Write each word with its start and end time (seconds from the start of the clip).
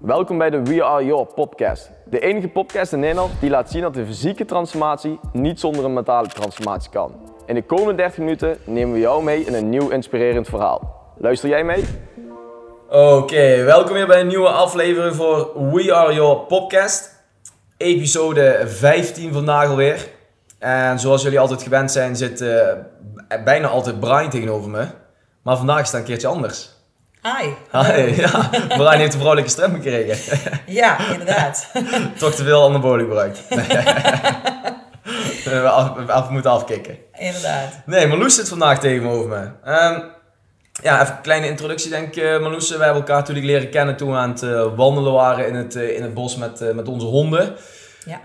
Welkom 0.00 0.38
bij 0.38 0.50
de 0.50 0.62
We 0.62 0.84
Are 0.84 1.04
Your 1.04 1.26
podcast. 1.34 1.90
De 2.04 2.20
enige 2.20 2.48
podcast 2.48 2.92
in 2.92 3.00
Nederland 3.00 3.32
die 3.40 3.50
laat 3.50 3.70
zien 3.70 3.82
dat 3.82 3.94
de 3.94 4.06
fysieke 4.06 4.44
transformatie 4.44 5.20
niet 5.32 5.60
zonder 5.60 5.84
een 5.84 5.92
mentale 5.92 6.28
transformatie 6.28 6.90
kan. 6.90 7.12
In 7.46 7.54
de 7.54 7.62
komende 7.62 7.94
30 7.94 8.18
minuten 8.18 8.56
nemen 8.64 8.94
we 8.94 9.00
jou 9.00 9.24
mee 9.24 9.44
in 9.44 9.54
een 9.54 9.68
nieuw 9.68 9.88
inspirerend 9.88 10.48
verhaal. 10.48 11.12
Luister 11.18 11.48
jij 11.48 11.64
mee? 11.64 11.84
Oké, 12.88 13.62
welkom 13.64 13.92
weer 13.92 14.06
bij 14.06 14.20
een 14.20 14.26
nieuwe 14.26 14.48
aflevering 14.48 15.14
voor 15.14 15.70
We 15.72 15.94
Are 15.94 16.14
Your 16.14 16.38
podcast. 16.38 17.24
Episode 17.76 18.62
15 18.66 19.32
vandaag 19.32 19.68
alweer. 19.68 20.08
En 20.58 20.98
zoals 20.98 21.22
jullie 21.22 21.40
altijd 21.40 21.62
gewend 21.62 21.90
zijn, 21.90 22.16
zit 22.16 22.40
eh, 22.40 22.72
bijna 23.44 23.68
altijd 23.68 24.00
Brian 24.00 24.30
tegenover 24.30 24.70
me. 24.70 24.86
Maar 25.42 25.56
vandaag 25.56 25.80
is 25.80 25.90
het 25.90 26.00
een 26.00 26.06
keertje 26.06 26.28
anders. 26.28 26.79
Hi. 27.22 27.48
Hi, 27.72 28.20
ja. 28.20 28.50
Brian 28.68 28.98
heeft 28.98 29.12
een 29.12 29.18
vrouwelijke 29.18 29.50
stem 29.50 29.74
gekregen. 29.74 30.38
Ja, 30.66 31.08
inderdaad. 31.12 31.70
Toch 32.18 32.34
te 32.34 32.44
veel 32.44 32.64
anabolen 32.64 33.06
gebruikt. 33.06 33.48
we 35.44 35.68
af, 35.68 36.08
af, 36.08 36.30
moeten 36.30 36.50
afkicken. 36.50 36.98
Inderdaad. 37.18 37.80
Nee, 37.86 38.06
Marloes 38.06 38.34
zit 38.34 38.48
vandaag 38.48 38.78
tegenover 38.78 39.28
me. 39.28 39.50
Ehm, 39.64 40.00
ja, 40.82 41.02
even 41.02 41.14
een 41.14 41.20
kleine 41.20 41.46
introductie 41.46 41.90
denk 41.90 42.06
ik. 42.06 42.22
Uh, 42.22 42.40
Marloes, 42.40 42.70
wij 42.70 42.78
hebben 42.78 43.02
elkaar 43.02 43.18
natuurlijk 43.18 43.46
leren 43.46 43.70
kennen 43.70 43.96
toen 43.96 44.10
we 44.10 44.16
aan 44.16 44.30
het 44.30 44.42
uh, 44.42 44.66
wandelen 44.76 45.12
waren 45.12 45.46
in 45.46 45.54
het, 45.54 45.76
uh, 45.76 45.96
in 45.96 46.02
het 46.02 46.14
bos 46.14 46.36
met, 46.36 46.74
met 46.74 46.88
onze 46.88 47.06
honden. 47.06 47.56
Ja. 48.04 48.20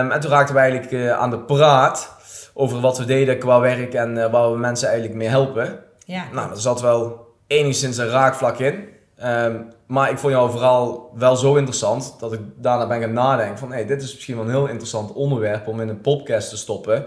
Um, 0.00 0.10
en 0.10 0.20
toen 0.20 0.30
raakten 0.30 0.54
we 0.54 0.60
eigenlijk 0.60 1.12
aan 1.12 1.30
de 1.30 1.38
praat 1.38 2.16
over 2.54 2.80
wat 2.80 2.98
we 2.98 3.04
deden 3.04 3.38
qua 3.38 3.60
werk 3.60 3.94
en 3.94 4.30
waar 4.30 4.52
we 4.52 4.58
mensen 4.58 4.88
eigenlijk 4.88 5.18
mee 5.18 5.28
helpen. 5.28 5.78
Ja. 6.04 6.24
Nou, 6.32 6.50
er 6.50 6.60
zat 6.60 6.80
wel 6.80 7.28
enigszins 7.50 7.96
een 7.96 8.08
raakvlak 8.08 8.58
in. 8.58 8.88
Um, 9.24 9.68
maar 9.86 10.10
ik 10.10 10.18
vond 10.18 10.32
jou 10.32 10.50
vooral 10.50 11.10
wel 11.14 11.36
zo 11.36 11.54
interessant 11.54 12.16
dat 12.18 12.32
ik 12.32 12.40
daarna 12.56 12.86
ben 12.86 13.00
gaan 13.00 13.12
nadenken 13.12 13.58
van... 13.58 13.72
Hey, 13.72 13.86
dit 13.86 14.02
is 14.02 14.14
misschien 14.14 14.36
wel 14.36 14.44
een 14.44 14.50
heel 14.50 14.66
interessant 14.66 15.12
onderwerp 15.12 15.66
om 15.66 15.80
in 15.80 15.88
een 15.88 16.00
podcast 16.00 16.48
te 16.48 16.56
stoppen. 16.56 17.04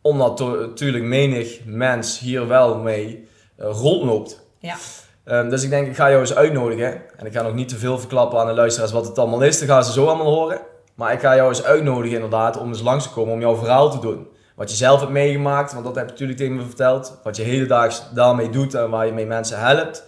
Omdat 0.00 0.38
natuurlijk 0.40 1.04
menig 1.04 1.60
mens 1.64 2.18
hier 2.18 2.48
wel 2.48 2.78
mee 2.78 3.28
uh, 3.60 3.66
rondloopt. 3.70 4.46
Ja. 4.58 4.76
Um, 5.24 5.50
dus 5.50 5.62
ik 5.62 5.70
denk, 5.70 5.86
ik 5.86 5.96
ga 5.96 6.08
jou 6.08 6.20
eens 6.20 6.34
uitnodigen. 6.34 7.02
En 7.16 7.26
ik 7.26 7.32
ga 7.32 7.42
nog 7.42 7.54
niet 7.54 7.68
te 7.68 7.76
veel 7.76 7.98
verklappen 7.98 8.38
aan 8.38 8.46
de 8.46 8.54
luisteraars 8.54 8.92
wat 8.92 9.06
het 9.06 9.18
allemaal 9.18 9.42
is. 9.42 9.58
Dat 9.58 9.68
gaan 9.68 9.84
ze 9.84 9.92
zo 9.92 10.06
allemaal 10.06 10.34
horen. 10.34 10.60
Maar 10.94 11.12
ik 11.12 11.20
ga 11.20 11.34
jou 11.36 11.48
eens 11.48 11.64
uitnodigen 11.64 12.14
inderdaad 12.14 12.58
om 12.58 12.68
eens 12.68 12.82
langs 12.82 13.04
te 13.04 13.10
komen 13.10 13.34
om 13.34 13.40
jouw 13.40 13.56
verhaal 13.56 13.90
te 13.90 13.98
doen. 13.98 14.28
Wat 14.56 14.70
je 14.70 14.76
zelf 14.76 15.00
hebt 15.00 15.12
meegemaakt, 15.12 15.72
want 15.72 15.84
dat 15.84 15.94
heb 15.94 16.04
je 16.04 16.10
natuurlijk 16.10 16.38
tegen 16.38 16.56
me 16.56 16.62
verteld. 16.62 17.18
Wat 17.22 17.36
je 17.36 17.42
hedendaags 17.42 18.02
daarmee 18.14 18.50
doet 18.50 18.74
en 18.74 18.90
waar 18.90 19.06
je 19.06 19.12
mee 19.12 19.26
mensen 19.26 19.58
helpt. 19.58 20.04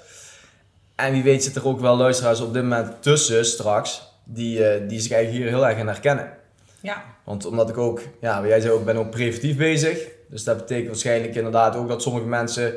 En 0.95 1.13
wie 1.13 1.23
weet 1.23 1.45
zit 1.45 1.57
er 1.57 1.67
ook 1.67 1.81
wel 1.81 1.97
luisteraars 1.97 2.41
op 2.41 2.53
dit 2.53 2.63
moment 2.63 3.03
tussen 3.03 3.45
straks, 3.45 4.13
die, 4.25 4.59
uh, 4.59 4.89
die 4.89 5.01
zich 5.01 5.13
eigenlijk 5.13 5.45
hier 5.45 5.55
heel 5.55 5.67
erg 5.69 5.79
in 5.79 5.87
herkennen. 5.87 6.31
Ja. 6.81 7.03
Want 7.25 7.47
omdat 7.47 7.69
ik 7.69 7.79
ook, 7.79 8.01
ja, 8.21 8.47
jij 8.47 8.61
zei 8.61 8.73
ook, 8.73 8.85
ben 8.85 8.97
ook 8.97 9.11
preventief 9.11 9.57
bezig. 9.57 9.99
Dus 10.29 10.45
dat 10.45 10.57
betekent 10.57 10.87
waarschijnlijk 10.87 11.35
inderdaad 11.35 11.77
ook 11.77 11.89
dat 11.89 12.03
sommige 12.03 12.27
mensen 12.27 12.75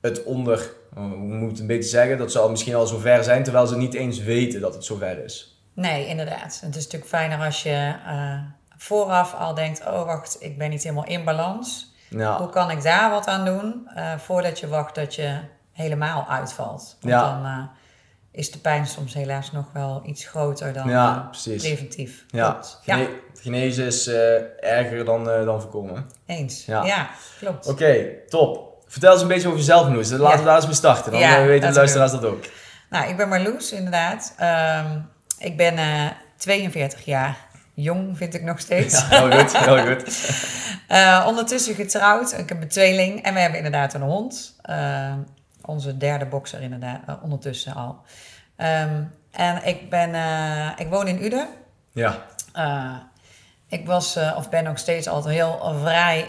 het 0.00 0.22
onder, 0.22 0.72
hoe 0.94 1.16
moet 1.16 1.50
het 1.50 1.60
een 1.60 1.66
beetje 1.66 1.90
zeggen, 1.90 2.18
dat 2.18 2.32
ze 2.32 2.38
al 2.38 2.50
misschien 2.50 2.74
al 2.74 2.86
zover 2.86 3.24
zijn, 3.24 3.42
terwijl 3.42 3.66
ze 3.66 3.76
niet 3.76 3.94
eens 3.94 4.22
weten 4.22 4.60
dat 4.60 4.74
het 4.74 4.84
zover 4.84 5.24
is. 5.24 5.62
Nee, 5.74 6.06
inderdaad. 6.06 6.60
Het 6.60 6.76
is 6.76 6.84
natuurlijk 6.84 7.10
fijner 7.10 7.38
als 7.38 7.62
je 7.62 7.94
uh, 8.06 8.40
vooraf 8.78 9.34
al 9.34 9.54
denkt, 9.54 9.86
oh 9.86 10.04
wacht, 10.04 10.36
ik 10.40 10.58
ben 10.58 10.70
niet 10.70 10.82
helemaal 10.82 11.06
in 11.06 11.24
balans. 11.24 11.94
Ja. 12.08 12.36
Hoe 12.38 12.48
kan 12.50 12.70
ik 12.70 12.82
daar 12.82 13.10
wat 13.10 13.26
aan 13.26 13.44
doen, 13.44 13.88
uh, 13.96 14.12
voordat 14.18 14.60
je 14.60 14.68
wacht 14.68 14.94
dat 14.94 15.14
je 15.14 15.38
helemaal 15.72 16.26
uitvalt. 16.28 16.96
Want 17.00 17.14
Ja. 17.14 17.22
dan 17.30 17.46
uh, 17.46 17.62
is 18.32 18.50
de 18.50 18.58
pijn 18.58 18.86
soms 18.86 19.14
helaas 19.14 19.52
nog 19.52 19.66
wel 19.72 20.02
iets 20.06 20.24
groter 20.26 20.72
dan 20.72 20.88
Ja, 20.88 21.26
precies. 21.30 21.62
preventief. 21.62 22.24
Ja, 22.28 22.50
Klopt. 22.50 22.80
Ja, 22.84 22.94
Gene- 22.96 23.20
genezen 23.40 23.84
is 23.86 24.06
eh, 24.06 24.74
erger 24.76 25.04
dan, 25.04 25.30
eh, 25.30 25.44
dan 25.44 25.60
voorkomen. 25.60 26.06
eens. 26.26 26.64
Ja. 26.64 26.84
Ja, 26.84 27.08
klopt. 27.38 27.66
Oké, 27.66 28.06
top. 28.28 28.66
Vertel 28.86 29.12
eens 29.12 29.22
een 29.22 29.28
beetje 29.28 29.46
over 29.46 29.58
jezelf, 29.60 29.88
Noes. 29.88 30.10
Laten 30.10 30.38
we 30.38 30.44
daar 30.44 30.56
eens 30.56 30.66
mee 30.66 30.74
starten. 30.74 31.12
Dan 31.12 31.20
eh, 31.20 31.44
weten 31.44 31.68
de 31.68 31.74
luisteraars 31.74 32.10
dat 32.12 32.24
ook. 32.24 32.44
Nou, 32.90 33.08
ik 33.08 33.16
ben 33.16 33.28
Marloes, 33.28 33.72
inderdaad. 33.72 34.34
Ehm, 34.36 34.98
ik 35.38 35.56
ben 35.56 35.78
eh 35.78 36.06
42 36.36 37.04
jaar. 37.04 37.36
Jong 37.80 38.16
vind 38.16 38.34
ik 38.34 38.42
nog 38.42 38.60
steeds. 38.60 39.00
Ja, 39.00 39.06
heel 39.08 39.40
goed, 39.40 39.56
heel 39.58 39.86
goed. 39.86 40.06
Eh, 40.88 41.24
ondertussen 41.26 41.74
getrouwd. 41.74 42.38
Ik 42.38 42.48
heb 42.48 42.62
een 42.62 42.68
tweeling. 42.68 43.22
En 43.22 43.34
we 43.34 43.40
hebben 43.40 43.58
inderdaad 43.58 43.94
een 43.94 44.02
hond. 44.02 44.56
Eh, 44.62 45.14
onze 45.64 45.96
derde 45.96 46.26
bokser 46.26 46.60
inderdaad, 46.62 47.00
eh, 47.06 47.14
ondertussen 47.22 47.74
al. 47.74 48.00
Ehm, 48.56 49.02
en 49.30 49.64
ik, 49.66 49.90
ben, 49.90 50.14
ik 50.76 50.88
woon 50.88 51.08
in 51.08 51.24
Uden. 51.24 51.48
Ja, 51.92 52.26
ik 53.66 53.86
was, 53.86 54.18
of 54.36 54.48
ben 54.48 54.64
nog 54.64 54.78
steeds 54.78 55.08
altijd 55.08 55.34
heel 55.34 55.74
vrij 55.80 56.26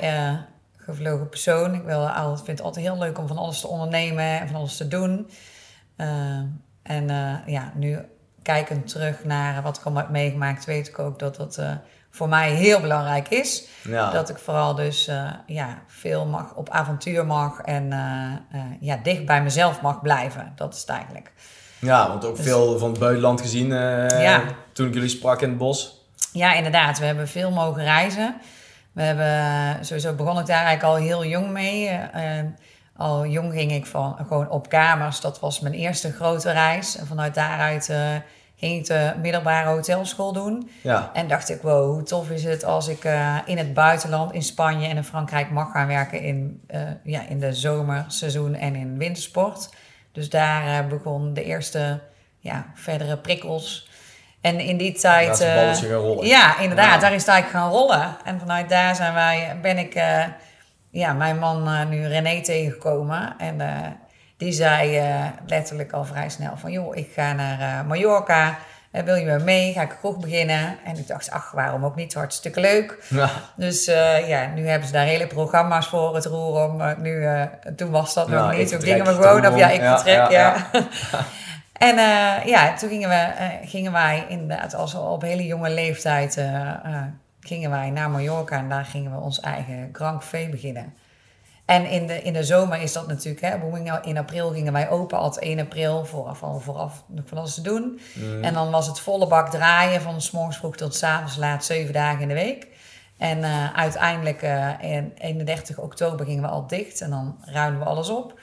gevlogen 0.77 1.29
persoon. 1.29 1.73
Ik 1.73 1.83
wil, 1.83 2.09
al- 2.09 2.35
vind 2.35 2.47
het 2.57 2.61
altijd 2.61 2.85
heel 2.85 2.97
leuk 2.97 3.17
om 3.17 3.27
van 3.27 3.37
alles 3.37 3.59
te 3.61 3.67
ondernemen 3.67 4.39
en 4.39 4.47
van 4.47 4.55
alles 4.55 4.77
te 4.77 4.87
doen. 4.87 5.29
Eh, 5.95 6.39
en 6.83 7.07
ja, 7.45 7.71
nu 7.75 7.99
kijkend 8.53 8.87
terug 8.87 9.23
naar 9.23 9.61
wat 9.61 9.77
ik 9.77 9.83
allemaal 9.83 10.03
heb 10.03 10.11
meegemaakt, 10.11 10.65
weet 10.65 10.87
ik 10.87 10.99
ook 10.99 11.19
dat 11.19 11.35
dat 11.35 11.57
eh, 11.57 11.71
voor 12.09 12.29
mij 12.29 12.51
heel 12.51 12.79
belangrijk 12.79 13.27
is. 13.27 13.67
ja. 13.83 14.11
Dat 14.11 14.29
ik 14.29 14.37
vooral 14.37 14.75
dus 14.75 15.07
eh, 15.07 15.29
ja, 15.45 15.81
veel 15.87 16.25
mag, 16.25 16.55
op 16.55 16.69
avontuur 16.69 17.25
mag 17.25 17.59
en 17.61 17.91
eh, 17.91 18.59
ja, 18.79 18.99
dicht 19.03 19.25
bij 19.25 19.43
mezelf 19.43 19.81
mag 19.81 20.01
blijven. 20.01 20.53
Dat 20.55 20.73
is 20.73 20.79
het 20.79 20.89
eigenlijk. 20.89 21.31
ja 21.79 22.07
want 22.07 22.25
ook 22.25 22.37
veel 22.37 22.79
van 22.79 22.89
het 22.89 22.99
buitenland 22.99 23.41
gezien 23.41 23.67
Ja. 23.67 24.41
toen 24.73 24.87
ik 24.87 24.93
jullie 24.93 25.09
sprak 25.09 25.41
in 25.41 25.49
het 25.49 25.57
bos. 25.57 26.05
Ja, 26.33 26.53
inderdaad. 26.53 26.99
We 26.99 27.05
hebben 27.05 27.27
veel 27.27 27.51
mogen 27.51 27.83
reizen. 27.83 28.35
We 28.91 29.01
hebben, 29.01 29.85
sowieso 29.85 30.13
begon 30.13 30.39
ik 30.39 30.45
daar 30.45 30.65
eigenlijk 30.65 30.83
al 30.83 31.05
heel 31.05 31.25
jong 31.25 31.49
mee. 31.49 31.99
Al 32.97 33.25
jong 33.25 33.53
ging 33.53 33.71
ik 33.71 33.85
van, 33.85 34.15
gewoon 34.27 34.49
op 34.49 34.69
kamers. 34.69 35.21
Dat 35.21 35.39
was 35.39 35.59
mijn 35.59 35.73
eerste 35.73 36.11
grote 36.11 36.51
reis. 36.51 36.97
En 36.97 37.07
vanuit 37.07 37.35
daaruit 37.35 37.89
ging 38.59 38.79
ik 38.79 38.85
de 38.85 39.13
middelbare 39.21 39.69
hotelschool 39.69 40.33
doen. 40.33 40.69
Ja, 40.81 41.09
En 41.13 41.27
dacht 41.27 41.49
ik, 41.49 41.61
wow, 41.61 41.91
hoe 41.91 42.03
tof 42.03 42.29
is 42.29 42.43
het 42.43 42.63
als 42.63 42.87
ik 42.87 43.03
eh, 43.03 43.35
in 43.45 43.57
het 43.57 43.73
buitenland, 43.73 44.33
in 44.33 44.43
Spanje 44.43 44.87
en 44.87 44.95
in 44.95 45.03
Frankrijk 45.03 45.49
mag 45.49 45.71
gaan 45.71 45.87
werken 45.87 46.21
in, 46.21 46.61
eh, 46.67 46.81
ja, 47.03 47.21
in 47.29 47.39
de 47.39 47.53
zomerseizoen 47.53 48.55
en 48.55 48.75
in 48.75 48.97
wintersport. 48.97 49.69
Dus 50.11 50.29
daar 50.29 50.79
eh, 50.79 50.87
begon 50.87 51.33
de 51.33 51.43
eerste 51.43 51.99
ja, 52.39 52.65
verdere 52.73 53.17
prikkels. 53.17 53.89
En 54.41 54.59
in 54.59 54.77
die 54.77 54.93
tijd... 54.93 55.41
eh, 55.41 55.55
balletje 55.55 55.87
gaan 55.87 55.97
rollen. 55.97 56.25
ja, 56.27 56.59
inderdaad. 56.59 56.93
Ja. 56.93 56.99
Daar 56.99 57.13
is 57.13 57.21
het 57.21 57.29
eigenlijk 57.29 57.63
gaan 57.63 57.71
rollen. 57.73 58.17
En 58.23 58.39
vanuit 58.39 58.69
daar 58.69 58.95
zijn 58.95 59.13
wij, 59.13 59.57
ben 59.61 59.77
ik 59.77 59.93
ja, 60.89 61.13
mijn 61.13 61.39
man 61.39 61.89
nu 61.89 62.07
René 62.07 62.41
tegengekomen. 62.41 63.35
En 63.37 63.57
die 64.39 64.51
zei 64.51 64.97
eh, 64.97 65.25
letterlijk 65.47 65.91
al 65.91 66.05
vrij 66.05 66.29
snel 66.29 66.57
van... 66.57 66.71
joh, 66.71 66.95
ik 66.95 67.11
ga 67.13 67.33
naar 67.33 67.59
eh, 67.59 67.87
Mallorca. 67.87 68.57
Eh, 68.91 69.03
wil 69.03 69.15
je 69.15 69.25
me 69.25 69.39
mee? 69.39 69.73
Ga 69.73 69.81
ik 69.81 69.95
kroeg 69.99 70.17
beginnen? 70.17 70.77
En 70.85 70.97
ik 70.97 71.07
dacht, 71.07 71.31
ach, 71.31 71.51
waarom 71.51 71.85
ook 71.85 71.95
niet? 71.95 72.13
Hartstikke 72.13 72.59
leuk. 72.59 73.05
Ja, 73.09 73.29
Dus 73.55 73.85
ja, 74.27 74.51
nu 74.55 74.67
hebben 74.67 74.87
ze 74.87 74.93
daar 74.93 75.05
hele 75.05 75.27
programma's 75.27 75.87
voor 75.87 76.15
het 76.15 76.25
roer 76.25 76.63
om. 76.69 77.01
nu, 77.01 77.27
toen 77.75 77.91
was 77.91 78.13
dat 78.13 78.27
nog 78.27 78.53
niet. 78.53 78.69
Toen 78.69 78.81
gingen 78.81 79.05
we 79.05 79.13
gewoon, 79.13 79.47
of 79.47 79.57
ja, 79.57 79.69
ik 79.69 79.81
Ja, 79.81 79.95
vertrek, 79.95 80.31
ja, 80.31 80.67
ja. 80.71 80.85
en 81.89 81.95
ja, 82.45 82.73
toen 82.73 82.89
gingen, 82.89 83.09
we, 83.09 83.27
gingen 83.63 83.91
wij 83.91 84.25
inderdaad, 84.27 84.73
als 84.75 84.93
we 84.93 84.99
op 84.99 85.21
hele 85.21 85.45
jonge 85.45 85.69
leeftijd, 85.69 86.43
gingen 87.39 87.69
wij 87.69 87.89
naar 87.89 88.09
Mallorca 88.09 88.57
en 88.57 88.69
daar 88.69 88.85
gingen 88.85 89.11
we 89.11 89.17
ons 89.17 89.39
eigen 89.39 89.89
Grand 89.91 90.19
Café 90.19 90.47
beginnen. 90.51 90.93
En 91.69 91.85
in 91.85 92.07
de, 92.07 92.21
in 92.21 92.33
de 92.33 92.43
zomer 92.43 92.81
is 92.81 92.93
dat 92.93 93.07
natuurlijk, 93.07 93.41
hè, 93.41 93.57
in 94.01 94.17
april 94.17 94.51
gingen 94.51 94.73
wij 94.73 94.89
open, 94.89 95.17
altijd 95.17 95.45
1 95.45 95.59
april, 95.59 96.05
vooraf, 96.05 96.43
al 96.43 96.59
vooraf 96.59 97.03
van 97.25 97.37
alles 97.37 97.53
te 97.53 97.61
doen. 97.61 97.99
Mm. 98.13 98.43
En 98.43 98.53
dan 98.53 98.71
was 98.71 98.87
het 98.87 98.99
volle 98.99 99.27
bak 99.27 99.49
draaien 99.49 100.01
van 100.01 100.21
s 100.21 100.31
morgens 100.31 100.57
vroeg 100.57 100.75
tot 100.75 100.95
s 100.95 101.03
avonds 101.03 101.37
laat, 101.37 101.65
zeven 101.65 101.93
dagen 101.93 102.21
in 102.21 102.27
de 102.27 102.33
week. 102.33 102.67
En 103.17 103.43
eh, 103.43 103.73
uiteindelijk 103.73 104.41
eh 104.41 104.69
in 104.79 105.11
31 105.17 105.77
oktober 105.77 106.25
gingen 106.25 106.43
we 106.43 106.49
al 106.49 106.67
dicht 106.67 107.01
en 107.01 107.09
dan 107.09 107.37
ruimden 107.41 107.79
we 107.79 107.85
alles 107.85 108.09
op. 108.09 108.39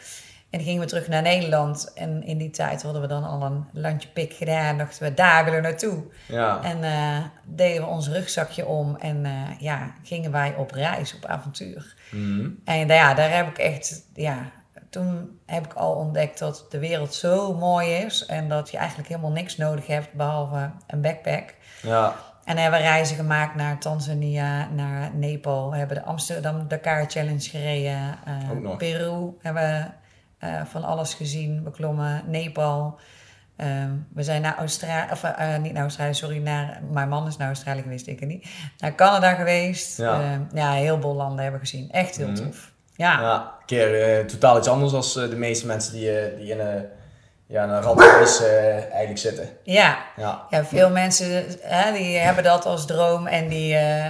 En 0.51 0.61
gingen 0.61 0.81
we 0.81 0.87
terug 0.87 1.09
naar 1.09 1.23
Nederland. 1.23 1.93
En 1.95 2.23
in 2.23 2.39
die 2.39 2.51
tijd 2.51 2.83
hadden 2.83 3.03
we 3.03 3.09
dan 3.09 3.25
al 3.25 3.43
een 3.43 3.65
landje 3.73 4.09
pik 4.09 4.33
gedaan. 4.33 4.79
Dachten 4.79 5.03
we, 5.03 5.15
daar 5.15 5.45
willen 5.45 5.63
we 5.63 5.69
naartoe. 5.69 6.05
ja. 6.27 6.63
En 6.63 6.85
eh, 6.85 7.25
deden 7.45 7.83
we 7.83 7.89
ons 7.89 8.09
rugzakje 8.09 8.67
om. 8.67 8.97
En 8.97 9.25
eh, 9.25 9.33
ja, 9.59 9.95
gingen 10.03 10.33
wij 10.33 10.55
op 10.55 10.71
reis, 10.71 11.15
op 11.15 11.25
avontuur. 11.25 11.95
Mhm. 12.11 12.49
En 12.65 12.87
ja, 12.89 13.15
daar 13.15 13.37
heb 13.37 13.49
ik 13.49 13.59
echt, 13.59 14.03
ja, 14.15 14.51
toen 14.91 15.39
heb 15.47 15.65
ik 15.65 15.73
al 15.73 15.95
ontdekt 15.95 16.39
dat 16.39 16.67
de 16.71 16.79
wereld 16.79 17.15
zo 17.15 17.55
mooi 17.55 17.91
is. 17.91 18.27
En 18.27 18.49
dat 18.49 18.71
je 18.71 18.77
eigenlijk 18.77 19.09
helemaal 19.09 19.31
niks 19.31 19.57
nodig 19.57 19.87
hebt 19.87 20.13
behalve 20.13 20.71
een 20.87 21.01
backpack. 21.01 21.55
ja. 21.83 22.15
En 22.45 22.57
hebben 22.57 22.81
we 22.81 22.87
reizen 22.87 23.17
gemaakt 23.17 23.55
naar 23.55 23.79
Tanzania, 23.79 24.69
naar 24.69 25.15
Nepal. 25.15 25.71
We 25.71 25.77
hebben 25.77 25.97
de 25.97 26.03
Amsterdam 26.03 26.69
Dakar 26.69 27.05
Challenge 27.09 27.41
gereden. 27.41 28.19
Ook 28.51 28.61
nog. 28.61 28.77
Peru 28.77 29.33
hebben 29.41 29.63
we 29.63 29.85
eh, 30.55 30.65
van 30.65 30.85
alles 30.85 31.15
gezien, 31.15 31.63
beklommen. 31.63 32.23
Nepal. 32.27 32.99
Ehm, 33.57 33.91
we 34.15 34.23
zijn 34.23 34.43
naar 34.43 34.57
Australië, 34.59 35.11
of 35.13 35.23
eh, 35.25 35.57
niet 35.57 35.73
naar 35.73 35.83
Australië, 35.83 36.15
sorry, 36.15 36.39
naar, 36.39 36.81
mijn 36.91 37.09
man 37.09 37.27
is 37.27 37.37
naar 37.37 37.47
Australië 37.47 37.83
geweest, 37.83 38.07
ik 38.07 38.27
niet. 38.27 38.47
Naar 38.79 38.95
Canada 38.95 39.35
geweest. 39.35 39.97
Ja. 39.97 40.21
Ehm, 40.21 40.41
ja, 40.53 40.73
heel 40.73 41.01
veel 41.01 41.15
landen 41.15 41.43
hebben 41.43 41.61
we 41.61 41.67
gezien. 41.67 41.91
Echt 41.91 42.17
heel 42.17 42.29
Mhm. 42.29 42.37
tof. 42.37 42.73
Ja, 42.97 43.21
Ja, 43.21 43.35
een 43.61 43.67
keer 43.67 44.03
eh, 44.19 44.25
totaal 44.25 44.59
iets 44.59 44.69
anders 44.69 44.93
dan 45.15 45.31
de 45.31 45.37
meeste 45.37 45.67
mensen 45.67 45.93
die, 45.93 46.19
eh, 46.19 46.39
die 46.39 46.51
in 46.51 46.61
een, 46.61 46.85
ja, 47.47 47.63
een 47.65 47.83
eh, 48.41 48.75
eigenlijk 48.75 49.19
zitten. 49.19 49.49
ja. 49.63 49.99
Ja, 50.17 50.43
Ja, 50.51 50.65
veel 50.65 50.91
mensen 50.91 51.45
hè, 51.61 51.93
die 51.93 52.17
hebben 52.19 52.45
dat 52.45 52.67
als 52.67 52.87
droom 52.87 53.27
en 53.27 53.49
die, 53.49 53.75
eh, 53.77 54.05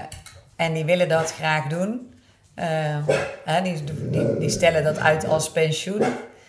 en 0.56 0.73
die 0.73 0.85
willen 0.85 1.09
dat 1.09 1.33
graag 1.35 1.67
doen. 1.67 2.15
Eh, 2.56 3.06
hè, 3.44 3.62
die, 3.62 3.85
die, 4.11 4.38
die 4.38 4.50
stellen 4.50 4.85
dat 4.85 4.99
uit 4.99 5.26
als 5.26 5.53
pensioen. 5.53 6.03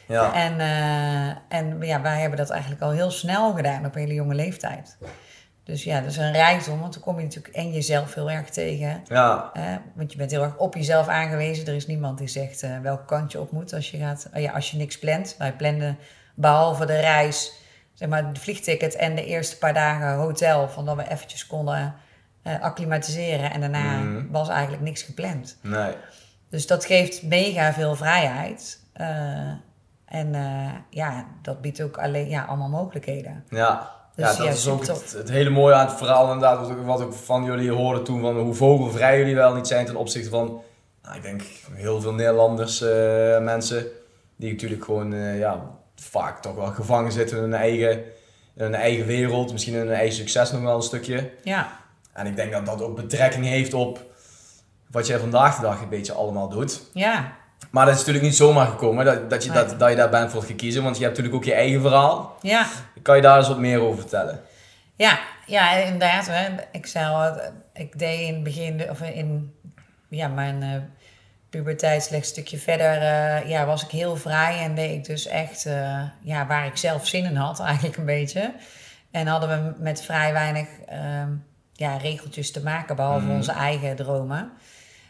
ja. 0.07 0.33
En, 0.33 0.59
eh, 0.59 1.57
en 1.59 1.81
ja, 1.81 2.01
wij 2.01 2.19
hebben 2.19 2.37
dat 2.37 2.49
eigenlijk 2.49 2.81
al 2.81 2.91
heel 2.91 3.11
snel 3.11 3.53
gedaan 3.53 3.85
op 3.85 3.95
een 3.95 4.01
hele 4.01 4.13
jonge 4.13 4.35
leeftijd. 4.35 4.97
Dus 5.67 5.83
ja, 5.83 6.01
dat 6.01 6.11
is 6.11 6.17
een 6.17 6.31
rijkdom, 6.31 6.79
want 6.79 6.93
dan 6.93 7.01
kom 7.01 7.17
je 7.17 7.23
natuurlijk 7.23 7.55
en 7.55 7.71
jezelf 7.71 8.13
heel 8.13 8.31
erg 8.31 8.49
tegen. 8.49 9.03
ja. 9.07 9.51
Want 9.95 10.11
je 10.11 10.17
bent 10.17 10.31
heel 10.31 10.43
erg 10.43 10.57
op 10.57 10.75
jezelf 10.75 11.07
aangewezen. 11.07 11.67
Er 11.67 11.75
is 11.75 11.87
niemand 11.87 12.17
die 12.17 12.27
zegt 12.27 12.63
eh, 12.63 12.79
welke 12.79 13.05
kant 13.05 13.31
je 13.31 13.39
op 13.39 13.51
moet 13.51 13.73
als 13.73 13.91
je, 13.91 13.97
gaat, 13.97 14.29
oh 14.33 14.41
ja, 14.41 14.51
als 14.51 14.71
je 14.71 14.77
niks 14.77 14.99
plant. 14.99 15.35
Wij 15.37 15.53
planden 15.53 15.97
behalve 16.35 16.85
de 16.85 16.99
reis, 16.99 17.53
zeg 17.93 18.09
maar, 18.09 18.33
de 18.33 18.39
vliegticket 18.39 18.95
en 18.95 19.15
de 19.15 19.25
eerste 19.25 19.57
paar 19.57 19.73
dagen 19.73 20.13
hotel. 20.13 20.69
Van 20.69 20.85
dat 20.85 20.95
we 20.95 21.09
eventjes 21.09 21.47
konden 21.47 21.95
eh, 22.47 22.61
acclimatiseren. 22.61 23.51
En 23.51 23.59
daarna 23.61 23.97
Mhm. 23.97 24.31
was 24.31 24.49
eigenlijk 24.49 24.81
niks 24.83 25.01
gepland. 25.01 25.57
Nee. 25.61 25.93
Dus 26.49 26.67
dat 26.67 26.85
geeft 26.85 27.23
mega 27.23 27.73
veel 27.73 27.95
vrijheid. 27.95 28.79
Eh, 28.93 29.07
en 30.05 30.35
eh, 30.35 30.73
ja, 30.89 31.25
dat 31.41 31.61
biedt 31.61 31.81
ook 31.81 31.97
alleen, 31.97 32.29
ja, 32.29 32.43
allemaal 32.43 32.69
mogelijkheden. 32.69 33.43
Ja, 33.49 33.91
Dus 34.15 34.25
ja 34.25 34.33
dat 34.37 34.45
ja, 34.45 34.51
is 34.51 34.67
ook 34.67 34.87
het, 34.87 35.13
het 35.17 35.29
hele 35.29 35.49
mooie 35.49 35.73
aan 35.75 35.87
het 35.87 35.97
verhaal 35.97 36.25
inderdaad, 36.25 36.83
wat 36.85 37.01
ik, 37.01 37.13
van 37.13 37.43
jullie 37.43 37.71
hoorde 37.71 38.01
toen, 38.01 38.21
van 38.21 38.37
hoe 38.39 38.53
vogelvrij 38.53 39.17
jullie 39.17 39.35
wel 39.35 39.53
niet 39.55 39.67
zijn 39.67 39.85
ten 39.85 39.95
opzichte 39.95 40.29
van, 40.29 40.61
nou, 41.03 41.15
ik 41.15 41.21
denk 41.21 41.41
heel 41.73 42.01
veel 42.01 42.13
Nederlanders, 42.13 42.79
mensen, 43.41 43.85
die 44.35 44.51
natuurlijk 44.51 44.83
gewoon, 44.83 45.15
ja, 45.15 45.61
vaak 45.95 46.41
toch 46.41 46.55
wel 46.55 46.65
gevangen 46.67 47.11
zitten 47.11 47.37
in 47.37 47.43
hun 47.43 47.53
eigen, 47.53 47.91
in 48.55 48.63
hun 48.63 48.75
eigen 48.75 49.05
wereld, 49.05 49.51
misschien 49.51 49.73
in 49.73 49.79
hun 49.79 49.91
eigen 49.95 50.15
succes 50.15 50.51
nog 50.51 50.61
wel 50.61 50.75
een 50.75 50.81
stukje. 50.81 51.31
Ja, 51.43 51.69
En 52.17 52.25
ik 52.25 52.35
denk 52.35 52.51
dat 52.51 52.65
dat 52.65 52.81
ook 52.81 52.95
betrekking 52.95 53.45
heeft 53.45 53.73
op 53.73 54.05
wat 54.89 55.07
jij 55.07 55.19
vandaag 55.19 55.55
de 55.55 55.61
dag 55.61 55.81
een 55.81 55.89
beetje 55.89 56.13
allemaal 56.13 56.49
doet. 56.49 56.81
ja, 56.93 57.33
Maar 57.69 57.85
dat 57.85 57.93
is 57.93 57.99
natuurlijk 57.99 58.25
niet 58.25 58.35
zomaar 58.35 58.67
gekomen, 58.67 59.05
dat, 59.05 59.29
dat, 59.29 59.43
je, 59.43 59.51
dat, 59.51 59.79
dat 59.79 59.89
je 59.89 59.95
daar 59.95 60.09
bent 60.09 60.31
voor 60.31 60.43
gekozen, 60.43 60.83
want 60.83 60.97
je 60.97 61.03
hebt 61.03 61.17
natuurlijk 61.17 61.43
ook 61.43 61.49
je 61.49 61.57
eigen 61.57 61.81
verhaal. 61.81 62.37
ja. 62.41 62.67
Kan 63.01 63.15
je 63.15 63.21
daar 63.21 63.37
eens 63.37 63.47
wat 63.47 63.59
meer 63.59 63.79
over 63.79 63.99
vertellen? 63.99 64.41
Ja, 64.95 65.19
ja, 65.45 65.71
inderdaad. 65.71 66.27
Hè. 66.27 66.47
Ik 66.71 66.85
zei 66.85 67.13
al, 67.13 67.41
ik 67.73 67.99
deed 67.99 68.19
in 68.19 68.33
het 68.33 68.43
begin, 68.43 68.89
of 68.89 69.01
in 69.01 69.53
ja, 70.09 70.27
mijn 70.27 70.91
puberteit 71.49 72.03
slechts 72.03 72.27
een 72.27 72.33
stukje 72.33 72.57
verder, 72.57 73.01
eh, 73.01 73.49
ja, 73.49 73.65
was 73.65 73.83
ik 73.83 73.89
heel 73.89 74.15
vrij 74.15 74.59
en 74.59 74.75
deed 74.75 74.91
ik 74.91 75.05
dus 75.05 75.27
echt 75.27 75.65
eh, 75.65 76.01
ja, 76.21 76.47
waar 76.47 76.65
ik 76.65 76.77
zelf 76.77 77.07
zin 77.07 77.25
in 77.25 77.35
had, 77.35 77.59
eigenlijk 77.69 77.97
een 77.97 78.05
beetje. 78.05 78.53
En 79.11 79.27
hadden 79.27 79.49
we 79.49 79.83
met 79.83 80.01
vrij 80.01 80.33
weinig 80.33 80.67
ehm, 80.87 81.29
ja, 81.77 81.97
regeltjes 81.97 82.51
te 82.51 82.63
maken, 82.63 82.95
behalve 82.95 83.25
Mhm. 83.25 83.35
onze 83.35 83.51
eigen 83.51 83.95
dromen. 83.95 84.51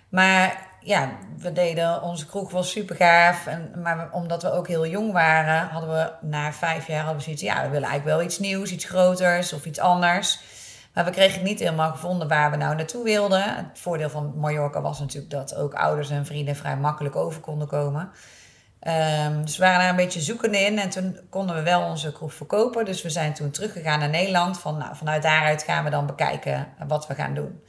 Maar 0.09 0.65
ja, 0.79 1.09
we 1.37 1.53
deden, 1.53 2.01
onze 2.01 2.25
kroeg 2.25 2.51
was 2.51 2.71
super 2.71 2.95
gaaf. 2.95 3.47
En, 3.47 3.71
maar 3.81 4.09
omdat 4.11 4.41
we 4.43 4.51
ook 4.51 4.67
heel 4.67 4.87
jong 4.87 5.11
waren, 5.11 5.67
hadden 5.67 5.89
we 5.89 6.11
na 6.21 6.53
vijf 6.53 6.87
jaar 6.87 6.97
hadden 6.99 7.17
we 7.17 7.23
zoiets. 7.23 7.41
Ja, 7.41 7.53
we 7.55 7.69
willen 7.69 7.87
eigenlijk 7.89 8.17
wel 8.17 8.21
iets 8.25 8.39
nieuws, 8.39 8.71
iets 8.71 8.85
groters 8.85 9.53
of 9.53 9.65
iets 9.65 9.79
anders. 9.79 10.39
Maar 10.93 11.05
we 11.05 11.11
kregen 11.11 11.33
het 11.33 11.43
niet 11.43 11.59
helemaal 11.59 11.91
gevonden 11.91 12.27
waar 12.27 12.51
we 12.51 12.57
nou 12.57 12.75
naartoe 12.75 13.03
wilden. 13.03 13.55
Het 13.55 13.65
voordeel 13.73 14.09
van 14.09 14.33
Mallorca 14.35 14.81
was 14.81 14.99
natuurlijk 14.99 15.31
dat 15.31 15.55
ook 15.55 15.73
ouders 15.73 16.09
en 16.09 16.25
vrienden 16.25 16.55
vrij 16.55 16.77
makkelijk 16.77 17.15
over 17.15 17.41
konden 17.41 17.67
komen. 17.67 18.09
Ehm, 18.79 19.41
dus 19.41 19.57
we 19.57 19.63
waren 19.63 19.79
daar 19.79 19.89
een 19.89 19.95
beetje 19.95 20.21
zoekende 20.21 20.59
in 20.59 20.79
en 20.79 20.89
toen 20.89 21.19
konden 21.29 21.55
we 21.55 21.61
wel 21.61 21.81
onze 21.81 22.11
kroeg 22.11 22.33
verkopen. 22.33 22.85
Dus 22.85 23.01
we 23.01 23.09
zijn 23.09 23.33
toen 23.33 23.51
teruggegaan 23.51 23.99
naar 23.99 24.09
Nederland. 24.09 24.59
Van, 24.59 24.77
nou, 24.77 24.95
vanuit 24.95 25.21
daaruit 25.21 25.63
gaan 25.63 25.83
we 25.83 25.89
dan 25.89 26.05
bekijken 26.05 26.67
wat 26.87 27.07
we 27.07 27.15
gaan 27.15 27.33
doen. 27.33 27.61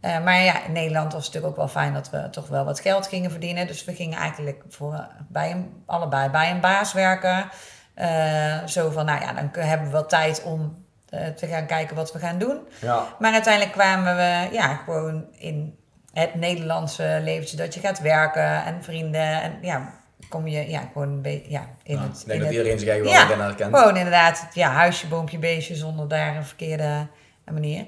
Eh, 0.00 0.24
maar 0.24 0.42
ja, 0.42 0.64
in 0.64 0.72
Nederland 0.72 1.12
was 1.12 1.24
het 1.24 1.34
natuurlijk 1.34 1.60
ook 1.60 1.66
wel 1.66 1.82
fijn 1.82 1.92
dat 1.92 2.10
we 2.10 2.30
toch 2.30 2.48
wel 2.48 2.64
wat 2.64 2.80
geld 2.80 3.06
gingen 3.06 3.30
verdienen. 3.30 3.66
Dus 3.66 3.84
we 3.84 3.94
gingen 3.94 4.18
eigenlijk 4.18 4.62
voor, 4.68 5.06
bij 5.28 5.50
een, 5.50 5.82
allebei 5.86 6.28
bij 6.28 6.50
een 6.50 6.60
baas 6.60 6.92
werken. 6.92 7.48
Eh, 7.94 8.64
zo 8.66 8.90
van, 8.90 9.04
nou 9.04 9.20
ja, 9.20 9.32
dan 9.32 9.50
hebben 9.52 9.86
we 9.86 9.92
wel 9.92 10.06
tijd 10.06 10.42
om 10.42 10.84
eh, 11.08 11.26
te 11.26 11.46
gaan 11.46 11.66
kijken 11.66 11.96
wat 11.96 12.12
we 12.12 12.18
gaan 12.18 12.38
doen. 12.38 12.68
Ja. 12.80 13.04
Maar 13.18 13.32
uiteindelijk 13.32 13.72
kwamen 13.72 14.16
we 14.16 14.48
ja, 14.52 14.74
gewoon 14.74 15.26
in 15.32 15.78
het 16.12 16.34
Nederlandse 16.34 17.18
leventje 17.22 17.56
dat 17.56 17.74
je 17.74 17.80
gaat 17.80 18.00
werken 18.00 18.64
en 18.64 18.82
vrienden. 18.84 19.42
En 19.42 19.58
ja, 19.62 19.92
kom 20.28 20.46
je 20.46 20.68
ja, 20.70 20.82
gewoon 20.92 21.08
een 21.08 21.22
beetje 21.22 21.50
ja, 21.50 21.66
in 21.82 21.94
Ja, 21.96 22.02
het. 22.02 22.20
ik 22.20 22.26
denk 22.26 22.32
in 22.32 22.38
dat 22.38 22.48
het- 22.48 22.56
iedereen 22.56 22.78
zich 22.78 22.88
eigenlijk 22.88 23.18
Ja, 23.18 23.26
wel 23.26 23.36
erin 23.36 23.46
herkent. 23.46 23.76
gewoon 23.76 23.96
inderdaad, 23.96 24.46
ja, 24.52 24.70
huisje, 24.70 25.06
boompje, 25.08 25.38
beestje, 25.38 25.74
zonder 25.74 26.08
daar 26.08 26.36
een 26.36 26.44
verkeerde 26.44 27.06
manier. 27.50 27.84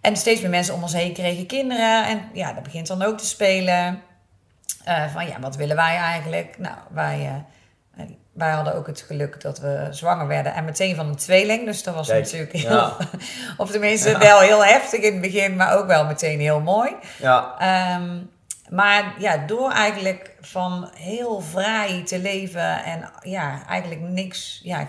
En 0.00 0.16
steeds 0.16 0.40
meer 0.40 0.50
mensen 0.50 0.74
om 0.74 0.82
ons 0.82 0.92
heen 0.92 1.12
kregen 1.12 1.46
kinderen. 1.46 2.06
En 2.06 2.20
ja, 2.32 2.52
dat 2.52 2.62
begint 2.62 2.86
dan 2.86 3.02
ook 3.02 3.18
te 3.18 3.26
spelen. 3.26 4.02
Eh, 4.84 5.04
van 5.12 5.26
ja, 5.26 5.40
wat 5.40 5.56
willen 5.56 5.76
wij 5.76 5.96
eigenlijk? 5.96 6.54
Nou, 6.58 6.76
wij, 6.90 7.42
eh, 7.96 8.04
wij 8.32 8.50
hadden 8.50 8.74
ook 8.74 8.86
het 8.86 9.00
geluk 9.00 9.40
dat 9.40 9.58
we 9.60 9.86
zwanger 9.90 10.26
werden 10.26 10.54
en 10.54 10.64
meteen 10.64 10.96
van 10.96 11.08
een 11.08 11.16
tweeling. 11.16 11.64
Dus 11.64 11.82
dat 11.82 11.94
was 11.94 12.06
Kijk, 12.08 12.22
natuurlijk 12.24 12.52
heel, 12.52 12.70
ja. 12.70 12.96
of 13.56 13.70
tenminste 13.70 14.18
wel 14.18 14.40
heel 14.40 14.64
heftig 14.64 15.00
in 15.00 15.12
het 15.12 15.20
begin, 15.20 15.56
maar 15.56 15.76
ook 15.78 15.86
wel 15.86 16.04
meteen 16.06 16.40
heel 16.40 16.60
mooi. 16.60 16.90
Ja, 17.18 17.54
Ehm, 17.58 18.18
maar 18.70 19.14
ja, 19.18 19.36
door 19.36 19.70
eigenlijk 19.70 20.36
van 20.40 20.90
heel 20.94 21.40
vrij 21.40 22.02
te 22.04 22.18
leven 22.18 22.84
en 22.84 23.10
ja, 23.22 23.66
eigenlijk 23.66 24.00
niks, 24.00 24.60
ja, 24.62 24.88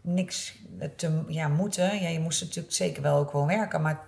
niks 0.00 0.54
te 0.96 1.24
ja, 1.28 1.48
moeten. 1.48 2.00
Ja, 2.00 2.08
je 2.08 2.20
moest 2.20 2.40
natuurlijk 2.40 2.74
zeker 2.74 3.02
wel 3.02 3.16
ook 3.16 3.30
gewoon 3.30 3.46
werken, 3.46 3.82
maar 3.82 4.00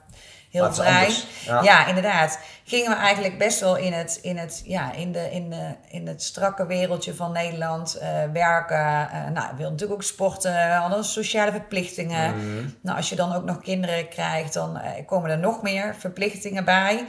heel 0.51 0.63
Maar 0.63 0.75
vrij. 0.75 1.15
Ja. 1.45 1.63
Ja. 1.63 1.87
inderdaad. 1.87 2.39
Gingen 2.65 2.91
we 2.91 2.97
eigenlijk 2.97 3.39
best 3.39 3.61
wel 3.61 3.77
in 3.77 3.93
het, 3.93 4.19
in 4.23 4.37
het, 4.37 4.63
ja, 4.65 4.93
in 4.93 5.13
de, 5.13 5.31
in 5.31 5.51
de, 5.51 5.75
in 5.89 6.07
het 6.07 6.23
strakke 6.23 6.67
wereldje 6.67 7.15
van 7.15 7.33
Nederland 7.33 7.95
eh, 7.95 8.09
werken. 8.33 9.11
Eh, 9.11 9.31
nou, 9.31 9.47
we 9.51 9.57
wilden 9.57 9.71
natuurlijk 9.71 9.93
ook 9.93 10.03
sporten, 10.03 10.73
hadden 10.77 11.05
sociale 11.05 11.51
verplichtingen. 11.51 12.37
Mhm. 12.37 12.69
Nou, 12.83 12.97
als 12.97 13.09
je 13.09 13.17
dan 13.17 13.33
ook 13.35 13.45
nog 13.45 13.61
kinderen 13.61 14.09
krijgt, 14.09 14.53
dan 14.53 14.79
eh, 14.79 15.07
komen 15.07 15.31
er 15.31 15.39
nog 15.39 15.63
meer 15.63 15.95
verplichtingen 15.99 16.65
bij. 16.65 17.05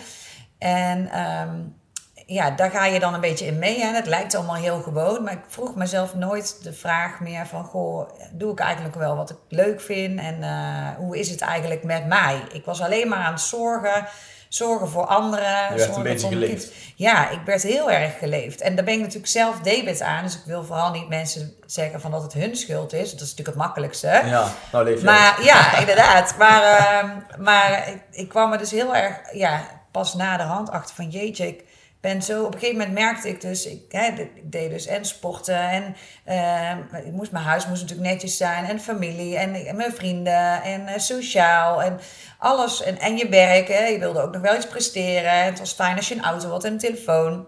En 0.58 1.12
ehm, 1.12 1.58
ja, 2.30 2.52
daar 2.52 2.72
ga 2.72 2.86
je 2.86 3.00
dan 3.00 3.14
een 3.14 3.22
beetje 3.22 3.46
in 3.46 3.60
mee. 3.60 3.80
Hè. 3.80 3.94
Het 3.94 4.06
lijkt 4.06 4.36
allemaal 4.36 4.56
heel 4.56 4.82
gewoon, 4.82 5.24
maar 5.24 5.34
ik 5.34 5.44
vroeg 5.48 5.76
mezelf 5.76 6.16
nooit 6.16 6.64
de 6.64 6.74
vraag 6.74 7.20
meer 7.20 7.48
van... 7.48 7.64
Goh, 7.64 8.10
doe 8.32 8.52
ik 8.52 8.60
eigenlijk 8.60 8.96
wel 8.96 9.16
wat 9.16 9.30
ik 9.30 9.38
leuk 9.48 9.82
vind 9.82 10.20
en 10.20 10.44
eh, 10.44 10.96
hoe 10.98 11.18
is 11.20 11.30
het 11.30 11.42
eigenlijk 11.42 11.84
met 11.84 12.08
mij? 12.08 12.42
Ik 12.52 12.66
was 12.66 12.82
alleen 12.82 13.08
maar 13.08 13.20
aan 13.20 13.34
het 13.34 13.42
zorgen, 13.42 14.08
zorgen 14.50 14.90
voor 14.90 15.06
anderen. 15.06 15.76
werd 15.76 15.96
een 15.96 16.04
beetje 16.04 16.28
geleefd. 16.28 16.70
kind. 16.70 16.74
Ja, 16.96 17.30
ik 17.30 17.42
werd 17.46 17.64
heel 17.64 17.92
erg 17.92 18.18
geleefd. 18.18 18.62
En 18.62 18.76
daar 18.76 18.86
ben 18.86 18.94
ik 18.94 19.00
natuurlijk 19.00 19.28
zelf 19.28 19.60
debet 19.60 20.02
aan. 20.02 20.24
Dus 20.24 20.36
ik 20.36 20.46
wil 20.46 20.64
vooral 20.64 20.92
niet 20.92 21.10
mensen 21.10 21.54
zeggen 21.66 22.02
van 22.02 22.12
dat 22.12 22.24
het 22.24 22.34
hun 22.34 22.56
schuld 22.56 22.94
is. 22.94 23.12
Dat 23.12 23.22
is 23.22 23.30
natuurlijk 23.30 23.48
het 23.48 23.66
makkelijkste. 23.66 24.08
ja. 24.08 24.48
Nou, 24.72 24.84
leef 24.84 25.00
je 25.00 25.06
Maar 25.06 25.44
ja, 25.44 25.78
inderdaad. 25.78 26.36
Maar, 26.38 26.64
ehm, 26.64 27.44
maar 27.44 27.88
ik, 27.88 28.02
ik 28.12 28.30
kwam 28.30 28.52
er 28.52 28.58
dus 28.58 28.72
heel 28.72 28.96
erg 28.96 29.34
ja, 29.34 29.62
pas 29.92 30.14
na 30.14 30.38
de 30.38 30.44
hand 30.44 30.70
achter 30.70 30.96
van 30.96 31.10
jeetje, 31.10 31.48
ik 31.48 31.64
ben 32.02 32.22
zo... 32.22 32.44
Op 32.44 32.54
een 32.54 32.60
gegeven 32.60 32.78
moment 32.78 32.98
merkte 32.98 33.30
ik 33.30 33.42
dus, 33.42 33.66
ik, 33.66 33.82
hè, 33.90 34.08
ik 34.08 34.52
deed 34.52 34.70
dus 34.70 34.86
en 34.86 35.06
sporten 35.06 35.70
en 35.70 35.96
ehm, 36.26 37.06
ik 37.06 37.12
moest, 37.12 37.32
mijn 37.32 37.44
huis 37.44 37.68
moest 37.68 37.82
natuurlijk 37.82 38.10
netjes 38.10 38.38
zijn 38.38 38.66
en 38.66 38.80
familie 38.80 39.38
en, 39.38 39.76
mijn 39.76 39.94
vrienden 39.94 40.64
en 40.64 40.88
eh, 40.88 41.00
sociaal 41.00 41.84
en 41.84 42.00
alles. 42.38 42.84
En, 42.84 43.00
en 43.00 43.18
je 43.18 43.30
werk, 43.30 43.68
hè, 43.68 43.86
je 43.86 44.00
wilde 44.00 44.22
ook 44.22 44.34
nog 44.34 44.42
wel 44.42 44.56
iets 44.56 44.68
presteren. 44.68 45.44
Het 45.44 45.60
was 45.60 45.74
fijn 45.74 45.96
als 45.96 46.08
je 46.08 46.16
een 46.16 46.24
auto 46.24 46.50
had 46.50 46.64
en 46.64 46.72
een 46.72 46.78
telefoon. 46.78 47.48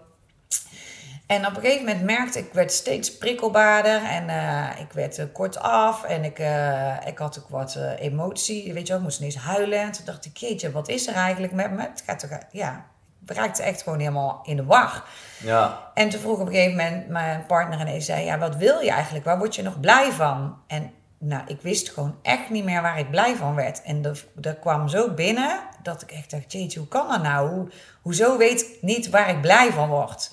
En 1.32 1.46
op 1.46 1.56
een 1.56 1.62
gegeven 1.62 1.84
moment 1.84 2.04
merkte 2.04 2.38
ik, 2.38 2.46
ik 2.46 2.52
werd 2.52 2.72
steeds 2.72 3.18
prikkelbaarder 3.18 4.04
en 4.04 4.28
eh, 4.28 4.80
ik 4.80 4.92
werd 4.92 5.18
eh, 5.18 5.24
kortaf 5.32 6.04
en 6.04 6.24
ik, 6.24 6.38
eh, 6.38 6.96
ik 7.06 7.18
had 7.18 7.38
ook 7.38 7.48
wat 7.48 7.74
eh, 7.74 8.00
emotie. 8.00 8.72
Weet 8.72 8.86
je 8.86 8.88
wel, 8.88 8.96
ik 8.96 9.02
moest 9.02 9.18
ineens 9.18 9.36
huilen. 9.36 9.80
En 9.80 9.92
toen 9.92 10.04
dacht 10.04 10.24
ik, 10.24 10.36
jeetje, 10.36 10.70
wat 10.70 10.88
is 10.88 11.06
er 11.06 11.14
eigenlijk 11.14 11.52
met 11.52 11.70
me? 11.70 11.80
Het 11.80 12.02
gaat 12.06 12.18
toch, 12.18 12.38
ja, 12.50 12.86
raakte 13.26 13.62
echt 13.62 13.82
gewoon 13.82 13.98
helemaal 13.98 14.40
in 14.44 14.56
de 14.56 14.64
war. 14.64 15.04
Ja, 15.42 15.90
En 15.94 16.08
toen 16.08 16.20
vroeg 16.20 16.38
op 16.38 16.46
een 16.46 16.52
gegeven 16.52 16.76
moment 16.76 17.08
mijn 17.08 17.46
partner 17.46 17.80
ineens, 17.80 18.04
zei, 18.04 18.24
ja, 18.24 18.38
wat 18.38 18.56
wil 18.56 18.80
je 18.80 18.90
eigenlijk? 18.90 19.24
Waar 19.24 19.38
word 19.38 19.54
je 19.54 19.62
nog 19.62 19.80
blij 19.80 20.12
van? 20.12 20.56
En 20.66 20.92
nou, 21.18 21.42
ik 21.46 21.60
wist 21.60 21.90
gewoon 21.90 22.16
echt 22.22 22.50
niet 22.50 22.64
meer 22.64 22.82
waar 22.82 22.98
ik 22.98 23.10
blij 23.10 23.36
van 23.36 23.54
werd. 23.54 23.82
En 23.82 24.02
dat, 24.02 24.24
dat 24.34 24.58
kwam 24.58 24.88
zo 24.88 25.10
binnen 25.10 25.60
dat 25.82 26.02
ik 26.02 26.10
echt 26.10 26.30
dacht, 26.30 26.52
jeetje, 26.52 26.78
hoe 26.78 26.88
kan 26.88 27.08
dat 27.08 27.22
nou? 27.22 27.50
Hoe, 27.50 27.68
hoezo 28.02 28.36
weet 28.36 28.60
ik 28.60 28.68
niet 28.80 29.10
waar 29.10 29.28
ik 29.28 29.40
blij 29.40 29.72
van 29.72 29.88
word? 29.88 30.30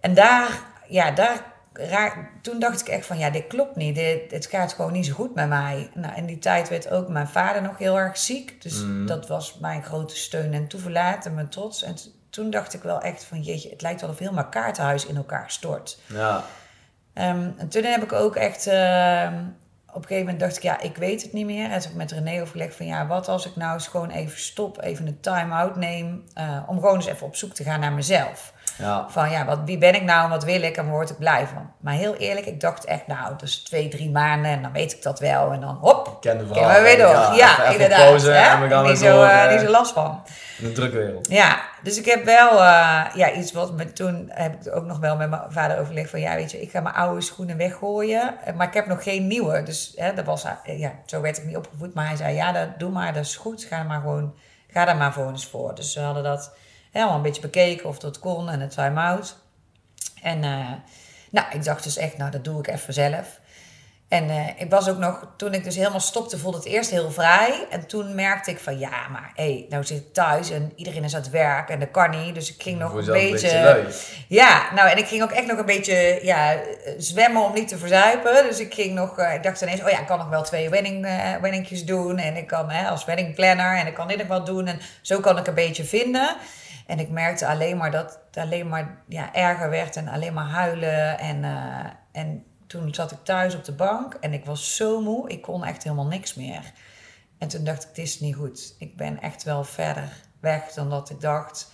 En 0.00 0.14
daar, 0.14 0.60
ja, 0.88 1.10
daar 1.10 1.51
raar, 1.72 2.30
toen 2.42 2.58
dacht 2.58 2.80
ik 2.80 2.88
echt 2.88 3.06
van, 3.06 3.18
ja, 3.18 3.30
dit 3.30 3.46
klopt 3.46 3.76
niet. 3.76 3.94
Dit, 3.94 4.30
het 4.30 4.46
gaat 4.46 4.72
gewoon 4.72 4.92
niet 4.92 5.06
zo 5.06 5.12
goed 5.14 5.34
met 5.34 5.48
mij. 5.48 5.90
Nou, 5.94 6.14
in 6.16 6.26
die 6.26 6.38
tijd 6.38 6.68
werd 6.68 6.90
ook 6.90 7.08
mijn 7.08 7.28
vader 7.28 7.62
nog 7.62 7.78
heel 7.78 7.98
erg 7.98 8.18
ziek. 8.18 8.62
Dus 8.62 8.82
Mhm. 8.82 9.06
dat 9.06 9.28
was 9.28 9.58
mijn 9.58 9.82
grote 9.84 10.16
steun 10.16 10.52
en 10.54 10.66
toeverlaat 10.66 11.26
en 11.26 11.34
mijn 11.34 11.48
trots. 11.48 11.82
En 11.82 11.96
toen 12.30 12.50
dacht 12.50 12.74
ik 12.74 12.82
wel 12.82 13.00
echt 13.00 13.24
van, 13.24 13.40
jeetje, 13.40 13.70
het 13.70 13.82
lijkt 13.82 14.00
wel 14.00 14.10
of 14.10 14.18
heel 14.18 14.32
mijn 14.32 14.48
kaartenhuis 14.48 15.06
in 15.06 15.16
elkaar 15.16 15.50
stort. 15.50 15.98
Ja. 16.06 16.44
Ehm, 17.12 17.48
en 17.56 17.68
toen 17.68 17.84
heb 17.84 18.02
ik 18.02 18.12
ook 18.12 18.36
echt... 18.36 18.66
ehm, 18.66 19.34
op 19.94 19.98
een 20.02 20.06
gegeven 20.06 20.24
moment 20.24 20.40
dacht 20.40 20.56
ik, 20.56 20.62
ja, 20.62 20.80
ik 20.80 20.96
weet 20.96 21.22
het 21.22 21.32
niet 21.32 21.46
meer. 21.46 21.62
En 21.64 21.70
toen 21.70 21.80
heb 21.80 21.90
ik 21.90 21.96
met 21.96 22.10
René 22.12 22.40
overlegd 22.42 22.74
van, 22.76 22.86
ja, 22.86 23.06
wat 23.06 23.28
als 23.28 23.46
ik 23.46 23.56
nou 23.56 23.72
eens 23.74 23.86
gewoon 23.86 24.10
even 24.10 24.38
stop, 24.40 24.82
even 24.82 25.06
een 25.06 25.20
time-out 25.20 25.76
neem, 25.76 26.24
eh, 26.34 26.62
om 26.66 26.80
gewoon 26.80 26.94
eens 26.94 27.06
even 27.06 27.26
op 27.26 27.36
zoek 27.36 27.54
te 27.54 27.62
gaan 27.64 27.80
naar 27.80 27.92
mezelf. 27.92 28.52
Ja. 28.82 29.06
Van, 29.08 29.30
ja, 29.30 29.44
wat, 29.44 29.58
wie 29.64 29.78
ben 29.78 29.94
ik 29.94 30.02
nou 30.02 30.24
en 30.24 30.30
wat 30.30 30.44
wil 30.44 30.62
ik 30.62 30.76
en 30.76 30.84
waar 30.84 30.92
word 30.94 31.10
ik 31.10 31.18
blij 31.18 31.46
van? 31.46 31.70
Maar 31.80 31.94
heel 31.94 32.14
eerlijk, 32.14 32.46
ik 32.46 32.60
dacht 32.60 32.84
echt, 32.84 33.06
nou, 33.06 33.36
dus 33.36 33.56
twee, 33.56 33.88
drie 33.88 34.10
maanden 34.10 34.50
en 34.50 34.62
dan 34.62 34.72
weet 34.72 34.92
ik 34.92 35.02
dat 35.02 35.18
wel. 35.18 35.52
En 35.52 35.60
dan, 35.60 35.78
hop, 35.80 36.16
ken 36.20 36.38
de 36.38 36.54
gaan 36.54 36.74
we 36.74 36.80
weer 36.82 36.96
door. 36.96 37.08
Ja, 37.08 37.32
Ja, 37.34 37.50
even- 37.52 37.62
even 37.62 37.72
inderdaad. 37.72 37.98
pauze 37.98 38.32
en 38.32 38.60
we 38.62 38.68
gaan 38.68 38.84
niet, 38.86 38.98
zo, 38.98 39.12
door, 39.16 39.24
eh, 39.24 39.44
eh. 39.44 39.50
niet 39.50 39.60
zo 39.60 39.70
last 39.70 39.92
van. 39.92 40.22
In 40.58 40.64
de 40.64 40.72
drukwereld. 40.72 41.28
Ja, 41.28 41.60
dus 41.82 41.98
ik 41.98 42.04
heb 42.04 42.24
wel 42.24 42.50
eh, 42.50 43.04
ja, 43.14 43.32
iets 43.32 43.52
wat 43.52 43.72
me 43.72 43.92
toen 43.92 44.30
heb 44.32 44.66
ik 44.66 44.74
ook 44.76 44.84
nog 44.84 44.98
wel 44.98 45.16
met 45.16 45.30
mijn 45.30 45.42
vader 45.48 45.78
overlegd 45.80 46.10
van 46.10 46.20
ja, 46.20 46.34
weet 46.34 46.50
je, 46.50 46.60
ik 46.62 46.70
ga 46.70 46.80
mijn 46.80 46.94
oude 46.94 47.20
schoenen 47.20 47.56
weggooien, 47.56 48.34
maar 48.56 48.66
ik 48.66 48.74
heb 48.74 48.86
nog 48.86 49.02
geen 49.02 49.26
nieuwe. 49.26 49.62
Dus 49.62 49.92
hè, 49.96 50.14
dat 50.14 50.24
was, 50.24 50.44
ja, 50.64 50.92
zo 51.06 51.20
werd 51.20 51.38
ik 51.38 51.44
niet 51.44 51.56
opgevoed, 51.56 51.94
maar 51.94 52.06
hij 52.06 52.16
zei 52.16 52.34
ja, 52.34 52.52
dat, 52.52 52.68
doe 52.78 52.90
maar, 52.90 53.12
dat 53.12 53.24
is 53.24 53.36
goed, 53.36 53.64
ga 53.64 53.78
er 53.78 53.86
maar 53.86 54.00
gewoon, 54.00 54.34
ga 54.72 54.84
daar 54.84 54.96
maar 54.96 55.12
voor 55.12 55.28
eens 55.28 55.46
voor. 55.46 55.74
Dus 55.74 55.94
we 55.94 56.00
hadden 56.00 56.22
dat 56.22 56.52
helemaal 56.92 57.16
een 57.16 57.22
beetje 57.22 57.42
bekeken 57.42 57.88
of 57.88 57.98
dat 57.98 58.18
kon 58.18 58.50
en 58.50 58.60
het 58.60 58.70
time-out. 58.70 59.36
En 60.22 60.44
eh, 60.44 60.70
nou, 61.30 61.46
ik 61.52 61.64
dacht 61.64 61.84
dus 61.84 61.96
echt, 61.96 62.16
nou, 62.16 62.30
dat 62.30 62.44
doe 62.44 62.58
ik 62.58 62.66
even 62.66 62.94
zelf. 62.94 63.40
En 64.12 64.30
eh, 64.30 64.46
ik 64.56 64.70
was 64.70 64.88
ook 64.88 64.98
nog, 64.98 65.26
toen 65.36 65.54
ik 65.54 65.64
dus 65.64 65.76
helemaal 65.76 66.00
stopte, 66.00 66.38
voelde 66.38 66.56
het 66.56 66.66
eerst 66.66 66.90
heel 66.90 67.10
vrij. 67.10 67.66
En 67.70 67.86
toen 67.86 68.14
merkte 68.14 68.50
ik 68.50 68.58
van, 68.58 68.78
ja, 68.78 69.08
maar 69.10 69.32
hé, 69.34 69.44
hey, 69.44 69.66
nou 69.68 69.84
zit 69.84 69.98
ik 69.98 70.12
thuis 70.12 70.50
en 70.50 70.72
iedereen 70.76 71.04
is 71.04 71.14
aan 71.14 71.20
het 71.20 71.30
werk 71.30 71.68
en 71.68 71.80
dat 71.80 71.90
kan 71.90 72.10
niet. 72.10 72.34
Dus 72.34 72.54
ik 72.54 72.62
ging 72.62 72.78
nog 72.78 72.94
een 72.94 73.04
beetje... 73.04 73.62
lui. 73.62 73.84
ja, 74.28 74.72
nou 74.74 74.88
en 74.88 74.98
ik 74.98 75.06
ging 75.06 75.22
ook 75.22 75.30
echt 75.30 75.46
nog 75.46 75.58
een 75.58 75.66
beetje 75.66 76.18
ja, 76.22 76.56
zwemmen 76.98 77.42
om 77.42 77.52
niet 77.52 77.68
te 77.68 77.78
verzuipen. 77.78 78.44
Dus 78.44 78.60
ik 78.60 78.74
ging 78.74 78.94
nog, 78.94 79.18
eh, 79.18 79.34
ik 79.34 79.42
dacht 79.42 79.60
ineens, 79.60 79.82
oh 79.82 79.90
ja, 79.90 80.00
ik 80.00 80.06
kan 80.06 80.18
nog 80.18 80.28
wel 80.28 80.42
twee 80.42 80.68
wedding, 80.68 81.06
weddingjes 81.40 81.84
doen. 81.84 82.18
En 82.18 82.36
ik 82.36 82.46
kan 82.46 82.70
hè, 82.70 82.88
als 82.88 83.04
weddingplanner 83.04 83.76
en 83.76 83.86
ik 83.86 83.94
kan 83.94 84.08
dit 84.08 84.18
nog 84.18 84.26
wel 84.26 84.44
doen. 84.44 84.66
En 84.66 84.80
zo 85.00 85.20
kan 85.20 85.38
ik 85.38 85.46
een 85.46 85.54
beetje 85.54 85.84
vinden. 85.84 86.36
En 86.86 86.98
ik 86.98 87.10
merkte 87.10 87.46
alleen 87.46 87.76
maar 87.76 87.90
dat 87.90 88.20
het 88.26 88.44
alleen 88.44 88.68
maar 88.68 89.02
ja, 89.08 89.34
erger 89.34 89.70
werd 89.70 89.96
en 89.96 90.08
alleen 90.08 90.32
maar 90.34 90.48
huilen. 90.48 91.18
En, 91.18 91.44
eh, 91.44 91.90
en 92.12 92.44
toen 92.66 92.94
zat 92.94 93.10
ik 93.10 93.18
thuis 93.22 93.54
op 93.54 93.64
de 93.64 93.72
bank 93.72 94.14
en 94.14 94.32
ik 94.32 94.44
was 94.44 94.76
zo 94.76 95.00
moe, 95.00 95.28
ik 95.30 95.42
kon 95.42 95.64
echt 95.64 95.82
helemaal 95.82 96.06
niks 96.06 96.34
meer. 96.34 96.72
En 97.38 97.48
toen 97.48 97.64
dacht 97.64 97.82
ik, 97.82 97.94
dit 97.94 98.04
is 98.06 98.20
niet 98.20 98.34
goed. 98.34 98.74
Ik 98.78 98.96
ben 98.96 99.20
echt 99.20 99.42
wel 99.42 99.64
verder 99.64 100.12
weg 100.40 100.72
dan 100.72 100.90
dat 100.90 101.10
ik 101.10 101.20
dacht. 101.20 101.72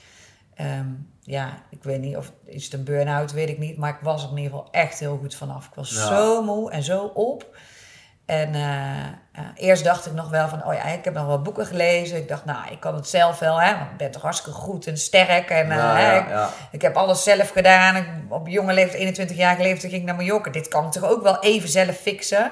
Ehm, 0.54 0.88
ja, 1.20 1.52
ik 1.70 1.82
weet 1.84 2.00
niet 2.00 2.16
of 2.16 2.32
is 2.44 2.64
het 2.64 2.72
een 2.72 2.84
burn-out, 2.84 3.32
weet 3.32 3.48
ik 3.48 3.58
niet. 3.58 3.76
Maar 3.76 3.90
ik 3.94 4.00
was 4.02 4.22
er 4.24 4.30
in 4.30 4.36
ieder 4.36 4.50
geval 4.52 4.70
echt 4.72 4.98
heel 4.98 5.16
goed 5.18 5.34
vanaf. 5.34 5.66
Ik 5.66 5.74
was 5.74 5.90
Ja. 5.90 6.06
zo 6.06 6.42
moe 6.42 6.70
en 6.70 6.82
zo 6.82 7.04
op. 7.04 7.56
En 8.28 8.54
eh, 8.54 8.98
eh, 9.32 9.44
eerst 9.54 9.84
dacht 9.84 10.06
ik 10.06 10.12
nog 10.12 10.30
wel 10.30 10.48
van, 10.48 10.64
oh 10.66 10.74
ja, 10.74 10.84
ik 10.84 11.04
heb 11.04 11.14
nog 11.14 11.26
wel 11.26 11.42
boeken 11.42 11.66
gelezen. 11.66 12.16
Ik 12.16 12.28
dacht, 12.28 12.44
nou, 12.44 12.70
ik 12.70 12.80
kan 12.80 12.94
het 12.94 13.08
zelf 13.08 13.38
wel, 13.38 13.60
hè. 13.60 13.76
Want 13.78 13.90
ik 13.90 13.96
ben 13.96 14.10
toch 14.10 14.22
hartstikke 14.22 14.58
goed 14.58 14.86
en 14.86 14.98
sterk. 14.98 15.50
En 15.50 15.70
eh, 15.70 15.76
Ja, 15.76 15.96
hè, 15.96 16.12
ja, 16.12 16.22
ik, 16.22 16.28
ja. 16.28 16.50
ik 16.70 16.82
heb 16.82 16.96
alles 16.96 17.22
zelf 17.22 17.50
gedaan. 17.50 17.96
Ik, 17.96 18.06
op 18.28 18.48
jonge 18.48 18.72
leeftijd, 18.72 19.00
21 19.00 19.36
jaar 19.36 19.56
leeftijd, 19.58 19.92
ging 19.92 20.02
ik 20.02 20.08
naar 20.08 20.16
Mallorca. 20.16 20.50
Dit 20.50 20.68
kan 20.68 20.86
ik 20.86 20.92
toch 20.92 21.04
ook 21.10 21.22
wel 21.22 21.40
even 21.40 21.68
zelf 21.68 21.96
fixen. 21.96 22.50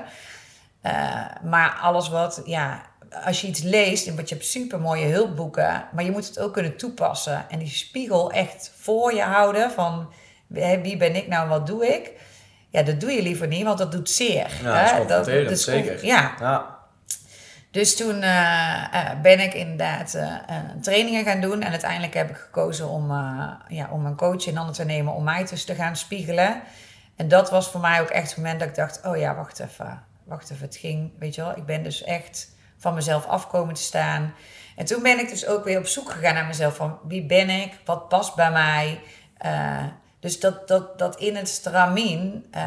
Maar 1.42 1.78
alles 1.83 2.09
wat, 2.09 2.42
ja, 2.45 2.80
als 3.25 3.40
je 3.40 3.47
iets 3.47 3.62
leest, 3.62 4.14
want 4.14 4.28
je 4.28 4.35
hebt 4.35 4.47
super 4.47 4.80
mooie 4.80 5.06
hulpboeken, 5.06 5.85
maar 5.92 6.04
je 6.04 6.11
moet 6.11 6.26
het 6.26 6.38
ook 6.38 6.52
kunnen 6.52 6.76
toepassen. 6.76 7.45
En 7.49 7.59
die 7.59 7.68
spiegel 7.68 8.30
echt 8.33 8.73
voor 8.76 9.14
je 9.14 9.23
houden 9.23 9.71
van 9.71 10.12
wie 10.47 10.97
ben 10.97 11.16
ik 11.16 11.28
nou 11.28 11.42
en 11.42 11.49
wat 11.49 11.66
doe 11.66 11.87
ik. 11.87 12.12
Ja, 12.70 12.82
dat 12.82 13.00
doe 13.00 13.11
je 13.11 13.23
liever 13.23 13.46
niet, 13.46 13.64
want 13.64 13.78
dat 13.78 13.92
doet 13.92 14.11
zeer. 14.11 14.50
Ja, 14.62 14.75
hè? 14.75 15.06
dat 15.06 15.26
is 15.26 15.50
is 15.50 15.64
zeker. 15.64 16.04
Ja, 16.04 16.35
Ja. 16.40 16.78
dus 17.70 17.96
toen 17.96 18.23
eh, 18.23 18.94
eh, 18.94 19.20
ben 19.20 19.40
ik 19.40 19.54
inderdaad 19.54 20.14
eh, 20.14 20.35
trainingen 20.80 21.25
gaan 21.25 21.40
doen. 21.40 21.62
En 21.62 21.70
uiteindelijk 21.70 22.14
heb 22.14 22.30
ik 22.30 22.37
gekozen 22.37 22.88
om, 22.88 23.11
ja, 23.68 23.88
om 23.90 24.06
een 24.06 24.16
coach 24.16 24.46
in 24.46 24.56
handen 24.56 24.75
te 24.75 24.85
nemen 24.85 25.12
om 25.12 25.25
mij 25.25 25.44
dus 25.44 25.64
te 25.64 25.75
gaan 25.75 25.96
spiegelen. 25.96 26.62
En 27.16 27.28
dat 27.28 27.50
was 27.50 27.68
voor 27.68 27.80
mij 27.80 28.00
ook 28.00 28.11
echt 28.11 28.28
het 28.28 28.37
moment 28.37 28.61
dat 28.61 28.68
ik 28.68 28.75
dacht: 28.75 29.00
oh 29.04 29.16
ja, 29.16 29.35
wacht 29.35 29.61
even. 29.61 30.02
Wacht 30.25 30.50
even, 30.50 30.66
het 30.66 30.76
ging, 30.76 31.12
weet 31.18 31.35
je 31.35 31.40
wel. 31.42 31.56
Ik 31.56 31.66
ben 31.66 31.82
dus 31.82 32.02
echt 32.02 32.54
van 32.78 32.94
mezelf 32.94 33.26
afkomen 33.26 33.75
te 33.75 33.82
staan. 33.82 34.35
En 34.76 34.85
toen 34.85 35.02
ben 35.02 35.18
ik 35.18 35.28
dus 35.28 35.46
ook 35.46 35.64
weer 35.64 35.78
op 35.78 35.87
zoek 35.87 36.11
gegaan 36.11 36.35
naar 36.35 36.46
mezelf. 36.46 36.76
Van 36.76 36.99
wie 37.08 37.26
ben 37.26 37.50
ik? 37.50 37.78
Wat 37.85 38.08
past 38.08 38.35
bij 38.35 38.50
mij? 38.50 39.00
Dus 40.26 40.40
dat, 40.40 40.68
dat, 40.68 40.99
dat 40.99 41.16
in 41.16 41.37
het 41.37 41.49
stramien, 41.49 42.47
eh, 42.50 42.62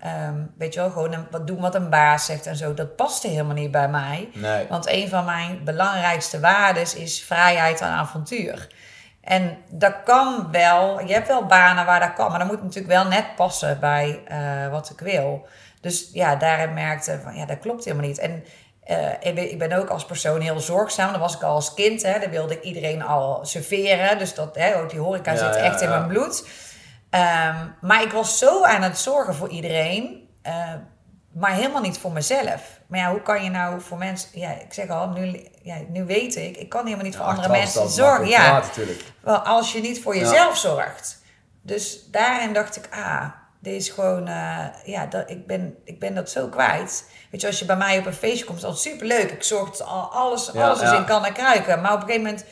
ehm, 0.00 0.34
weet 0.58 0.74
je 0.74 0.80
wel, 0.80 0.90
gewoon 0.90 1.12
een- 1.12 1.26
wat 1.30 1.46
doen 1.46 1.60
wat 1.60 1.74
een 1.74 1.90
baas 1.90 2.24
zegt 2.24 2.46
en 2.46 2.56
zo, 2.56 2.74
dat 2.74 2.96
paste 2.96 3.28
helemaal 3.28 3.54
niet 3.54 3.70
bij 3.70 3.88
mij. 3.88 4.28
Nee. 4.34 4.66
Want 4.68 4.88
een 4.88 5.08
van 5.08 5.24
mijn 5.24 5.64
belangrijkste 5.64 6.40
waarden 6.40 6.82
is 6.82 7.22
vrijheid 7.26 7.80
en 7.80 7.88
avontuur. 7.88 8.66
En 9.20 9.56
dat 9.70 9.94
kan 10.04 10.48
wel, 10.50 11.00
je 11.06 11.12
hebt 11.12 11.28
wel 11.28 11.46
banen 11.46 11.86
waar 11.86 12.00
dat 12.00 12.12
kan, 12.12 12.30
maar 12.30 12.38
dat 12.38 12.48
moet 12.48 12.62
natuurlijk 12.62 12.92
wel 12.94 13.04
net 13.06 13.34
passen 13.36 13.80
bij 13.80 14.20
eh, 14.26 14.68
wat 14.70 14.90
ik 14.90 15.00
wil. 15.00 15.46
Dus 15.80 16.10
ja, 16.12 16.36
daarin 16.36 16.74
merkte 16.74 17.20
van 17.22 17.34
ja, 17.36 17.46
dat 17.46 17.58
klopt 17.58 17.84
helemaal 17.84 18.06
niet. 18.06 18.18
En 18.18 18.44
eh, 18.84 19.10
ik, 19.20 19.34
ben, 19.34 19.50
ik 19.50 19.58
ben 19.58 19.72
ook 19.72 19.88
als 19.88 20.04
persoon 20.04 20.40
heel 20.40 20.60
zorgzaam. 20.60 21.10
Dat 21.10 21.20
was 21.20 21.34
ik 21.34 21.42
al 21.42 21.54
als 21.54 21.74
kind. 21.74 22.02
Hè. 22.02 22.18
Dan 22.18 22.30
wilde 22.30 22.54
ik 22.54 22.62
iedereen 22.62 23.02
al 23.02 23.40
serveren. 23.44 24.18
Dus 24.18 24.34
dat, 24.34 24.54
hè, 24.56 24.76
ook 24.76 24.90
die 24.90 25.00
horeca 25.00 25.32
Ja, 25.32 25.38
zit 25.38 25.54
ja, 25.54 25.60
echt 25.60 25.80
in 25.80 25.88
mijn 25.88 26.06
bloed. 26.06 26.48
Ehm, 27.10 27.66
maar 27.80 28.02
ik 28.02 28.12
was 28.12 28.38
zo 28.38 28.64
aan 28.64 28.82
het 28.82 28.98
zorgen 28.98 29.34
voor 29.34 29.48
iedereen. 29.48 30.28
eh, 30.42 30.74
maar 31.32 31.52
helemaal 31.52 31.80
niet 31.82 31.98
voor 31.98 32.12
mezelf. 32.12 32.80
Maar 32.86 32.98
ja, 32.98 33.10
hoe 33.10 33.22
kan 33.22 33.44
je 33.44 33.50
nou 33.50 33.80
voor 33.80 33.98
mensen... 33.98 34.28
Ja, 34.32 34.50
ik 34.50 34.72
zeg 34.72 34.88
al, 34.88 35.08
nu, 35.08 35.46
ja, 35.62 35.76
nu 35.88 36.04
weet 36.04 36.36
ik... 36.36 36.56
Ik 36.56 36.68
kan 36.68 36.84
helemaal 36.84 37.04
niet 37.04 37.16
voor 37.16 37.24
andere 37.24 37.48
mensen 37.48 37.88
zorgen. 37.88 38.28
Ja, 38.28 38.52
natuurlijk. 38.52 39.02
wel, 39.20 39.36
als 39.38 39.72
je 39.72 39.80
niet 39.80 40.02
voor 40.02 40.16
jezelf 40.16 40.56
zorgt. 40.56 41.22
Dus 41.62 42.10
daarin 42.10 42.52
dacht 42.52 42.76
ik, 42.76 42.88
ah, 42.94 43.24
dit 43.60 43.74
is 43.74 43.88
gewoon, 43.88 44.28
eh, 44.28 44.64
ja, 44.84 45.06
dat, 45.06 45.30
ik, 45.30 45.46
ben, 45.46 45.76
ik 45.84 45.98
ben 46.00 46.14
dat 46.14 46.30
zo 46.30 46.46
kwijt. 46.48 47.10
Weet 47.30 47.40
je, 47.40 47.46
als 47.46 47.58
je 47.58 47.64
bij 47.64 47.76
mij 47.76 47.98
op 47.98 48.06
een 48.06 48.12
feestje 48.12 48.44
komt, 48.44 48.56
is 48.58 48.64
dat 48.64 48.80
superleuk. 48.80 49.30
Ik 49.30 49.42
zorg 49.42 49.70
dat 49.70 49.86
al, 49.86 50.12
alles, 50.12 50.54
alles 50.54 50.80
is 50.80 50.92
in 50.92 51.04
kan 51.04 51.24
en 51.24 51.32
kruiken. 51.32 51.80
Maar 51.80 51.92
op 51.92 52.00
een 52.00 52.06
gegeven 52.06 52.24
moment, 52.26 52.44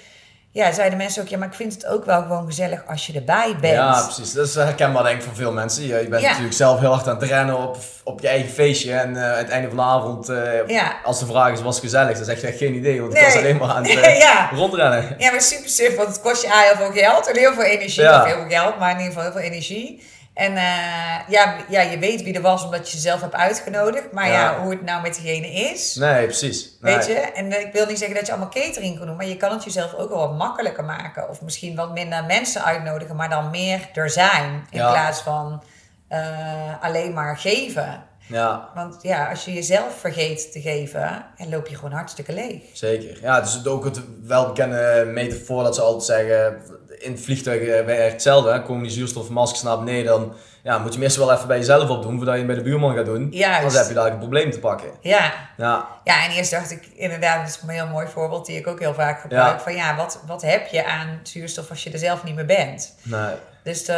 ja, 0.56 0.72
zeiden 0.72 0.98
mensen 0.98 1.22
ook, 1.22 1.28
ja, 1.28 1.38
maar 1.38 1.48
ik 1.48 1.54
vind 1.54 1.72
het 1.72 1.86
ook 1.86 2.04
wel 2.04 2.22
gewoon 2.22 2.46
gezellig 2.46 2.82
als 2.86 3.06
je 3.06 3.12
erbij 3.12 3.56
bent. 3.60 3.74
Ja, 3.74 4.02
precies. 4.02 4.32
Dat 4.32 4.46
is 4.46 4.54
herkenbaar 4.54 5.02
denk 5.02 5.16
ik 5.16 5.22
voor 5.22 5.34
veel 5.34 5.52
mensen. 5.52 5.82
Je, 5.86 5.94
je 5.96 6.08
bent 6.08 6.22
Ja. 6.22 6.28
natuurlijk 6.28 6.54
zelf 6.56 6.80
heel 6.80 6.92
hard 6.92 7.08
aan 7.08 7.14
het 7.18 7.28
rennen 7.28 7.58
op, 7.68 7.76
op 8.04 8.20
je 8.20 8.28
eigen 8.28 8.50
feestje. 8.50 8.92
En 8.92 9.16
eh, 9.16 9.30
aan 9.30 9.36
het 9.38 9.48
einde 9.48 9.68
van 9.68 9.76
de 9.76 9.82
avond, 9.82 10.28
eh, 10.28 10.66
Ja. 10.66 10.96
als 11.04 11.18
de 11.18 11.26
vraag 11.26 11.52
is, 11.52 11.62
was 11.62 11.74
het 11.74 11.84
gezellig? 11.84 12.16
Dan 12.16 12.24
zeg 12.24 12.40
je 12.40 12.46
echt 12.46 12.58
geen 12.58 12.74
idee, 12.74 13.00
want 13.00 13.12
ik 13.12 13.18
Nee. 13.20 13.28
was 13.28 13.36
alleen 13.38 13.56
maar 13.56 13.68
aan 13.68 13.84
het 13.86 13.96
eh, 14.04 14.18
Ja. 14.18 14.50
rondrennen. 14.54 15.14
Ja, 15.18 15.30
maar 15.30 15.40
super 15.42 15.70
suf, 15.70 15.96
want 15.96 16.08
het 16.08 16.20
kost 16.20 16.42
je 16.42 16.48
heel 16.52 16.76
veel 16.76 17.02
geld 17.02 17.26
en 17.28 17.36
heel 17.38 17.52
veel 17.54 17.62
energie. 17.62 18.08
Of 18.10 18.24
heel 18.24 18.34
veel 18.36 18.48
geld, 18.48 18.78
maar 18.78 18.90
in 18.90 18.96
ieder 18.96 19.12
geval 19.12 19.22
heel 19.22 19.32
veel 19.40 19.50
energie. 19.50 20.02
En 20.36 20.56
eh, 20.56 21.28
ja, 21.28 21.56
ja, 21.68 21.80
je 21.80 21.98
weet 21.98 22.22
wie 22.22 22.34
er 22.34 22.40
was 22.40 22.64
omdat 22.64 22.90
je 22.90 22.98
zelf 22.98 23.20
hebt 23.20 23.34
uitgenodigd. 23.34 24.12
Maar 24.12 24.26
ja, 24.26 24.32
Ja. 24.32 24.60
hoe 24.60 24.70
het 24.70 24.82
nou 24.82 25.02
met 25.02 25.14
diegene 25.14 25.46
is, 25.52 25.94
Nee, 25.94 26.24
precies. 26.24 26.76
Nee. 26.80 26.94
weet 26.96 27.06
je. 27.06 27.12
En 27.14 27.52
eh, 27.52 27.60
ik 27.60 27.72
wil 27.72 27.86
niet 27.86 27.98
zeggen 27.98 28.16
dat 28.16 28.26
je 28.26 28.32
allemaal 28.32 28.50
catering 28.50 28.98
kan 28.98 29.06
doen, 29.06 29.16
maar 29.16 29.26
je 29.26 29.36
kan 29.36 29.52
het 29.52 29.64
jezelf 29.64 29.94
ook 29.94 30.08
wel 30.08 30.18
wat 30.18 30.36
makkelijker 30.36 30.84
maken. 30.84 31.28
Of 31.28 31.42
misschien 31.42 31.76
wat 31.76 31.92
minder 31.92 32.24
mensen 32.24 32.64
uitnodigen, 32.64 33.16
maar 33.16 33.28
dan 33.28 33.50
meer 33.50 33.80
er 33.94 34.10
zijn. 34.10 34.66
In 34.70 34.78
Ja. 34.78 34.90
plaats 34.90 35.20
van 35.20 35.62
eh, 36.08 36.82
alleen 36.82 37.12
maar 37.12 37.36
geven. 37.38 38.04
Ja, 38.28 38.68
Want 38.74 38.98
ja, 39.02 39.30
als 39.30 39.44
je 39.44 39.52
jezelf 39.52 39.98
vergeet 40.00 40.52
te 40.52 40.60
geven, 40.60 41.24
dan 41.36 41.48
loop 41.48 41.66
je 41.66 41.74
gewoon 41.74 41.92
hartstikke 41.92 42.32
leeg. 42.32 42.62
zeker. 42.72 43.18
Ja, 43.22 43.34
het 43.40 43.46
is 43.48 43.66
ook 43.66 43.84
het 43.84 44.00
welbekende 44.22 45.04
metafoor 45.12 45.62
dat 45.62 45.74
ze 45.74 45.80
altijd 45.80 46.04
zeggen. 46.04 46.62
In 46.98 47.12
het 47.12 47.20
vliegtuig 47.20 47.60
eh, 47.60 47.84
werkt 47.84 48.12
hetzelfde. 48.12 48.50
Hè? 48.50 48.62
Komen 48.62 48.82
die 48.82 48.92
zuurstofmaskers 48.92 49.62
naar 49.62 49.78
beneden, 49.78 50.04
dan 50.04 50.32
ja, 50.62 50.78
moet 50.78 50.92
je 50.92 50.98
meestal 50.98 51.26
wel 51.26 51.34
even 51.34 51.48
bij 51.48 51.58
jezelf 51.58 51.88
opdoen 51.88 52.16
voordat 52.16 52.34
je 52.34 52.38
hem 52.38 52.46
bij 52.46 52.56
de 52.56 52.62
buurman 52.62 52.94
gaat 52.94 53.04
doen. 53.04 53.28
Juist. 53.30 53.58
Anders 53.58 53.78
heb 53.78 53.88
je 53.88 53.94
daar 53.94 54.12
een 54.12 54.18
probleem 54.18 54.50
te 54.50 54.58
pakken. 54.58 54.90
Ja, 55.00 55.32
Ja, 55.56 55.88
Ja, 56.04 56.24
en 56.24 56.30
eerst 56.30 56.50
dacht 56.50 56.70
ik 56.70 56.86
inderdaad, 56.94 57.40
dat 57.40 57.48
is 57.48 57.60
een 57.62 57.68
heel 57.68 57.86
mooi 57.86 58.06
voorbeeld 58.06 58.46
die 58.46 58.58
ik 58.58 58.66
ook 58.66 58.80
heel 58.80 58.94
vaak 58.94 59.20
gebruik. 59.20 59.56
Ja. 59.56 59.62
Van 59.62 59.74
ja, 59.74 59.96
wat, 59.96 60.20
wat 60.26 60.42
heb 60.42 60.66
je 60.66 60.84
aan 60.84 61.20
zuurstof 61.22 61.70
als 61.70 61.82
je 61.82 61.90
er 61.90 61.98
zelf 61.98 62.24
niet 62.24 62.34
meer 62.34 62.46
bent? 62.46 62.94
nee. 63.02 63.34
Dus 63.62 63.84
de, 63.84 63.92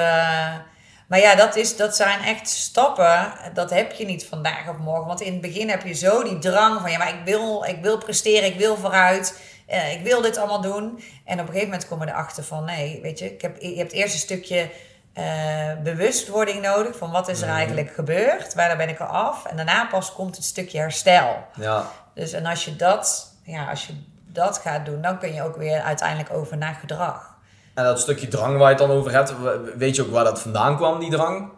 maar 1.08 1.20
ja, 1.20 1.34
dat, 1.34 1.56
is, 1.56 1.76
dat 1.76 1.96
zijn 1.96 2.20
echt 2.22 2.48
stappen. 2.48 3.32
Dat 3.54 3.70
heb 3.70 3.92
je 3.92 4.04
niet 4.04 4.26
vandaag 4.26 4.68
of 4.68 4.76
morgen. 4.76 5.06
Want 5.06 5.20
in 5.20 5.32
het 5.32 5.40
begin 5.40 5.68
heb 5.68 5.82
je 5.82 5.92
zo 5.92 6.22
die 6.22 6.38
drang 6.38 6.80
van 6.80 6.90
ja, 6.90 6.98
maar 6.98 7.08
ik 7.08 7.20
wil, 7.24 7.64
ik 7.68 7.78
wil 7.82 7.98
presteren, 7.98 8.48
ik 8.48 8.58
wil 8.58 8.76
vooruit. 8.76 9.40
Eh, 9.68 9.92
ik 9.92 10.02
wil 10.02 10.20
dit 10.22 10.36
allemaal 10.36 10.60
doen. 10.60 11.00
En 11.24 11.34
op 11.34 11.38
een 11.40 11.46
gegeven 11.46 11.64
moment 11.68 11.88
kom 11.88 12.00
je 12.00 12.06
erachter 12.08 12.44
van 12.44 12.64
nee, 12.64 12.98
weet 13.02 13.18
je, 13.18 13.32
ik 13.32 13.42
heb, 13.42 13.60
je 13.60 13.76
hebt 13.76 13.92
eerst 13.92 14.14
een 14.14 14.20
stukje 14.20 14.70
eh, 15.12 15.24
bewustwording 15.82 16.62
nodig 16.62 16.96
van 16.96 17.10
wat 17.10 17.28
is 17.28 17.40
er 17.40 17.46
Mhm. 17.46 17.56
eigenlijk 17.56 17.90
gebeurd, 17.90 18.54
waar 18.54 18.76
ben 18.76 18.88
ik 18.88 19.00
er 19.00 19.06
af. 19.06 19.44
En 19.46 19.56
daarna 19.56 19.86
pas 19.86 20.12
komt 20.12 20.36
het 20.36 20.44
stukje 20.44 20.78
herstel. 20.78 21.36
Ja, 21.54 21.90
Dus 22.14 22.32
en 22.32 22.46
als 22.46 22.64
je 22.64 22.76
dat, 22.76 23.32
ja, 23.44 23.70
als 23.70 23.86
je 23.86 23.92
dat 24.26 24.58
gaat 24.58 24.84
doen, 24.86 25.02
dan 25.02 25.18
kun 25.18 25.34
je 25.34 25.42
ook 25.42 25.56
weer 25.56 25.80
uiteindelijk 25.80 26.32
over 26.32 26.56
naar 26.56 26.74
gedrag. 26.80 27.36
en 27.74 27.84
dat 27.84 28.00
stukje 28.00 28.28
drang 28.28 28.52
waar 28.58 28.70
je 28.70 28.76
het 28.76 28.88
dan 28.88 28.96
over 28.96 29.12
hebt, 29.12 29.34
weet 29.76 29.96
je 29.96 30.02
ook 30.02 30.10
waar 30.10 30.24
dat 30.24 30.40
vandaan 30.40 30.76
kwam, 30.76 30.98
die 31.00 31.10
drang? 31.10 31.48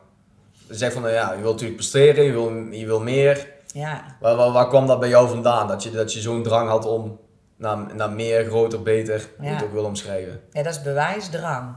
Je 0.68 0.74
zegt 0.74 0.92
van, 0.92 1.02
nou 1.02 1.14
ja, 1.14 1.30
je 1.32 1.40
wilt 1.40 1.52
natuurlijk 1.52 1.76
presteren, 1.80 2.24
je 2.24 2.32
wil, 2.32 2.50
je 2.70 2.86
wil 2.86 3.00
meer. 3.00 3.48
Ja, 3.66 4.02
Waar, 4.20 4.36
waar, 4.36 4.50
waar 4.52 4.68
kwam 4.68 4.86
dat 4.86 5.00
bij 5.00 5.08
jou 5.08 5.28
vandaan? 5.28 5.68
Dat 5.68 5.82
je, 5.82 5.90
dat 5.90 6.12
je 6.12 6.20
zo'n 6.20 6.42
drang 6.42 6.68
had 6.68 6.86
om 6.86 7.18
naar, 7.60 7.94
naar 7.94 8.10
meer, 8.10 8.44
groter, 8.44 8.82
beter, 8.82 9.28
hoe 9.36 9.46
je 9.46 9.50
het 9.52 9.60
Ja. 9.60 9.66
ook 9.66 9.72
wil 9.72 9.84
omschrijven. 9.84 10.40
ja 10.52 10.62
dat 10.62 10.74
is 10.74 10.82
bewijsdrang. 10.82 11.76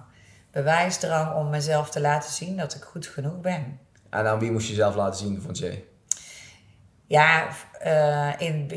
Bewijsdrang 0.51 1.35
om 1.35 1.49
mezelf 1.49 1.89
te 1.89 2.01
laten 2.01 2.31
zien 2.31 2.57
dat 2.57 2.75
ik 2.75 2.83
goed 2.83 3.07
genoeg 3.07 3.39
ben. 3.41 3.79
En 4.09 4.27
aan 4.27 4.39
wie 4.39 4.51
moest 4.51 4.65
je 4.67 4.73
jezelf 4.73 4.95
laten 4.95 5.19
zien, 5.19 5.41
vond 5.41 5.57
jij? 5.57 5.83
Ja, 7.05 7.47
eh, 7.79 8.29
in, 8.37 8.71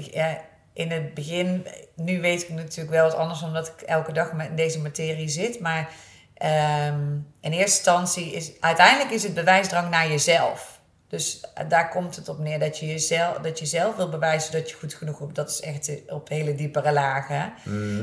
in 0.73 0.91
het 0.91 1.15
begin, 1.15 1.67
nu 1.95 2.21
weet 2.21 2.43
ik 2.43 2.49
natuurlijk 2.49 2.91
wel 2.91 3.05
wat 3.05 3.15
anders 3.15 3.43
omdat 3.43 3.67
ik 3.69 3.81
elke 3.81 4.13
dag 4.13 4.33
met 4.33 4.49
in 4.49 4.57
deze 4.57 4.81
materie 4.81 5.29
zit. 5.29 5.61
Maar 5.61 5.89
ehm, 6.35 7.13
in 7.41 7.53
eerste 7.53 7.61
instantie 7.61 8.33
is 8.33 8.53
uiteindelijk 8.61 9.11
is 9.11 9.23
het 9.23 9.35
bewijsdrang 9.35 9.91
naar 9.91 10.09
jezelf. 10.09 10.76
Dus 11.17 11.41
eh, 11.55 11.69
daar 11.69 11.89
komt 11.89 12.17
het 12.17 12.29
op 12.29 12.39
neer 12.39 12.59
dat 12.59 12.79
je 12.79 12.87
jezelf, 12.87 13.37
dat 13.37 13.59
je 13.59 13.67
zelf 13.67 13.97
wil 13.97 14.09
bewijzen 14.09 14.53
dat 14.53 14.71
je 14.71 14.77
goed 14.77 14.95
genoeg 14.95 15.19
bent. 15.19 15.35
Dat 15.35 15.51
is 15.51 15.61
echt 15.61 15.89
eh, 15.89 16.15
op 16.15 16.29
hele 16.29 16.55
diepere 16.55 16.93
lagen. 16.93 17.53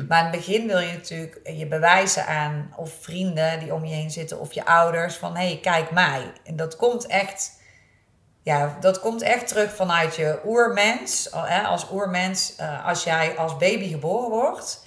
Maar 0.08 0.20
in 0.20 0.26
het 0.26 0.32
begin 0.32 0.68
wil 0.68 0.80
je 0.80 0.94
natuurlijk 0.94 1.40
je 1.44 1.68
bewijzen 1.68 2.26
aan 2.26 2.74
of 2.76 2.92
vrienden 3.00 3.60
die 3.60 3.74
om 3.74 3.86
je 3.86 3.94
heen 3.94 4.12
zitten 4.12 4.40
of 4.40 4.54
je 4.54 4.66
ouders 4.66 5.16
van 5.16 5.36
hé, 5.36 5.48
hey, 5.48 5.60
kijk 5.62 5.92
mij. 5.92 6.32
En 6.44 6.56
dat 6.56 6.76
komt 6.76 7.06
echt 7.08 7.62
ja, 8.44 8.78
dat 8.80 9.00
komt 9.00 9.22
echt 9.22 9.48
terug 9.48 9.76
vanuit 9.76 10.16
je 10.16 10.40
oermens. 10.46 11.32
Als 11.66 11.92
oermens, 11.92 12.56
eh, 12.56 12.88
als 12.88 13.04
jij 13.04 13.38
als 13.38 13.58
baby 13.58 13.90
geboren 13.90 14.30
wordt, 14.30 14.86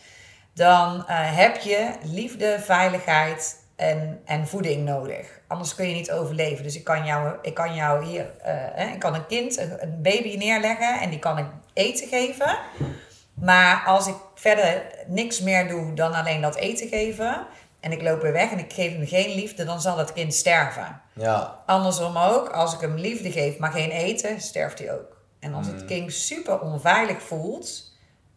dan 0.55 1.07
eh, 1.07 1.37
heb 1.37 1.57
je 1.57 1.91
liefde, 2.03 2.59
veiligheid 2.61 3.65
en, 3.77 4.21
en 4.25 4.47
voeding 4.47 4.85
nodig. 4.85 5.41
Anders 5.47 5.75
kun 5.75 5.89
je 5.89 5.95
niet 5.95 6.11
overleven. 6.11 6.63
Dus 6.63 6.77
ik 6.77 6.85
kan 6.85 7.05
jou, 7.05 7.35
ik 7.43 7.55
kan 7.55 7.75
jou 7.75 8.05
hier, 8.05 8.31
eh, 8.43 8.55
hè, 8.55 8.93
ik 8.93 8.99
kan 8.99 9.15
een 9.15 9.27
kind, 9.27 9.59
een, 9.59 10.03
baby 10.03 10.37
neerleggen 10.37 11.01
en 11.01 11.11
die 11.11 11.19
kan 11.19 11.39
ik 11.39 11.47
eten 11.73 12.09
geven. 12.09 12.59
Maar 13.35 13.83
als 13.87 14.07
ik 14.07 14.15
verder 14.35 14.83
niks 15.07 15.41
meer 15.41 15.69
doe 15.69 15.95
dan 15.95 16.13
alleen 16.13 16.41
dat 16.41 16.57
eten 16.57 16.89
geven 16.89 17.47
en 17.81 17.93
ik 17.93 18.03
loop 18.03 18.23
weer 18.23 18.33
weg 18.33 18.51
en 18.51 18.59
ik 18.59 18.73
geef 18.73 18.93
hem 18.93 19.07
geen 19.07 19.35
liefde, 19.35 19.65
dan 19.65 19.81
zal 19.81 19.97
dat 19.97 20.13
kind 20.13 20.35
sterven. 20.35 21.01
Ja, 21.13 21.63
Andersom 21.67 22.17
ook, 22.17 22.49
als 22.49 22.75
ik 22.75 22.81
hem 22.81 22.97
liefde 22.97 23.33
geef, 23.33 23.59
maar 23.59 23.73
geen 23.73 23.91
eten, 23.91 24.41
sterft 24.41 24.79
hij 24.79 24.93
ook. 24.93 25.17
En 25.41 25.55
als 25.55 25.67
het 25.67 25.85
kind 25.85 26.13
super 26.13 26.61
onveilig 26.61 27.23
voelt, 27.23 27.93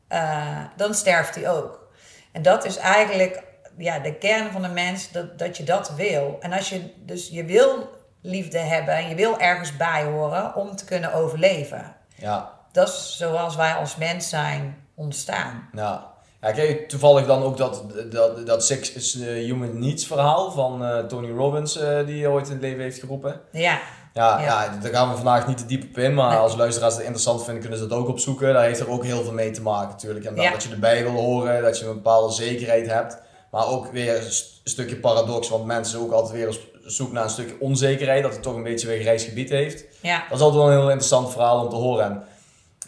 eh, 0.08 0.64
dan 0.76 0.94
sterft 0.94 1.36
hij 1.36 1.50
ook. 1.50 1.88
En 2.32 2.42
dat 2.42 2.66
is 2.66 2.78
eigenlijk 2.78 3.44
ja, 3.80 4.00
de 4.00 4.14
kern 4.14 4.52
van 4.52 4.62
de 4.62 4.68
mens, 4.68 5.12
dat, 5.12 5.40
dat 5.40 5.58
je 5.58 5.64
dat 5.64 5.92
wil. 5.96 6.38
En 6.40 6.54
als 6.54 6.70
je 6.70 6.82
dus 7.06 7.30
je 7.30 7.46
wil 7.46 7.90
liefde 8.22 8.58
hebben 8.58 8.94
en 8.96 9.10
je 9.10 9.16
wil 9.16 9.40
ergens 9.40 9.78
bij 9.78 10.04
horen 10.04 10.56
om 10.56 10.76
te 10.76 10.86
kunnen 10.86 11.14
overleven. 11.14 11.96
ja, 12.16 12.52
Dat 12.72 12.88
is 12.88 13.16
zoals 13.18 13.56
wij 13.56 13.74
als 13.74 13.96
mens 13.96 14.30
zijn 14.30 14.78
ontstaan. 14.96 15.70
ja. 15.74 16.08
Ja, 16.42 16.54
toevallig 16.88 17.26
dan 17.26 17.44
ook 17.44 17.58
dat, 17.58 17.84
dat, 18.12 18.46
dat 18.48 18.66
Six 18.66 18.92
is, 18.94 19.20
eh, 19.20 19.28
Human 19.28 19.80
Needs 19.80 20.08
verhaal 20.08 20.52
van 20.52 20.86
eh, 20.86 21.00
Tony 21.00 21.32
Robbins, 21.32 21.78
eh, 21.78 22.06
die 22.06 22.30
ooit 22.30 22.46
in 22.48 22.52
het 22.54 22.62
leven 22.62 22.82
heeft 22.82 23.00
geroepen? 23.00 23.42
Ja, 23.52 23.80
Ja, 24.14 24.40
Ja. 24.40 24.44
ja. 24.64 24.78
daar 24.82 24.92
gaan 24.92 25.10
we 25.10 25.16
vandaag 25.16 25.48
niet 25.48 25.58
te 25.58 25.66
diep 25.66 25.84
op 25.84 25.98
in, 25.98 26.14
maar 26.14 26.30
Nee. 26.30 26.38
als 26.38 26.56
luisteraars 26.56 26.94
het 26.94 27.02
interessant 27.04 27.44
vinden, 27.44 27.62
kunnen 27.62 27.80
ze 27.80 27.88
dat 27.88 27.98
ook 27.98 28.08
opzoeken. 28.08 28.54
Daar 28.54 28.64
heeft 28.64 28.80
er 28.80 28.90
ook 28.90 29.04
heel 29.04 29.24
veel 29.24 29.34
mee 29.34 29.52
te 29.52 29.62
maken 29.62 29.90
natuurlijk. 29.90 30.26
En 30.26 30.36
Ja. 30.36 30.52
dat 30.52 30.64
je 30.64 30.70
erbij 30.72 31.04
wil 31.04 31.12
horen, 31.12 31.62
dat 31.62 31.80
je 31.80 31.86
een 31.86 31.94
bepaalde 31.94 32.34
zekerheid 32.34 32.88
hebt. 32.88 33.22
Maar 33.52 33.68
ook 33.68 33.92
weer 33.92 34.16
een 34.16 34.32
st- 34.32 34.62
stukje 34.64 34.96
paradox, 34.96 35.50
want 35.50 35.66
mensen 35.66 36.00
ook 36.00 36.12
altijd 36.12 36.34
weer 36.34 36.48
op 36.48 36.58
zoek 36.86 37.12
naar 37.12 37.24
een 37.24 37.30
stukje 37.30 37.56
onzekerheid, 37.60 38.24
dat 38.24 38.34
het 38.34 38.42
toch 38.42 38.56
een 38.56 38.64
beetje 38.64 38.88
weer 38.88 39.00
grijs 39.02 39.24
gebied 39.24 39.50
heeft. 39.50 39.86
ja, 40.02 40.24
Dat 40.30 40.38
is 40.38 40.44
altijd 40.44 40.64
wel 40.64 40.72
een 40.72 40.78
heel 40.80 40.90
interessant 40.90 41.32
verhaal 41.32 41.64
om 41.64 41.70
te 41.70 41.76
horen. 41.76 42.06
En 42.06 42.24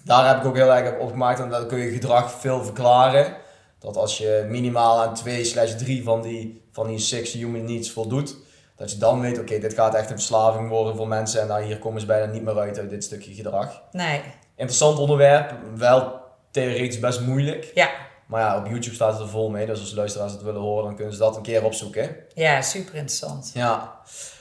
daar 0.04 0.28
heb 0.28 0.38
ik 0.38 0.45
ook 0.45 0.56
heel 0.56 0.74
erg 0.74 0.93
op 0.93 1.00
opgemaakt 1.00 1.39
en 1.39 1.50
dan 1.50 1.67
kun 1.67 1.78
je 1.80 1.91
gedrag 1.91 2.32
veel 2.39 2.63
verklaren. 2.63 3.36
Dat 3.80 3.97
als 3.97 4.17
je 4.17 4.45
minimaal 4.50 5.02
aan 5.02 5.13
2 5.13 5.43
slash 5.43 5.71
3 5.76 6.04
van 6.04 6.21
die, 6.21 6.62
van 6.71 6.88
die 6.88 7.00
six 7.00 7.34
human 7.34 7.63
needs 7.65 7.91
voldoet, 7.91 8.36
dat 8.76 8.91
je 8.91 8.97
dan 8.97 9.19
weet, 9.21 9.39
oké, 9.39 9.60
dit 9.60 9.74
gaat 9.74 9.95
echt 9.95 10.10
een 10.10 10.15
verslaving 10.17 10.69
worden 10.69 10.95
voor 10.95 11.08
mensen 11.08 11.41
en 11.41 11.47
nou, 11.47 11.63
hier 11.63 11.80
komen 11.80 12.00
ze 12.02 12.06
bijna 12.08 12.32
niet 12.32 12.43
meer 12.43 12.60
uit 12.60 12.80
uit 12.80 12.89
dit 12.89 13.04
stukje 13.04 13.34
gedrag. 13.34 13.82
nee, 13.91 14.21
Interessant 14.56 14.97
onderwerp, 15.00 15.54
wel 15.76 16.19
theoretisch 16.52 17.00
best 17.00 17.19
moeilijk. 17.21 17.71
ja, 17.74 17.89
Maar 18.32 18.41
ja, 18.41 18.58
op 18.58 18.67
YouTube 18.67 18.96
staat 18.96 19.12
het 19.13 19.22
er 19.22 19.28
vol 19.28 19.50
mee, 19.50 19.65
dus 19.65 19.80
als 19.80 19.94
luisteraars 19.94 20.32
het 20.32 20.41
willen 20.44 20.62
horen, 20.62 20.84
dan 20.86 20.96
kunnen 20.96 21.13
ze 21.13 21.20
dat 21.20 21.36
een 21.36 21.41
keer 21.41 21.63
opzoeken. 21.63 22.15
ja, 22.34 22.62
super 22.62 22.96
interessant. 22.96 23.52
Ja, 23.54 23.96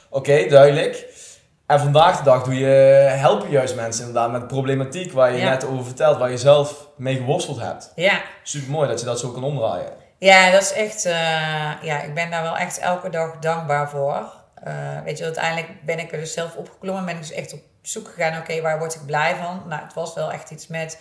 oké, 0.09 0.47
duidelijk. 0.49 1.07
En 1.67 1.81
vandaag 1.81 2.19
de 2.19 2.25
dag 2.25 2.43
doe 2.43 2.55
je, 2.59 2.67
help 3.09 3.43
je 3.43 3.49
juist 3.51 3.75
mensen 3.75 4.07
inderdaad 4.07 4.31
met 4.33 4.47
problematiek 4.47 5.13
waar 5.13 5.33
je 5.33 5.39
Ja. 5.39 5.49
net 5.49 5.65
over 5.67 5.85
vertelt, 5.85 6.19
waar 6.19 6.31
je 6.31 6.39
zelf 6.39 6.89
mee 6.97 7.17
geworsteld 7.17 7.61
hebt. 7.61 7.93
Ja, 7.95 8.21
Super 8.43 8.71
mooi 8.71 8.89
dat 8.89 9.01
je 9.01 9.07
dat 9.07 9.19
zo 9.19 9.29
kan 9.31 9.45
omdraaien. 9.45 9.93
Ja, 10.19 10.51
dat 10.51 10.63
is 10.63 10.73
echt. 10.73 11.05
eh, 11.05 11.13
ja, 11.83 12.03
ik 12.03 12.15
ben 12.15 12.31
daar 12.31 12.43
wel 12.43 12.57
echt 12.57 12.79
elke 12.79 13.09
dag 13.11 13.39
dankbaar 13.39 13.91
voor. 13.91 14.33
Eh, 14.55 14.75
weet 15.05 15.19
je, 15.19 15.25
uiteindelijk 15.25 15.85
ben 15.85 15.99
ik 15.99 16.13
er 16.13 16.19
dus 16.19 16.33
zelf 16.33 16.57
opgeklommen. 16.57 17.05
Ben 17.05 17.15
ik 17.15 17.21
dus 17.21 17.33
echt 17.33 17.53
op 17.53 17.61
zoek 17.83 18.09
gegaan. 18.09 18.39
Oké, 18.41 18.61
waar 18.61 18.79
word 18.79 18.95
ik 18.95 19.07
blij 19.07 19.35
van? 19.37 19.63
Nou, 19.69 19.83
het 19.83 19.95
was 19.95 20.15
wel 20.15 20.33
echt 20.33 20.51
iets 20.51 20.67
met 20.67 20.99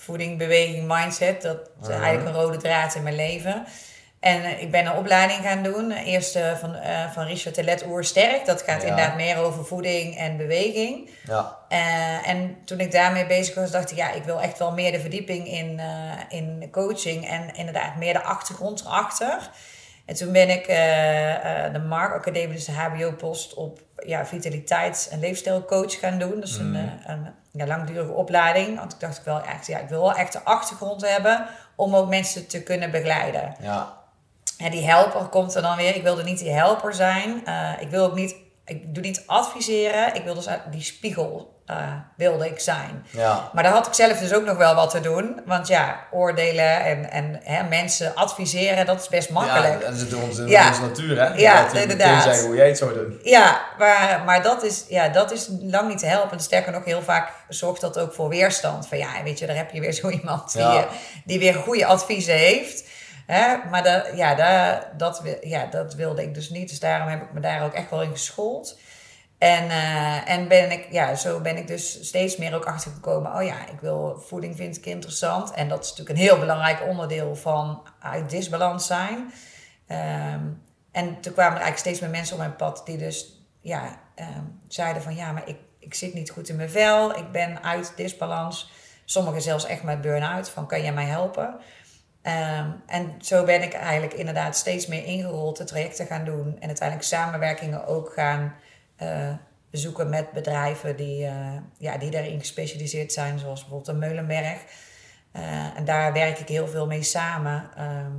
voeding, 0.00 0.38
beweging, 0.38 0.86
mindset. 0.88 1.42
Dat 1.42 1.70
is 1.82 1.88
eigenlijk 1.88 2.26
een 2.26 2.42
rode 2.42 2.56
draad 2.56 2.94
in 2.94 3.02
mijn 3.02 3.16
leven. 3.16 3.66
En 4.20 4.42
eh, 4.44 4.62
ik 4.62 4.70
ben 4.70 4.86
een 4.86 4.96
opleiding 4.96 5.42
gaan 5.42 5.62
doen. 5.62 5.90
Eerst 5.92 6.36
eh, 6.36 6.56
van, 6.56 6.74
eh, 6.74 7.10
van 7.12 7.24
Richard 7.24 7.54
Telet 7.54 7.86
Oer 7.86 8.04
Sterk. 8.04 8.46
Dat 8.46 8.62
gaat 8.62 8.82
Ja. 8.82 8.88
inderdaad 8.88 9.16
meer 9.16 9.36
over 9.36 9.64
voeding 9.64 10.16
en 10.16 10.36
beweging. 10.36 11.10
Ja, 11.26 11.58
en 12.24 12.56
toen 12.64 12.80
ik 12.80 12.92
daarmee 12.92 13.26
bezig 13.26 13.54
was, 13.54 13.70
dacht 13.70 13.90
ik, 13.90 13.96
ja, 13.96 14.10
ik 14.10 14.24
wil 14.24 14.40
echt 14.40 14.58
wel 14.58 14.72
meer 14.72 14.92
de 14.92 15.00
verdieping 15.00 15.48
in, 15.48 15.80
in 16.28 16.68
coaching 16.70 17.28
en 17.28 17.54
inderdaad 17.54 17.96
meer 17.96 18.12
de 18.12 18.22
achtergrond 18.22 18.80
erachter. 18.80 19.50
En 20.10 20.16
toen 20.16 20.32
ben 20.32 20.50
ik 20.50 20.66
eh, 20.66 21.64
eh, 21.66 21.72
de 21.72 21.78
Mark 21.78 22.14
Academie, 22.14 22.54
dus 22.54 22.64
de 22.64 22.72
HBO-post 22.72 23.54
op 23.54 23.80
ja, 24.06 24.26
vitaliteits- 24.26 25.08
en 25.08 25.20
leefstijlcoach 25.20 25.98
gaan 25.98 26.18
doen. 26.18 26.40
Dus 26.40 26.56
een, 26.56 26.76
eh, 26.76 26.82
een 27.06 27.26
ja, 27.52 27.66
langdurige 27.66 28.12
opleiding. 28.12 28.78
Want 28.78 28.92
ik 28.92 29.00
dacht 29.00 29.18
ik 29.18 29.24
wel 29.24 29.42
echt, 29.42 29.66
ja, 29.66 29.78
ik 29.78 29.88
wil 29.88 30.00
wel 30.00 30.14
echt 30.14 30.32
de 30.32 30.42
achtergrond 30.42 31.08
hebben 31.08 31.46
om 31.76 31.96
ook 31.96 32.08
mensen 32.08 32.46
te 32.46 32.62
kunnen 32.62 32.90
begeleiden. 32.90 33.54
ja, 33.60 33.96
En 34.58 34.70
die 34.70 34.84
helper 34.84 35.24
komt 35.24 35.54
er 35.54 35.62
dan 35.62 35.76
weer. 35.76 35.96
Ik 35.96 36.02
wilde 36.02 36.22
niet 36.22 36.38
die 36.38 36.52
helper 36.52 36.94
zijn. 36.94 37.42
Ik 37.80 37.90
wil 37.90 38.04
ook 38.04 38.14
niet, 38.14 38.34
ik 38.64 38.94
doe 38.94 39.02
niet 39.02 39.22
adviseren. 39.26 40.14
Ik 40.14 40.24
wil 40.24 40.34
dus 40.34 40.48
die 40.70 40.82
spiegel 40.82 41.59
eh, 41.70 41.92
wilde 42.16 42.46
ik 42.46 42.60
zijn. 42.60 43.06
ja. 43.10 43.50
Maar 43.52 43.62
daar 43.62 43.72
had 43.72 43.86
ik 43.86 43.92
zelf 43.94 44.18
dus 44.18 44.32
ook 44.34 44.44
nog 44.44 44.56
wel 44.56 44.74
wat 44.74 44.90
te 44.90 45.00
doen. 45.00 45.40
Want 45.46 45.68
ja, 45.68 46.00
oordelen 46.10 46.84
en, 46.84 47.10
en 47.10 47.40
hè, 47.42 47.62
mensen 47.68 48.14
adviseren, 48.14 48.86
dat 48.86 49.00
is 49.00 49.08
best 49.08 49.30
makkelijk. 49.30 49.80
Ja, 49.82 49.88
dat 49.90 49.98
zit 49.98 50.12
in 50.12 50.22
onze, 50.22 50.42
in 50.42 50.48
Ja. 50.48 50.68
onze 50.68 50.80
natuur, 50.80 51.18
hè? 51.20 51.34
Ja, 51.34 51.64
dat 51.64 51.74
inderdaad. 51.74 52.22
zeggen 52.22 52.46
hoe 52.46 52.56
jij 52.56 52.68
het 52.68 52.78
zou 52.78 52.94
doen. 52.94 53.20
Ja, 53.22 53.60
maar, 53.78 54.22
maar 54.26 54.42
dat, 54.42 54.62
is, 54.62 54.84
ja, 54.88 55.08
dat 55.08 55.32
is 55.32 55.48
lang 55.60 55.88
niet 55.88 55.98
te 55.98 56.06
helpen. 56.06 56.40
Sterker 56.40 56.72
nog, 56.72 56.84
heel 56.84 57.02
vaak 57.02 57.32
zorgt 57.48 57.80
dat 57.80 57.98
ook 57.98 58.12
voor 58.14 58.28
weerstand. 58.28 58.86
Van 58.88 58.98
ja, 58.98 59.08
weet 59.24 59.38
je, 59.38 59.46
daar 59.46 59.56
heb 59.56 59.70
je 59.70 59.80
weer 59.80 59.92
zo 59.92 60.08
iemand 60.20 60.52
die, 60.52 60.62
Ja. 60.62 60.76
eh, 60.76 60.82
die 61.24 61.38
weer 61.38 61.54
goede 61.54 61.86
adviezen 61.86 62.34
heeft. 62.34 62.84
Hè? 63.26 63.56
Maar 63.70 64.16
ja, 64.16 64.34
da, 64.34 64.80
dat, 64.96 65.20
wi- 65.20 65.38
ja, 65.40 65.66
dat 65.66 65.94
wilde 65.94 66.22
ik 66.22 66.34
dus 66.34 66.50
niet. 66.50 66.68
Dus 66.68 66.80
daarom 66.80 67.08
heb 67.08 67.22
ik 67.22 67.32
me 67.32 67.40
daar 67.40 67.64
ook 67.64 67.72
echt 67.74 67.90
wel 67.90 68.02
in 68.02 68.10
geschoold. 68.10 68.78
En, 69.40 69.70
eh, 69.70 70.30
en 70.30 70.48
ben 70.48 70.70
ik, 70.70 70.86
ja, 70.90 71.14
zo 71.14 71.40
ben 71.40 71.56
ik 71.56 71.66
dus 71.66 72.06
steeds 72.06 72.36
meer 72.36 72.54
ook 72.54 72.64
achter 72.64 72.90
gekomen. 72.90 73.34
Oh 73.34 73.42
ja, 73.42 73.68
ik 73.68 73.80
wil 73.80 74.22
voeding 74.26 74.56
vind 74.56 74.76
ik 74.76 74.86
interessant. 74.86 75.50
En 75.50 75.68
dat 75.68 75.84
is 75.84 75.90
natuurlijk 75.90 76.18
een 76.18 76.24
heel 76.24 76.38
belangrijk 76.38 76.82
onderdeel 76.86 77.36
van 77.36 77.82
uit 78.00 78.30
disbalans 78.30 78.86
zijn. 78.86 79.32
Ehm, 79.86 80.44
en 80.92 81.20
toen 81.20 81.32
kwamen 81.32 81.56
er 81.56 81.62
eigenlijk 81.62 81.78
steeds 81.78 82.00
meer 82.00 82.10
mensen 82.10 82.34
op 82.34 82.40
mijn 82.40 82.56
pad 82.56 82.82
die 82.84 82.96
dus 82.96 83.46
ja, 83.60 84.00
ehm, 84.14 84.44
zeiden 84.68 85.02
van 85.02 85.14
ja, 85.14 85.32
maar 85.32 85.48
ik, 85.48 85.56
ik 85.78 85.94
zit 85.94 86.14
niet 86.14 86.30
goed 86.30 86.48
in 86.48 86.56
mijn 86.56 86.70
vel. 86.70 87.16
Ik 87.18 87.32
ben 87.32 87.62
uit 87.62 87.92
disbalans. 87.96 88.72
Sommigen 89.04 89.42
zelfs 89.42 89.66
echt 89.66 89.82
met 89.82 90.00
burn-out. 90.00 90.50
Van 90.50 90.66
kan 90.66 90.82
jij 90.82 90.92
mij 90.92 91.06
helpen? 91.06 91.60
Ehm, 92.22 92.70
en 92.86 93.14
zo 93.20 93.44
ben 93.44 93.62
ik 93.62 93.72
eigenlijk 93.72 94.14
inderdaad 94.14 94.56
steeds 94.56 94.86
meer 94.86 95.04
ingerold 95.04 95.56
de 95.56 95.64
trajecten 95.64 96.06
gaan 96.06 96.24
doen. 96.24 96.56
En 96.60 96.66
uiteindelijk 96.66 97.08
samenwerkingen 97.08 97.86
ook 97.86 98.12
gaan 98.12 98.54
eh, 99.00 99.34
zoeken 99.70 100.08
met 100.08 100.32
bedrijven 100.32 100.96
die, 100.96 101.26
eh, 101.26 101.56
ja, 101.78 101.98
die 101.98 102.10
daarin 102.10 102.38
gespecialiseerd 102.38 103.12
zijn. 103.12 103.38
Zoals 103.38 103.60
bijvoorbeeld 103.60 104.00
de 104.00 104.06
Meulenberg. 104.06 104.64
Eh, 105.32 105.76
en 105.76 105.84
daar 105.84 106.12
werk 106.12 106.38
ik 106.38 106.48
heel 106.48 106.68
veel 106.68 106.86
mee 106.86 107.02
samen. 107.02 107.70
Ehm, 107.76 108.12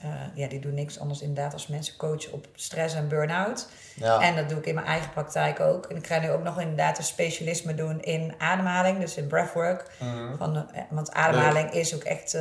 eh, 0.00 0.10
ja, 0.34 0.48
die 0.48 0.60
doen 0.60 0.74
niks 0.74 0.98
anders 1.00 1.20
inderdaad 1.20 1.52
als 1.52 1.66
mensen 1.66 1.96
coachen 1.96 2.32
op 2.32 2.46
stress 2.54 2.94
en 2.94 3.08
burn-out. 3.08 3.68
Ja. 3.94 4.20
En 4.20 4.36
dat 4.36 4.48
doe 4.48 4.58
ik 4.58 4.66
in 4.66 4.74
mijn 4.74 4.86
eigen 4.86 5.10
praktijk 5.10 5.60
ook. 5.60 5.86
En 5.86 5.96
ik 5.96 6.06
ga 6.06 6.20
nu 6.20 6.30
ook 6.30 6.42
nog 6.42 6.60
inderdaad 6.60 6.98
een 6.98 7.04
specialisme 7.04 7.74
doen 7.74 8.00
in 8.00 8.34
ademhaling, 8.38 8.98
dus 8.98 9.16
in 9.16 9.26
breathwork. 9.26 9.90
Mhm. 10.00 10.36
Van, 10.36 10.70
want 10.90 11.12
ademhaling 11.12 11.70
is 11.70 11.94
ook 11.94 12.02
echt, 12.02 12.32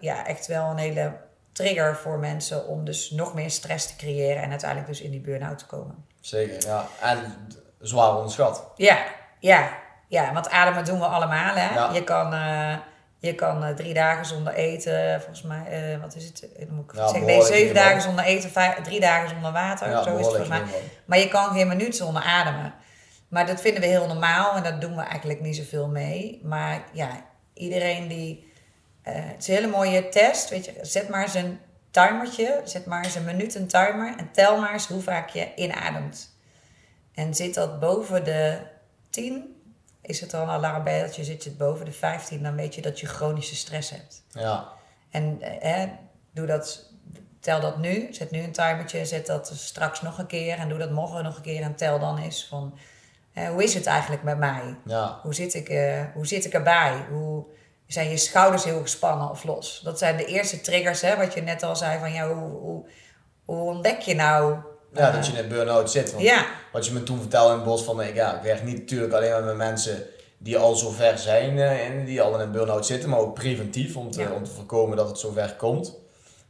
ja, 0.00 0.26
echt 0.26 0.46
wel 0.46 0.70
een 0.70 0.76
hele 0.76 1.12
trigger 1.52 1.96
voor 1.96 2.18
mensen 2.18 2.66
om 2.66 2.84
dus 2.84 3.10
nog 3.10 3.34
meer 3.34 3.50
stress 3.50 3.86
te 3.86 3.96
creëren 3.96 4.42
en 4.42 4.50
uiteindelijk 4.50 4.88
dus 4.90 5.00
in 5.00 5.10
die 5.10 5.20
burn-out 5.20 5.58
te 5.58 5.66
komen. 5.66 6.04
Zeker, 6.26 6.66
ja. 6.66 6.86
En 7.00 7.48
zwaar 7.80 8.16
onderschat. 8.16 8.66
Ja, 8.76 8.98
ja, 9.38 9.68
ja, 10.08 10.32
want 10.32 10.50
ademen 10.50 10.84
doen 10.84 10.98
we 10.98 11.04
allemaal. 11.04 11.54
Hè? 11.54 11.74
Ja. 11.74 11.90
Je 11.92 12.04
kan, 12.04 12.32
eh, 12.32 12.76
je 13.18 13.34
kan 13.34 13.64
eh, 13.64 13.74
drie 13.74 13.94
dagen 13.94 14.26
zonder 14.26 14.52
eten, 14.54 15.20
volgens 15.20 15.42
mij, 15.42 15.66
eh, 15.66 16.00
wat 16.00 16.14
is 16.14 16.24
het? 16.24 16.48
Moet 16.70 16.90
ik 16.90 16.96
Ja, 16.96 17.08
zeggen? 17.08 17.26
Nee, 17.26 17.42
zeven 17.42 17.74
dagen 17.74 18.00
zonder 18.02 18.24
eten, 18.24 18.50
vijf, 18.50 18.74
drie 18.82 19.00
dagen 19.00 19.28
zonder 19.28 19.52
water. 19.52 19.90
Ja, 19.90 20.02
zo 20.02 20.10
is 20.10 20.16
het 20.16 20.26
volgens 20.26 20.48
mij. 20.48 20.62
Maar 21.04 21.18
je 21.18 21.28
kan 21.28 21.54
geen 21.54 21.68
minuut 21.68 21.96
zonder 21.96 22.22
ademen. 22.22 22.74
Maar 23.28 23.46
dat 23.46 23.60
vinden 23.60 23.80
we 23.80 23.86
heel 23.88 24.06
normaal 24.06 24.56
en 24.56 24.62
daar 24.62 24.80
doen 24.80 24.96
we 24.96 25.02
eigenlijk 25.02 25.40
niet 25.40 25.56
zoveel 25.56 25.88
mee. 25.88 26.40
Maar 26.42 26.84
ja, 26.92 27.08
iedereen 27.54 28.08
die. 28.08 28.52
het 29.02 29.34
is 29.38 29.48
een 29.48 29.54
hele 29.54 29.66
mooie 29.66 30.08
test. 30.08 30.48
Weet 30.50 30.64
je, 30.64 30.72
zet 30.82 31.08
maar 31.08 31.34
een 31.34 31.60
timertje, 32.04 32.60
zet 32.64 32.86
maar 32.86 33.04
eens 33.04 33.14
een 33.14 33.24
minuut 33.24 33.54
een 33.54 33.66
timer 33.66 34.14
en 34.18 34.30
tel 34.32 34.60
maar 34.60 34.72
eens 34.72 34.86
hoe 34.88 35.02
vaak 35.02 35.28
je 35.28 35.54
inademt. 35.54 36.34
En 37.14 37.34
zit 37.34 37.54
dat 37.54 37.80
boven 37.80 38.24
de 38.24 38.58
10, 39.10 39.62
is 40.00 40.20
het 40.20 40.34
al 40.34 40.42
een 40.42 40.48
alarmbelletje. 40.48 41.24
Zit 41.24 41.42
je 41.42 41.48
het 41.48 41.58
boven 41.58 41.84
de 41.84 41.92
15, 41.92 42.42
dan 42.42 42.56
weet 42.56 42.74
je 42.74 42.82
dat 42.82 43.00
je 43.00 43.06
chronische 43.06 43.54
stress 43.56 43.90
hebt. 43.90 44.22
Ja, 44.28 44.68
En 45.10 45.38
eh, 45.40 45.50
hè, 45.72 45.86
doe 46.32 46.46
dat, 46.46 46.90
tel 47.40 47.60
dat 47.60 47.78
nu. 47.78 48.08
Zet 48.14 48.30
nu 48.30 48.40
een 48.40 48.52
timertje. 48.52 49.04
Zet 49.06 49.26
dat 49.26 49.52
straks 49.54 50.02
nog 50.02 50.18
een 50.18 50.26
keer. 50.26 50.58
En 50.58 50.68
doe 50.68 50.78
dat 50.78 50.90
morgen 50.90 51.22
nog 51.22 51.36
een 51.36 51.42
keer. 51.42 51.62
En 51.62 51.74
tel 51.76 51.98
dan 51.98 52.18
eens 52.18 52.46
van... 52.48 52.78
eh, 53.32 53.48
hoe 53.48 53.62
is 53.64 53.74
het 53.74 53.86
eigenlijk 53.86 54.22
met 54.22 54.38
mij? 54.38 54.76
ja. 54.84 55.18
Hoe 55.22 55.34
zit 55.34 55.54
ik, 55.54 55.68
eh, 55.68 56.02
hoe 56.14 56.26
zit 56.26 56.44
ik 56.44 56.52
erbij? 56.52 57.04
Hoe 57.10 57.44
zijn 57.86 58.10
je 58.10 58.16
schouders 58.16 58.64
heel 58.64 58.80
gespannen 58.80 59.30
of 59.30 59.44
los? 59.44 59.80
Dat 59.84 59.98
zijn 59.98 60.16
de 60.16 60.24
eerste 60.24 60.60
triggers, 60.60 61.00
hè, 61.00 61.16
wat 61.16 61.34
je 61.34 61.40
net 61.42 61.62
al 61.62 61.76
zei. 61.76 61.98
Van, 61.98 62.12
ja, 62.12 62.28
hoe, 62.32 62.50
hoe, 62.50 62.84
hoe 63.44 63.60
ontdek 63.74 64.00
je 64.00 64.14
nou... 64.14 64.54
Ja, 64.92 65.08
eh, 65.08 65.14
dat 65.14 65.26
je 65.26 65.32
in 65.32 65.38
een 65.38 65.48
burn-out 65.48 65.90
zit. 65.90 66.10
Want 66.12 66.24
ja, 66.24 66.46
Wat 66.72 66.86
je 66.86 66.92
me 66.92 67.02
toen 67.02 67.20
vertelde 67.20 67.50
in 67.50 67.56
het 67.58 67.64
bos 67.68 67.82
van, 67.82 68.02
ik, 68.02 68.14
ja, 68.14 68.36
ik 68.36 68.42
werk 68.42 68.62
niet 68.64 68.78
natuurlijk 68.78 69.12
alleen 69.12 69.30
maar 69.30 69.42
met 69.42 69.56
mensen 69.56 70.06
die 70.38 70.58
al 70.58 70.74
zo 70.74 70.90
ver 70.90 71.18
zijn 71.18 71.58
eh, 71.58 71.86
en 71.86 72.04
die 72.04 72.22
al 72.22 72.34
in 72.34 72.40
een 72.40 72.52
burn-out 72.52 72.86
zitten, 72.86 73.08
maar 73.10 73.18
ook 73.18 73.34
preventief 73.34 73.96
om 73.96 74.10
te, 74.10 74.20
Ja. 74.20 74.30
om 74.32 74.44
te 74.44 74.50
voorkomen 74.50 74.96
dat 74.96 75.08
het 75.08 75.18
zo 75.18 75.30
ver 75.32 75.54
komt. 75.56 75.98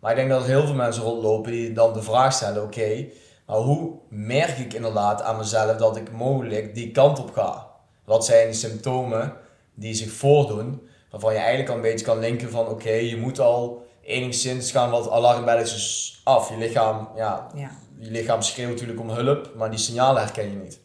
Maar 0.01 0.11
ik 0.11 0.17
denk 0.17 0.31
dat 0.31 0.41
er 0.41 0.47
heel 0.47 0.67
veel 0.67 0.75
mensen 0.75 1.03
rondlopen 1.03 1.53
die 1.53 1.73
dan 1.73 1.93
de 1.93 2.03
vraag 2.03 2.33
stellen, 2.33 2.63
oké, 2.63 3.07
maar 3.47 3.57
hoe 3.57 3.93
merk 4.09 4.59
ik 4.59 4.73
inderdaad 4.73 5.23
aan 5.23 5.37
mezelf 5.37 5.77
dat 5.77 5.97
ik 5.97 6.13
mogelijk 6.13 6.75
die 6.75 6.91
kant 6.91 7.19
op 7.19 7.33
ga? 7.33 7.67
Wat 8.05 8.25
zijn 8.25 8.49
de 8.49 8.55
symptomen 8.55 9.33
die 9.75 9.95
zich 9.95 10.11
voordoen, 10.13 10.89
waarvan 11.17 11.33
je 11.33 11.39
eigenlijk 11.39 11.69
al 11.69 11.77
een 11.77 11.91
beetje 11.91 12.07
kan 12.07 12.19
linken 12.19 12.51
van, 12.51 12.69
oké, 12.69 12.91
je 12.91 13.17
moet 13.17 13.41
al 13.41 13.87
enigszins 14.03 14.71
gaan 14.71 14.91
wat 14.91 15.11
alarmbelletjes 15.11 16.21
af. 16.25 16.49
Je 16.49 16.57
lichaam, 16.57 17.09
ja, 17.17 17.47
ja. 17.55 17.71
je 17.99 18.11
lichaam 18.11 18.43
schreeuwt 18.43 18.71
natuurlijk 18.71 19.01
om 19.01 19.11
hulp, 19.11 19.55
maar 19.55 19.71
die 19.71 19.79
signalen 19.79 20.23
herken 20.23 20.51
je 20.51 20.57
niet. 20.57 20.81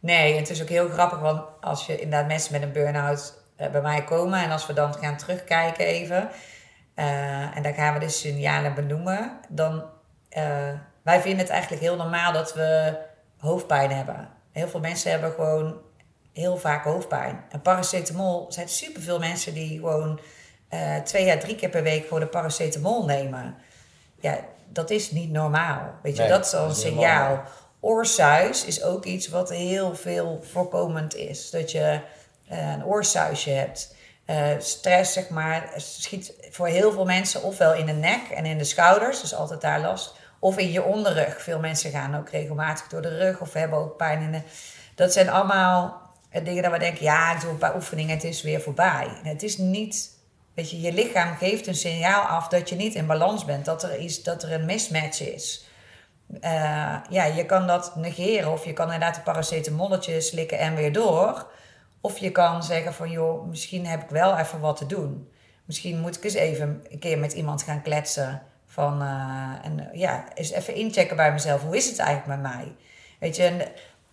Nee, 0.00 0.36
het 0.36 0.50
is 0.50 0.62
ook 0.62 0.68
heel 0.68 0.88
grappig, 0.88 1.18
want 1.18 1.42
als 1.60 1.86
je 1.86 2.00
inderdaad 2.00 2.26
mensen 2.26 2.52
met 2.52 2.62
een 2.62 2.72
burn-out 2.72 3.34
eh, 3.56 3.70
bij 3.70 3.80
mij 3.80 4.04
komen 4.04 4.42
en 4.42 4.50
als 4.50 4.66
we 4.66 4.72
dan 4.72 4.94
gaan 4.94 5.16
terugkijken 5.16 5.86
even, 5.86 6.30
eh, 6.94 7.56
en 7.56 7.62
dan 7.62 7.74
gaan 7.74 7.94
we 7.94 8.00
de 8.00 8.08
signalen 8.08 8.74
benoemen, 8.74 9.38
dan 9.48 9.84
uh, 10.36 10.44
wij 11.02 11.20
vinden 11.20 11.40
het 11.40 11.48
eigenlijk 11.48 11.82
heel 11.82 11.96
normaal 11.96 12.32
dat 12.32 12.54
we 12.54 12.98
hoofdpijn 13.38 13.90
hebben. 13.90 14.28
Heel 14.52 14.68
veel 14.68 14.80
mensen 14.80 15.10
hebben 15.10 15.32
gewoon 15.32 15.80
heel 16.32 16.56
vaak 16.56 16.84
hoofdpijn. 16.84 17.44
En 17.48 17.62
paracetamol 17.62 18.46
zijn 18.48 18.68
superveel 18.68 19.18
mensen 19.18 19.54
die 19.54 19.78
gewoon 19.78 20.20
uh, 20.70 20.96
twee 20.96 21.30
à 21.32 21.38
drie 21.38 21.54
keer 21.54 21.68
per 21.68 21.82
week 21.82 22.02
gewoon 22.02 22.20
de 22.20 22.26
paracetamol 22.26 23.04
nemen. 23.04 23.54
Ja, 24.20 24.38
dat 24.68 24.90
is 24.90 25.10
niet 25.10 25.30
normaal. 25.30 25.94
Weet 26.02 26.16
je, 26.16 26.22
Nee, 26.22 26.30
dat 26.30 26.46
is 26.46 26.54
al 26.54 26.68
een 26.68 26.74
signaal. 26.74 27.28
normaal. 27.28 27.44
Oorsuis 27.80 28.64
is 28.64 28.82
ook 28.82 29.04
iets 29.04 29.28
wat 29.28 29.50
heel 29.50 29.94
veel 29.94 30.44
voorkomend 30.52 31.14
is. 31.14 31.50
Dat 31.50 31.70
je 31.70 32.00
uh, 32.52 32.72
een 32.72 32.84
oorsuisje 32.84 33.50
hebt. 33.50 33.94
Uh, 34.26 34.46
stress, 34.58 35.12
zeg 35.12 35.28
maar, 35.28 35.72
schiet 35.76 36.34
voor 36.50 36.66
heel 36.66 36.92
veel 36.92 37.04
mensen 37.04 37.42
ofwel 37.42 37.74
in 37.74 37.86
de 37.86 37.92
nek 37.92 38.28
en 38.28 38.46
in 38.46 38.58
de 38.58 38.64
schouders, 38.64 39.20
dus 39.20 39.34
altijd 39.34 39.60
daar 39.60 39.80
last, 39.80 40.14
of 40.38 40.58
in 40.58 40.72
je 40.72 40.82
onderrug. 40.82 41.42
Veel 41.42 41.58
mensen 41.58 41.90
gaan 41.90 42.16
ook 42.16 42.28
regelmatig 42.28 42.88
door 42.88 43.02
de 43.02 43.18
rug 43.18 43.40
of 43.40 43.52
hebben 43.52 43.78
ook 43.78 43.96
pijn 43.96 44.22
in 44.22 44.32
de. 44.32 44.40
Dat 44.94 45.12
zijn 45.12 45.30
allemaal 45.30 46.01
dingen 46.32 46.62
dat 46.62 46.72
we 46.72 46.78
denken, 46.78 47.04
ja, 47.04 47.34
ik 47.34 47.40
doe 47.40 47.50
een 47.50 47.58
paar 47.58 47.74
oefeningen, 47.74 48.14
het 48.14 48.24
is 48.24 48.42
weer 48.42 48.60
voorbij. 48.60 49.08
Het 49.22 49.42
is 49.42 49.58
niet, 49.58 50.10
weet 50.54 50.70
je, 50.70 50.80
je 50.80 50.92
lichaam 50.92 51.36
geeft 51.36 51.66
een 51.66 51.74
signaal 51.74 52.22
af 52.22 52.48
dat 52.48 52.68
je 52.68 52.74
niet 52.74 52.94
in 52.94 53.06
balans 53.06 53.44
bent, 53.44 53.64
dat 53.64 53.82
er, 53.82 53.98
is, 53.98 54.22
dat 54.22 54.42
er 54.42 54.52
een 54.52 54.64
mismatch 54.64 55.20
is. 55.20 55.66
Uh, 56.40 56.96
ja, 57.08 57.24
je 57.24 57.46
kan 57.46 57.66
dat 57.66 57.96
negeren 57.96 58.52
of 58.52 58.64
je 58.64 58.72
kan 58.72 58.84
inderdaad 58.84 59.16
een 59.16 59.22
paracetamolletje 59.22 60.20
slikken 60.20 60.58
en 60.58 60.74
weer 60.74 60.92
door. 60.92 61.50
Of 62.00 62.18
je 62.18 62.30
kan 62.30 62.62
zeggen 62.62 62.94
van, 62.94 63.10
joh, 63.10 63.48
misschien 63.48 63.86
heb 63.86 64.02
ik 64.02 64.08
wel 64.08 64.36
even 64.36 64.60
wat 64.60 64.76
te 64.76 64.86
doen. 64.86 65.28
Misschien 65.64 66.00
moet 66.00 66.16
ik 66.16 66.24
eens 66.24 66.34
even 66.34 66.84
een 66.90 66.98
keer 66.98 67.18
met 67.18 67.32
iemand 67.32 67.62
gaan 67.62 67.82
kletsen. 67.82 68.42
Van, 68.66 69.02
uh, 69.02 69.54
en 69.62 69.88
ja, 69.92 70.24
eens 70.34 70.50
even 70.50 70.74
inchecken 70.74 71.16
bij 71.16 71.32
mezelf. 71.32 71.62
Hoe 71.62 71.76
is 71.76 71.88
het 71.88 71.98
eigenlijk 71.98 72.42
met 72.42 72.52
mij? 72.52 72.74
Weet 73.20 73.36
je, 73.36 73.66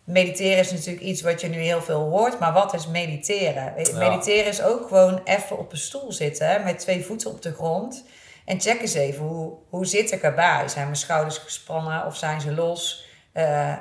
mediteren 0.09 0.57
is 0.57 0.71
natuurlijk 0.71 1.05
iets 1.05 1.21
wat 1.21 1.41
je 1.41 1.47
nu 1.47 1.57
heel 1.57 1.81
veel 1.81 2.09
hoort. 2.09 2.39
Maar 2.39 2.53
wat 2.53 2.73
is 2.73 2.87
mediteren? 2.87 3.73
Ja. 3.77 3.97
Mediteren 3.97 4.45
is 4.45 4.61
ook 4.61 4.87
gewoon 4.87 5.21
even 5.23 5.57
op 5.57 5.71
een 5.71 5.77
stoel 5.77 6.11
zitten. 6.11 6.63
Met 6.63 6.79
twee 6.79 7.05
voeten 7.05 7.31
op 7.31 7.41
de 7.41 7.53
grond. 7.53 8.03
En 8.45 8.61
check 8.61 8.81
eens 8.81 8.93
even, 8.93 9.25
hoe, 9.25 9.53
hoe 9.69 9.85
zit 9.85 10.11
ik 10.11 10.21
erbij? 10.21 10.67
Zijn 10.67 10.85
mijn 10.85 10.95
schouders 10.95 11.37
gespannen 11.37 12.05
of 12.05 12.15
zijn 12.15 12.41
ze 12.41 12.53
los? 12.53 13.07
Uh, 13.33 13.73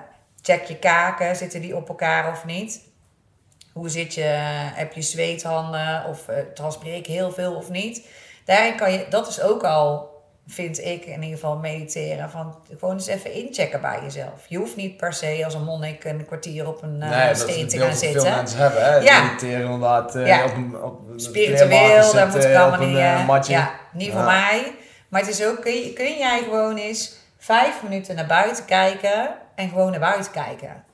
check 0.42 0.64
je 0.64 0.78
kaken, 0.78 1.36
zitten 1.36 1.60
die 1.60 1.76
op 1.76 1.88
elkaar 1.88 2.32
of 2.32 2.44
niet? 2.44 2.80
Hoe 3.72 3.88
zit 3.88 4.14
je, 4.14 4.22
heb 4.74 4.92
je 4.92 5.02
zweethanden 5.02 6.04
of 6.04 6.28
uh, 6.28 6.36
transpireer 6.54 6.96
ik 6.96 7.06
heel 7.06 7.32
veel 7.32 7.54
of 7.54 7.70
niet? 7.70 8.08
Daarin 8.44 8.76
kan 8.76 8.92
je, 8.92 9.06
dat 9.08 9.28
is 9.28 9.40
ook 9.40 9.64
al, 9.64 10.10
vind 10.48 10.78
ik 10.84 11.04
in 11.04 11.22
ieder 11.22 11.38
geval, 11.38 11.56
mediteren. 11.56 12.30
Van 12.30 12.54
gewoon 12.78 12.94
eens 12.94 13.06
even 13.06 13.32
inchecken 13.32 13.80
bij 13.80 13.98
jezelf. 14.02 14.46
Je 14.48 14.58
hoeft 14.58 14.76
niet 14.76 14.96
per 14.96 15.12
se 15.12 15.42
als 15.44 15.54
een 15.54 15.64
monnik 15.64 16.04
een 16.04 16.26
kwartier 16.26 16.66
op 16.68 16.82
een 16.82 17.00
uh, 17.02 17.10
nee, 17.10 17.34
steen 17.34 17.68
te 17.68 17.78
gaan 17.78 17.94
zitten. 17.94 18.14
Dat 18.14 18.26
veel 18.26 18.36
mensen 18.36 18.58
hebben, 18.58 18.82
hè? 18.84 18.96
Ja. 18.96 19.22
Mediteren 19.22 19.64
inderdaad. 19.64 20.16
Uh, 20.16 20.26
Ja. 20.26 20.44
Op, 20.44 20.54
een- 20.56 20.82
op 20.82 21.00
Spiritueel, 21.16 22.12
daar 22.12 22.26
moet 22.26 22.34
ik 22.36 22.42
zitten, 22.42 22.60
allemaal 22.60 22.86
niet... 22.86 22.96
eh, 22.96 23.20
eh. 23.28 23.42
Ja, 23.46 23.70
niet 23.92 24.12
voor 24.12 24.22
mij. 24.22 24.74
Maar 25.08 25.20
het 25.20 25.30
is 25.30 25.44
ook, 25.46 25.60
kun, 25.60 25.72
je- 25.74 25.92
kun 25.92 26.16
jij 26.18 26.42
gewoon 26.42 26.76
eens 26.76 27.16
vijf 27.38 27.82
minuten 27.82 28.14
naar 28.16 28.26
buiten 28.26 28.64
kijken 28.64 29.34
en 29.54 29.68
gewoon 29.68 29.90
naar 29.90 30.00
buiten 30.00 30.32
kijken. 30.32 30.84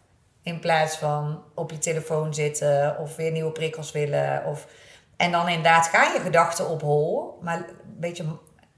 In 0.42 0.58
plaats 0.58 0.96
van 0.96 1.42
op 1.54 1.70
je 1.70 1.78
telefoon 1.78 2.34
zitten 2.34 2.96
of 2.98 3.16
weer 3.16 3.30
nieuwe 3.30 3.50
prikkels 3.52 3.92
willen. 3.92 4.44
Of, 4.46 4.66
en 5.16 5.30
dan 5.32 5.48
inderdaad 5.48 5.86
ga 5.86 6.02
je 6.02 6.20
gedachten 6.20 6.68
op 6.68 6.80
hol. 6.80 7.38
Maar 7.42 7.56
een 7.56 7.64
beetje, 7.84 8.24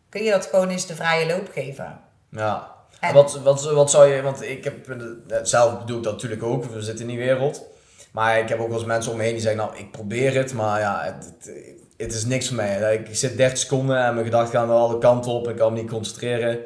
kun 0.09 0.23
je 0.23 0.31
dat 0.31 0.47
gewoon 0.47 0.69
eens 0.69 0.87
de 0.87 0.95
vrije 0.95 1.27
loop 1.27 1.49
geven. 1.53 1.99
Ja. 2.31 2.75
En- 3.01 3.14
Wat, 3.14 3.40
wat, 3.42 3.64
wat 3.71 3.90
zou 3.90 4.07
je, 4.12 4.23
want 4.23 4.42
ik 4.42 4.64
heb, 4.64 4.75
zelf 5.42 5.79
bedoel 5.79 5.97
ik 5.97 6.03
dat 6.03 6.12
natuurlijk 6.12 6.42
ook, 6.42 6.64
we 6.64 6.83
zitten 6.83 7.05
in 7.05 7.16
die 7.16 7.25
wereld. 7.27 7.62
Maar 8.12 8.38
ik 8.38 8.49
heb 8.49 8.61
ook 8.61 8.69
wel 8.69 8.77
eens 8.77 8.87
mensen 8.87 9.11
om 9.12 9.16
me 9.19 9.23
heen 9.25 9.33
die 9.33 9.42
zeggen, 9.42 9.61
nou 9.61 9.77
ik 9.77 9.90
probeer 9.90 10.35
het, 10.35 10.55
maar 10.55 10.81
ja, 10.81 11.01
het, 11.03 11.25
het, 11.25 11.55
het 11.97 12.12
is 12.14 12.25
niks 12.25 12.47
voor 12.47 12.57
mij. 12.57 12.95
Ik 12.97 13.16
zit 13.16 13.37
30 13.37 13.59
seconden 13.59 13.97
en 14.05 14.12
mijn 14.14 14.27
gedachten 14.27 14.59
gaan 14.59 14.69
wel 14.69 14.79
alle 14.79 14.99
kanten 14.99 15.33
op 15.33 15.45
en 15.45 15.51
ik 15.51 15.57
kan 15.57 15.73
me 15.73 15.81
niet 15.81 15.90
concentreren. 15.90 16.59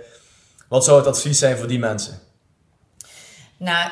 Wat 0.68 0.84
zou 0.84 0.98
het 0.98 1.06
advies 1.06 1.38
zijn 1.38 1.56
voor 1.56 1.66
die 1.66 1.78
mensen? 1.78 2.18
Nou, 3.60 3.90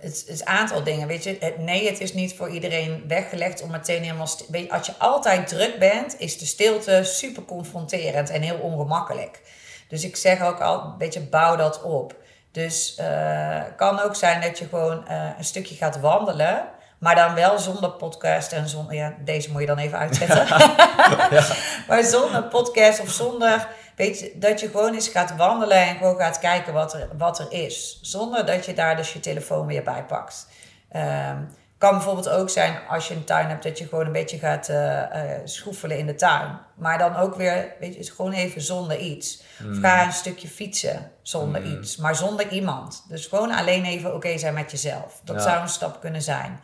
het 0.00 0.44
aantal 0.44 0.82
dingen. 0.82 1.08
Weet 1.08 1.24
je, 1.24 1.36
het, 1.40 1.58
nee, 1.58 1.88
het 1.88 2.00
is 2.00 2.12
niet 2.12 2.34
voor 2.36 2.48
iedereen 2.48 3.04
weggelegd 3.08 3.62
om 3.62 3.70
meteen 3.70 4.02
helemaal. 4.02 4.28
Weet 4.48 4.64
je, 4.64 4.72
als 4.72 4.86
je 4.86 4.92
altijd 4.98 5.48
druk 5.48 5.78
bent, 5.78 6.18
is 6.18 6.38
de 6.38 6.46
stilte 6.46 7.00
super 7.04 7.44
confronterend 7.44 8.30
en 8.30 8.42
heel 8.42 8.58
ongemakkelijk. 8.58 9.40
Dus 9.88 10.04
ik 10.04 10.16
zeg 10.16 10.42
ook 10.42 10.60
al 10.60 10.84
een 10.84 10.98
beetje 10.98 11.20
bouw 11.20 11.56
dat 11.56 11.82
op. 11.82 12.14
Dus 12.52 12.94
eh 12.94 13.60
kan 13.76 14.00
ook 14.00 14.14
zijn 14.14 14.40
dat 14.40 14.58
je 14.58 14.68
gewoon 14.68 15.08
eh, 15.08 15.28
een 15.38 15.44
stukje 15.44 15.74
gaat 15.74 16.00
wandelen, 16.00 16.68
maar 16.98 17.14
dan 17.14 17.34
wel 17.34 17.58
zonder 17.58 17.90
podcast 17.90 18.52
en 18.52 18.68
zonder. 18.68 18.94
Ja, 18.94 19.14
deze 19.24 19.50
moet 19.50 19.60
je 19.60 19.66
dan 19.66 19.78
even 19.78 19.98
uitzetten. 19.98 20.46
Maar 21.88 22.02
zonder 22.04 22.42
podcast 22.42 23.00
of 23.00 23.08
zonder. 23.08 23.68
Weet 24.00 24.20
je, 24.20 24.32
dat 24.34 24.60
je 24.60 24.68
gewoon 24.68 24.94
eens 24.94 25.08
gaat 25.08 25.36
wandelen 25.36 25.76
en 25.76 25.96
gewoon 25.96 26.16
gaat 26.16 26.38
kijken 26.38 26.72
wat 26.72 26.94
er, 26.94 27.08
wat 27.18 27.38
er 27.38 27.52
is. 27.52 27.98
Zonder 28.02 28.46
dat 28.46 28.66
je 28.66 28.74
daar 28.74 28.96
dus 28.96 29.12
je 29.12 29.20
telefoon 29.20 29.66
weer 29.66 29.82
bij 29.82 30.04
pakt. 30.04 30.48
Ehm, 30.88 31.36
kan 31.78 31.90
bijvoorbeeld 31.90 32.28
ook 32.28 32.50
zijn 32.50 32.78
als 32.88 33.08
je 33.08 33.14
een 33.14 33.24
tuin 33.24 33.48
hebt 33.48 33.62
dat 33.62 33.78
je 33.78 33.88
gewoon 33.88 34.06
een 34.06 34.12
beetje 34.12 34.38
gaat 34.38 34.68
uh, 34.68 35.02
schroefelen 35.44 35.98
in 35.98 36.06
de 36.06 36.14
tuin. 36.14 36.58
Maar 36.74 36.98
dan 36.98 37.16
ook 37.16 37.34
weer, 37.34 37.74
weet 37.80 37.94
je, 37.94 38.12
gewoon 38.12 38.32
even 38.32 38.60
zonder 38.60 38.98
iets. 38.98 39.42
Of 39.70 39.78
ga 39.80 40.04
een 40.04 40.12
stukje 40.12 40.48
fietsen 40.48 41.10
zonder 41.22 41.64
iets, 41.64 41.96
maar 41.96 42.16
zonder 42.16 42.48
iemand. 42.48 43.04
Dus 43.08 43.26
gewoon 43.26 43.50
alleen 43.50 43.84
even 43.84 44.14
oké 44.14 44.38
zijn 44.38 44.54
met 44.54 44.70
jezelf. 44.70 45.20
Dat 45.24 45.42
zou 45.42 45.60
een 45.60 45.68
stap 45.68 46.00
kunnen 46.00 46.22
zijn. 46.22 46.60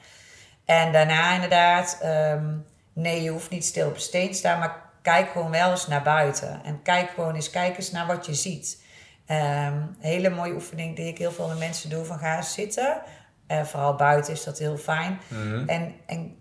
En 0.65 0.93
daarna 0.93 1.35
inderdaad, 1.35 1.99
ehm, 2.03 2.45
nee, 2.93 3.23
je 3.23 3.31
hoeft 3.31 3.51
niet 3.51 3.65
stil 3.65 3.87
op 3.87 3.95
een 3.95 4.01
steen 4.01 4.31
te 4.31 4.37
staan, 4.37 4.59
maar 4.59 4.86
kijk 5.07 5.31
gewoon 5.31 5.51
wel 5.51 5.71
eens 5.71 5.87
naar 5.87 6.03
buiten. 6.03 6.61
En 6.65 6.83
kijk 6.83 7.11
gewoon 7.11 7.35
eens, 7.35 7.51
kijk 7.51 7.77
eens 7.77 7.91
naar 7.91 8.07
wat 8.07 8.27
je 8.27 8.35
ziet. 8.35 8.83
Um, 9.31 9.97
hele 9.99 10.31
mooie 10.31 10.53
oefening 10.53 10.97
die 10.97 11.07
ik 11.07 11.19
heel 11.19 11.33
veel 11.33 11.57
mensen 11.59 11.91
doe, 11.91 12.05
van 12.05 12.19
ga 12.19 12.43
zitten. 12.43 13.03
Uh, 13.49 13.65
vooral 13.65 13.95
buiten 13.95 14.33
is 14.33 14.45
dat 14.45 14.59
heel 14.59 14.77
fijn. 14.77 15.21
Mhm. 15.29 15.69
en, 15.69 15.95
en 16.07 16.39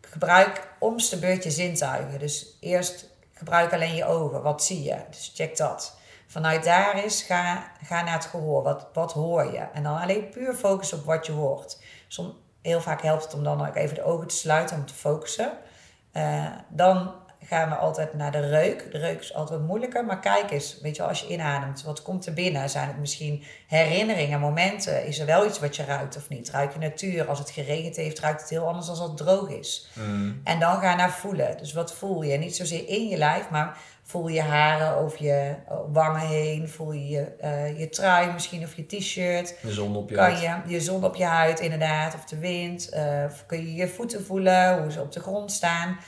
gebruik 0.00 0.68
omste 0.78 1.14
de 1.14 1.20
beurt 1.20 1.44
je 1.44 1.50
zintuigen. 1.50 2.18
Dus 2.18 2.56
eerst 2.60 3.10
gebruik 3.32 3.72
alleen 3.72 3.94
je 3.94 4.04
ogen. 4.04 4.42
Wat 4.42 4.64
zie 4.64 4.82
je? 4.82 4.96
Dus 5.10 5.32
check 5.34 5.56
dat. 5.56 5.98
Vanuit 6.26 6.64
daar 6.64 7.04
is, 7.04 7.22
ga, 7.22 7.72
ga 7.82 8.02
naar 8.02 8.14
het 8.14 8.24
gehoor. 8.24 8.62
Wat, 8.62 8.88
wat 8.92 9.12
hoor 9.12 9.52
je? 9.52 9.66
En 9.72 9.82
dan 9.82 10.00
alleen 10.00 10.28
puur 10.28 10.54
focus 10.54 10.92
op 10.92 11.04
wat 11.04 11.26
je 11.26 11.32
hoort. 11.32 11.78
Som, 12.06 12.36
heel 12.62 12.80
vaak 12.80 13.02
helpt 13.02 13.24
het 13.24 13.34
om 13.34 13.44
dan 13.44 13.66
ook 13.66 13.76
even 13.76 13.94
de 13.94 14.04
ogen 14.04 14.26
te 14.26 14.36
sluiten 14.36 14.76
om 14.76 14.86
te 14.86 14.94
focussen. 14.94 15.52
Uh, 16.12 16.46
dan 16.68 17.26
gaan 17.48 17.68
we 17.68 17.74
altijd 17.74 18.14
naar 18.14 18.32
de 18.32 18.48
reuk. 18.48 18.92
De 18.92 18.98
reuk 18.98 19.20
is 19.20 19.34
altijd 19.34 19.60
moeilijker, 19.60 20.04
maar 20.04 20.20
kijk 20.20 20.50
eens, 20.50 20.78
weet 20.82 20.96
je 20.96 21.02
als 21.02 21.20
je 21.20 21.28
inademt, 21.28 21.82
wat 21.82 22.02
komt 22.02 22.26
er 22.26 22.32
binnen? 22.32 22.70
Zijn 22.70 22.88
het 22.88 22.98
misschien 22.98 23.44
herinneringen, 23.66 24.40
momenten? 24.40 25.06
Is 25.06 25.18
er 25.18 25.26
wel 25.26 25.46
iets 25.46 25.58
wat 25.58 25.76
je 25.76 25.84
ruikt 25.84 26.16
of 26.16 26.28
niet? 26.28 26.50
Ruik 26.50 26.72
je 26.72 26.78
natuur? 26.78 27.28
Als 27.28 27.38
het 27.38 27.50
geregend 27.50 27.96
heeft, 27.96 28.18
ruikt 28.18 28.40
het 28.40 28.50
heel 28.50 28.66
anders 28.66 28.86
dan 28.86 28.96
als 28.96 29.08
het 29.08 29.16
droog 29.16 29.50
is. 29.50 29.88
Mm. 29.92 30.40
En 30.44 30.60
dan 30.60 30.80
ga 30.80 30.94
naar 30.94 31.10
voelen. 31.10 31.56
Dus 31.56 31.72
wat 31.72 31.92
voel 31.92 32.22
je? 32.22 32.38
Niet 32.38 32.56
zozeer 32.56 32.88
in 32.88 33.08
je 33.08 33.16
lijf, 33.16 33.50
maar 33.50 33.78
voel 34.02 34.28
je 34.28 34.42
haren 34.42 34.96
over 34.96 35.22
je 35.22 35.54
wangen 35.92 36.26
heen. 36.26 36.68
Voel 36.68 36.92
je 36.92 37.08
je, 37.08 37.32
uh, 37.44 37.78
je 37.78 37.88
trui 37.88 38.32
misschien 38.32 38.62
of 38.62 38.76
je 38.76 38.86
t-shirt. 38.86 39.54
Je 39.62 39.72
zon 39.72 39.96
op 39.96 40.08
je 40.08 40.14
kan 40.14 40.24
huid. 40.24 40.40
Je, 40.66 40.72
je 40.72 40.80
zon 40.80 41.04
op 41.04 41.14
je 41.14 41.24
huid, 41.24 41.60
inderdaad. 41.60 42.14
Of 42.14 42.24
de 42.24 42.38
wind. 42.38 42.90
Uh, 42.94 43.24
kun 43.46 43.58
je 43.58 43.74
je 43.74 43.88
voeten 43.88 44.24
voelen, 44.24 44.82
hoe 44.82 44.92
ze 44.92 45.00
op 45.00 45.12
de 45.12 45.20
grond 45.20 45.52
staan. 45.52 45.98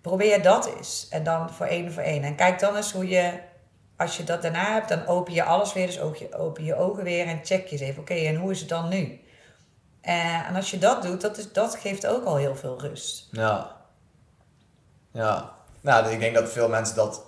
Probeer 0.00 0.42
dat 0.42 0.66
eens. 0.76 1.06
En 1.10 1.24
dan 1.24 1.50
voor 1.50 1.66
één 1.66 1.92
voor 1.92 2.02
één. 2.02 2.22
En 2.22 2.34
kijk 2.34 2.58
dan 2.58 2.76
eens 2.76 2.92
hoe 2.92 3.08
je, 3.08 3.32
als 3.96 4.16
je 4.16 4.24
dat 4.24 4.42
daarna 4.42 4.72
hebt, 4.72 4.88
dan 4.88 5.06
open 5.06 5.32
je 5.32 5.42
alles 5.42 5.72
weer. 5.72 5.86
Dus 5.86 6.00
open 6.32 6.64
je 6.64 6.74
ogen 6.76 7.04
weer 7.04 7.26
en 7.26 7.40
check 7.44 7.66
je 7.66 7.72
eens 7.72 7.80
even. 7.80 8.00
Oké, 8.00 8.14
en 8.14 8.36
hoe 8.36 8.50
is 8.50 8.60
het 8.60 8.68
dan 8.68 8.88
nu? 8.88 9.20
Uh, 10.04 10.48
en 10.48 10.54
als 10.56 10.70
je 10.70 10.78
dat 10.78 11.02
doet, 11.02 11.20
dat, 11.20 11.38
is, 11.38 11.52
dat 11.52 11.76
geeft 11.80 12.06
ook 12.06 12.24
al 12.24 12.36
heel 12.36 12.56
veel 12.56 12.80
rust. 12.80 13.28
Ja. 13.30 13.76
Ja. 15.12 15.52
Nou, 15.80 16.10
ik 16.10 16.20
denk 16.20 16.34
dat 16.34 16.52
veel 16.52 16.68
mensen 16.68 16.96
dat 16.96 17.22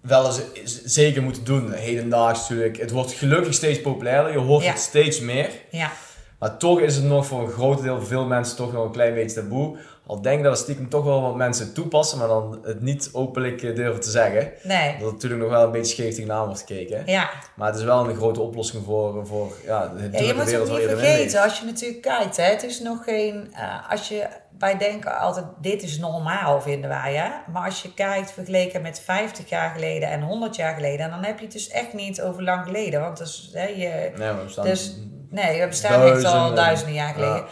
wel 0.00 0.26
eens 0.26 0.84
zeker 0.84 1.22
moeten 1.22 1.44
doen. 1.44 1.72
Hedendaags 1.72 2.40
natuurlijk. 2.40 2.76
Het 2.76 2.90
wordt 2.90 3.12
gelukkig 3.12 3.54
steeds 3.54 3.80
populairder. 3.80 4.32
Je 4.32 4.38
hoort 4.38 4.64
Ja. 4.64 4.70
het 4.70 4.80
steeds 4.80 5.20
meer. 5.20 5.50
Ja, 5.70 5.90
Maar 6.38 6.56
toch 6.56 6.80
is 6.80 6.96
het 6.96 7.04
nog 7.04 7.26
voor 7.26 7.40
een 7.40 7.50
groot 7.50 7.82
deel, 7.82 8.02
veel 8.02 8.26
mensen, 8.26 8.56
toch 8.56 8.72
nog 8.72 8.84
een 8.84 8.90
klein 8.92 9.14
beetje 9.14 9.40
taboe. 9.40 9.76
Al 10.06 10.22
denk 10.22 10.42
dat 10.42 10.52
er 10.52 10.58
stiekem 10.58 10.88
toch 10.88 11.04
wel 11.04 11.22
wat 11.22 11.36
mensen 11.36 11.74
toepassen, 11.74 12.18
maar 12.18 12.28
dan 12.28 12.58
het 12.62 12.80
niet 12.80 13.08
openlijk 13.12 13.62
eh, 13.62 13.74
durven 13.74 14.00
te 14.00 14.10
zeggen. 14.10 14.52
nee. 14.62 14.92
Dat 14.92 15.06
er 15.06 15.12
natuurlijk 15.12 15.42
nog 15.42 15.50
wel 15.50 15.62
een 15.64 15.70
beetje 15.72 15.92
scheef 15.92 16.14
tegenaan 16.14 16.44
wordt 16.44 16.58
gekeken. 16.66 17.02
Ja, 17.06 17.30
Maar 17.56 17.68
het 17.68 17.76
is 17.76 17.84
wel 17.84 18.08
een 18.08 18.16
grote 18.16 18.40
oplossing 18.40 18.84
voor, 18.84 19.26
voor 19.26 19.52
ja, 19.64 19.88
de 19.88 20.08
Ja, 20.12 20.20
je 20.26 20.34
moet 20.34 20.44
wereld 20.44 20.68
het 20.68 20.78
niet 20.78 20.88
vergeten 20.88 21.42
als 21.42 21.58
je 21.58 21.64
natuurlijk 21.64 22.02
kijkt. 22.02 22.36
Hè, 22.36 22.42
het 22.44 22.62
is 22.62 22.80
nog 22.80 23.04
geen. 23.04 23.48
eh, 23.54 23.90
als 23.90 24.08
je, 24.08 24.26
wij 24.58 24.78
denken 24.78 25.18
altijd: 25.18 25.46
dit 25.60 25.82
is 25.82 25.98
normaal, 25.98 26.60
vinden 26.60 26.88
wij. 26.90 27.14
Hè? 27.14 27.28
Maar 27.52 27.64
als 27.64 27.82
je 27.82 27.94
kijkt 27.94 28.30
vergeleken 28.32 28.82
met 28.82 29.00
50 29.04 29.48
jaar 29.48 29.70
geleden 29.70 30.08
en 30.08 30.22
100 30.22 30.56
jaar 30.56 30.74
geleden. 30.74 31.10
dan 31.10 31.24
heb 31.24 31.38
je 31.38 31.44
het 31.44 31.52
dus 31.54 31.68
echt 31.68 31.92
niet 31.92 32.22
over 32.22 32.42
lang 32.42 32.64
geleden. 32.66 33.00
Want 33.00 33.18
dus, 33.18 33.50
hè, 33.52 33.66
je, 33.66 34.10
Nee, 34.16 34.32
maar 34.32 34.44
we 34.44 34.50
staan 34.50 34.64
Dus- 34.64 34.96
nee, 35.30 35.60
we 35.60 35.66
bestaan 35.68 36.02
echt 36.02 36.24
al 36.24 36.54
Duizenden. 36.54 36.94
jaar 36.94 37.14
geleden. 37.14 37.36
Ja. 37.36 37.44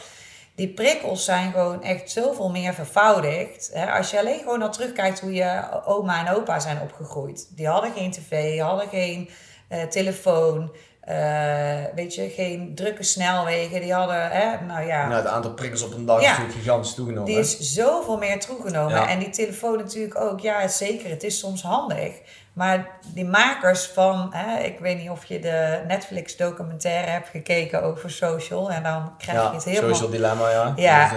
Die 0.54 0.68
prikkels 0.68 1.24
zijn 1.24 1.52
gewoon 1.52 1.82
echt 1.82 2.10
zoveel 2.10 2.50
meer 2.50 2.74
vervoudigd. 2.74 3.70
Hè? 3.72 3.90
Als 3.92 4.10
je 4.10 4.18
alleen 4.18 4.38
gewoon 4.38 4.62
al 4.62 4.70
terugkijkt 4.72 5.20
hoe 5.20 5.32
je 5.32 5.62
oma 5.84 6.26
en 6.26 6.34
opa 6.34 6.58
zijn 6.58 6.80
opgegroeid. 6.80 7.48
Die 7.56 7.66
hadden 7.68 7.92
geen 7.96 8.10
tv, 8.10 8.60
hadden 8.60 8.88
geen 8.88 9.30
eh, 9.68 9.82
telefoon. 9.82 10.72
eh, 11.00 11.84
weet 11.94 12.14
je, 12.14 12.28
geen 12.28 12.74
drukke 12.74 13.02
snelwegen. 13.02 13.80
Die 13.80 13.92
hadden, 13.92 14.30
hè, 14.30 14.64
nou 14.66 14.86
ja, 14.86 15.06
Nou, 15.08 15.22
het 15.22 15.30
aantal 15.32 15.52
prikkels 15.54 15.82
op 15.82 15.94
een 15.94 16.06
dag 16.06 16.16
Ja. 16.20 16.24
is 16.30 16.36
natuurlijk 16.38 16.58
gigantisch 16.64 16.94
toegenomen. 16.94 17.24
die 17.30 17.38
is 17.38 17.58
zoveel 17.58 18.16
meer 18.18 18.40
toegenomen. 18.40 18.94
Ja. 18.96 19.08
En 19.08 19.18
die 19.18 19.30
telefoon 19.30 19.76
natuurlijk 19.76 20.20
ook. 20.20 20.40
Ja, 20.40 20.68
zeker, 20.68 21.10
het 21.10 21.22
is 21.22 21.38
soms 21.38 21.62
handig. 21.62 22.12
Maar 22.54 22.86
die 23.14 23.24
makers 23.24 23.86
van, 23.86 24.28
hè, 24.34 24.58
ik 24.58 24.78
weet 24.78 24.98
niet 24.98 25.10
of 25.10 25.24
je 25.24 25.38
de 25.38 25.82
Netflix 25.86 26.36
documentaire 26.36 27.10
hebt 27.10 27.28
gekeken 27.28 27.82
over 27.82 28.10
social. 28.10 28.70
En 28.70 28.82
dan 28.82 29.14
krijg 29.18 29.38
ja, 29.38 29.48
je 29.48 29.54
het 29.54 29.64
helemaal... 29.64 29.88
social 29.94 30.10
dilemma, 30.10 30.50
ja. 30.50 30.72
Ja, 30.76 31.10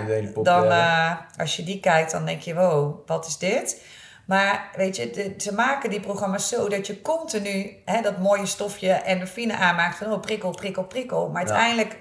dan, 0.44 0.66
eh, 0.72 1.12
als 1.38 1.56
je 1.56 1.64
die 1.64 1.80
kijkt, 1.80 2.12
dan 2.12 2.26
denk 2.26 2.42
je, 2.42 2.54
wow, 2.56 3.08
wat 3.08 3.26
is 3.28 3.38
dit? 3.38 3.84
Maar 4.26 4.70
weet 4.76 4.96
je, 4.96 5.10
de- 5.10 5.34
ze 5.38 5.54
maken 5.54 5.90
die 5.90 6.00
programma's 6.00 6.48
zo 6.50 6.70
dat 6.70 6.88
je 6.88 7.02
continu 7.02 7.78
hè, 7.86 8.02
dat 8.02 8.18
mooie 8.18 8.46
stofje 8.46 8.92
endorfine 8.92 9.56
aanmaakt 9.58 9.98
van 9.98 10.12
oh, 10.12 10.20
prikkel, 10.22 10.52
prikkel, 10.52 10.84
prikkel. 10.84 11.30
Maar 11.30 11.46
Ja. 11.46 11.50
uiteindelijk, 11.50 11.98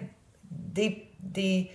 die, 0.49 1.14
die 1.18 1.70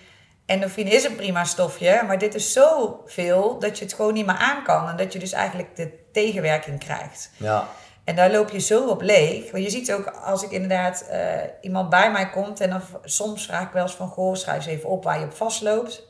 endorfine 0.51 0.89
is 0.89 1.03
een 1.03 1.15
prima 1.15 1.43
stofje, 1.43 2.03
maar 2.07 2.17
dit 2.17 2.35
is 2.35 2.53
zoveel 2.53 3.59
dat 3.59 3.77
je 3.77 3.83
het 3.85 3.93
gewoon 3.93 4.13
niet 4.13 4.25
meer 4.25 4.35
aan 4.35 4.63
kan. 4.63 4.89
En 4.89 4.97
dat 4.97 5.13
je 5.13 5.19
dus 5.19 5.31
eigenlijk 5.31 5.75
de 5.75 5.91
tegenwerking 6.11 6.79
krijgt. 6.79 7.31
ja. 7.37 7.67
En 8.03 8.15
daar 8.15 8.31
loop 8.31 8.49
je 8.49 8.59
zo 8.59 8.87
op 8.87 9.01
leeg. 9.01 9.51
Want 9.51 9.63
je 9.63 9.69
ziet 9.69 9.93
ook 9.93 10.07
als 10.07 10.43
ik 10.43 10.51
inderdaad 10.51 11.01
eh, 11.01 11.19
iemand 11.61 11.89
bij 11.89 12.11
mij 12.11 12.29
komt 12.29 12.59
en 12.59 12.69
dan 12.69 12.81
soms 13.03 13.45
vraag 13.45 13.65
ik 13.67 13.71
wel 13.73 13.83
eens 13.83 13.95
van 13.95 14.07
goh, 14.07 14.35
schrijf 14.35 14.57
eens 14.57 14.65
even 14.65 14.89
op 14.89 15.03
waar 15.03 15.19
je 15.19 15.25
op 15.25 15.33
vastloopt. 15.33 16.07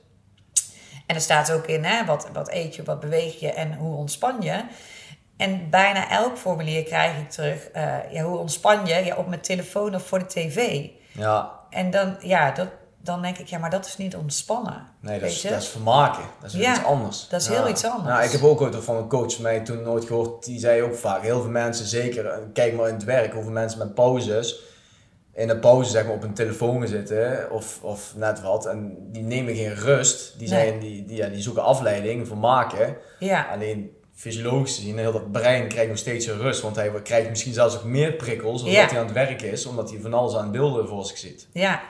En 1.08 1.16
er 1.16 1.22
staat 1.22 1.52
ook 1.52 1.66
in 1.68 1.84
hè, 1.84 2.06
wat, 2.06 2.30
wat 2.34 2.52
eet 2.52 2.76
je, 2.76 2.84
wat 2.84 3.00
beweeg 3.00 3.40
je 3.40 3.52
en 3.52 3.74
hoe 3.74 3.96
ontspan 3.96 4.36
je. 4.40 4.64
En 5.38 5.70
bijna 5.70 6.10
elk 6.10 6.38
formulier 6.38 6.84
krijg 6.84 7.18
ik 7.18 7.30
terug. 7.30 7.68
eh, 7.70 8.12
ja, 8.12 8.24
hoe 8.24 8.38
ontspan 8.38 8.86
je? 8.86 8.96
Ja, 8.96 9.16
op 9.16 9.28
mijn 9.28 9.42
telefoon 9.42 9.96
of 9.96 10.04
voor 10.08 10.20
de 10.20 10.26
tv. 10.26 10.88
ja. 11.12 11.60
En 11.70 11.90
dan, 11.90 12.16
ja, 12.20 12.52
dat, 12.52 12.68
dan 13.04 13.22
denk 13.22 13.38
ik, 13.38 13.48
ja, 13.48 13.58
maar 13.58 13.70
dat 13.70 13.86
is 13.86 13.98
niet 13.98 14.16
ontspannen. 14.16 14.84
Nee, 15.00 15.20
dat 15.20 15.30
is, 15.30 15.42
dat 15.42 15.62
is 15.62 15.68
vermaken. 15.68 16.24
Dat 16.42 16.54
is 16.54 16.60
Ja, 16.60 16.72
iets 16.76 16.84
anders. 16.86 17.28
dat 17.30 17.42
is 17.42 17.48
Ja. 17.48 17.54
heel 17.54 17.68
iets 17.70 17.86
anders. 17.86 18.04
Nou, 18.10 18.24
ik 18.24 18.32
heb 18.32 18.44
ook 18.44 18.62
ooit 18.62 18.76
van 18.76 18.96
een 18.96 19.08
coach 19.08 19.34
van 19.34 19.44
mij 19.44 19.60
toen 19.60 19.82
nooit 19.82 20.06
gehoord. 20.06 20.46
Die 20.46 20.60
zei 20.60 20.82
ook 20.82 20.96
vaak, 20.96 21.22
heel 21.22 21.42
veel 21.42 21.50
mensen, 21.52 21.86
zeker, 21.86 22.26
eh, 22.26 22.38
kijk 22.54 22.74
maar 22.76 22.88
in 22.88 22.94
het 22.94 23.04
werk, 23.04 23.34
hoeveel 23.34 23.52
mensen 23.52 23.80
met 23.80 23.94
pauzes, 23.94 24.60
in 25.34 25.48
de 25.48 25.58
pauze 25.58 25.90
zeg 25.92 26.04
maar 26.06 26.14
op 26.14 26.24
een 26.24 26.34
telefoon 26.34 26.88
zitten 26.88 27.52
of, 27.52 27.80
of 27.82 28.14
net 28.16 28.42
wat. 28.42 28.66
En 28.66 28.98
die 29.12 29.24
nemen 29.24 29.56
geen 29.56 29.76
rust. 29.76 30.40
Die, 30.40 30.48
zijn, 30.48 30.80
die, 30.80 31.06
die, 31.06 31.18
ja, 31.18 31.28
die 31.28 31.42
zoeken 31.42 31.64
afleiding, 31.64 32.28
vermaken. 32.28 32.98
Ja, 33.20 33.48
Alleen 33.52 33.92
fysiologisch 34.16 34.76
gezien, 34.76 34.98
heel 34.98 35.12
dat 35.12 35.32
brein 35.32 35.68
krijgt 35.68 35.90
nog 35.90 35.98
steeds 35.98 36.26
een 36.26 36.38
rust. 36.38 36.62
Want 36.62 36.76
hij 36.76 36.92
krijgt 37.04 37.30
misschien 37.30 37.54
zelfs 37.54 37.76
ook 37.76 37.84
meer 37.84 38.14
prikkels 38.14 38.62
omdat 38.64 38.76
Ja. 38.82 38.88
hij 38.88 39.00
aan 39.00 39.06
het 39.06 39.14
werk 39.14 39.42
is. 39.42 39.66
Omdat 39.66 39.90
hij 39.90 40.00
van 40.00 40.14
alles 40.14 40.36
aan 40.36 40.52
beelden 40.52 40.88
voor 40.88 41.06
zich 41.06 41.18
ziet. 41.18 41.48
Ja. 41.54 41.82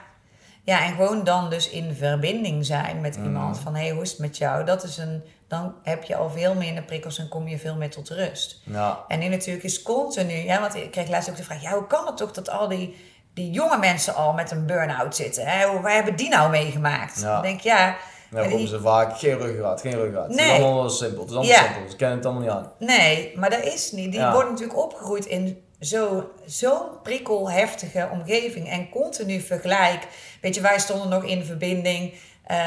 Ja, 0.63 0.85
en 0.85 0.95
gewoon 0.95 1.23
dan 1.23 1.49
dus 1.49 1.69
in 1.69 1.95
verbinding 1.95 2.65
zijn 2.65 3.01
met 3.01 3.17
Mm. 3.17 3.23
iemand. 3.23 3.59
Van, 3.59 3.75
hé, 3.75 3.81
hey, 3.81 3.91
hoe 3.91 4.01
is 4.01 4.09
het 4.09 4.19
met 4.19 4.37
jou? 4.37 4.65
Dat 4.65 4.83
is 4.83 4.97
een, 4.97 5.23
dan 5.47 5.75
heb 5.83 6.03
je 6.03 6.15
al 6.15 6.29
veel 6.29 6.53
minder 6.55 6.83
prikkels 6.83 7.17
en 7.19 7.27
kom 7.27 7.47
je 7.47 7.57
veel 7.57 7.75
meer 7.75 7.89
tot 7.89 8.09
rust. 8.09 8.61
Ja, 8.65 8.99
En 9.07 9.19
nu 9.19 9.27
natuurlijk 9.27 9.65
is 9.65 9.81
continu... 9.81 10.33
Ja, 10.33 10.59
want 10.59 10.75
ik 10.75 10.91
kreeg 10.91 11.09
laatst 11.09 11.29
ook 11.29 11.35
de 11.37 11.43
vraag... 11.43 11.61
Ja, 11.61 11.73
hoe 11.73 11.87
kan 11.87 12.05
het 12.05 12.17
toch 12.17 12.31
dat 12.31 12.49
al 12.49 12.67
die, 12.67 12.95
die 13.33 13.51
jonge 13.51 13.77
mensen 13.77 14.15
al 14.15 14.33
met 14.33 14.51
een 14.51 14.65
burn-out 14.65 15.15
zitten? 15.15 15.45
Hè? 15.45 15.67
Hoe, 15.67 15.81
waar 15.81 15.93
hebben 15.93 16.15
die 16.15 16.29
nou 16.29 16.49
meegemaakt? 16.49 17.21
Ja. 17.21 17.33
Dan 17.33 17.41
denk 17.41 17.57
ik, 17.57 17.63
ja... 17.63 17.95
dan 18.31 18.41
die- 18.41 18.49
roepen 18.51 18.67
ze 18.69 18.79
vaak, 18.81 19.17
geen 19.19 19.37
ruggengraat, 19.37 19.81
geen 19.81 19.93
ruggengraat. 19.93 20.27
Het 20.31 20.39
is 20.39 20.45
Nee. 20.45 20.61
allemaal 20.61 20.89
simpel. 20.89 21.21
Het 21.21 21.29
is 21.29 21.35
allemaal 21.35 21.55
Ja. 21.55 21.63
simpel. 21.63 21.89
Ze 21.89 21.95
kennen 21.95 22.17
het 22.17 22.25
allemaal 22.25 22.43
niet 22.43 22.51
aan. 22.51 22.71
Nee, 22.79 23.33
maar 23.37 23.49
dat 23.49 23.63
is 23.63 23.91
niet. 23.91 24.11
Die 24.11 24.21
worden 24.31 24.51
natuurlijk 24.51 24.79
opgegroeid 24.79 25.25
in 25.25 25.63
zo- 25.81 26.31
zo'n 26.45 26.87
prikkelheftige 27.03 28.09
omgeving 28.11 28.69
en 28.69 28.89
continu 28.89 29.39
vergelijk. 29.41 30.07
Weet 30.41 30.55
je, 30.55 30.61
wij 30.61 30.79
stonden 30.79 31.09
nog 31.09 31.23
in 31.23 31.45
verbinding 31.45 32.13
eh, 32.45 32.57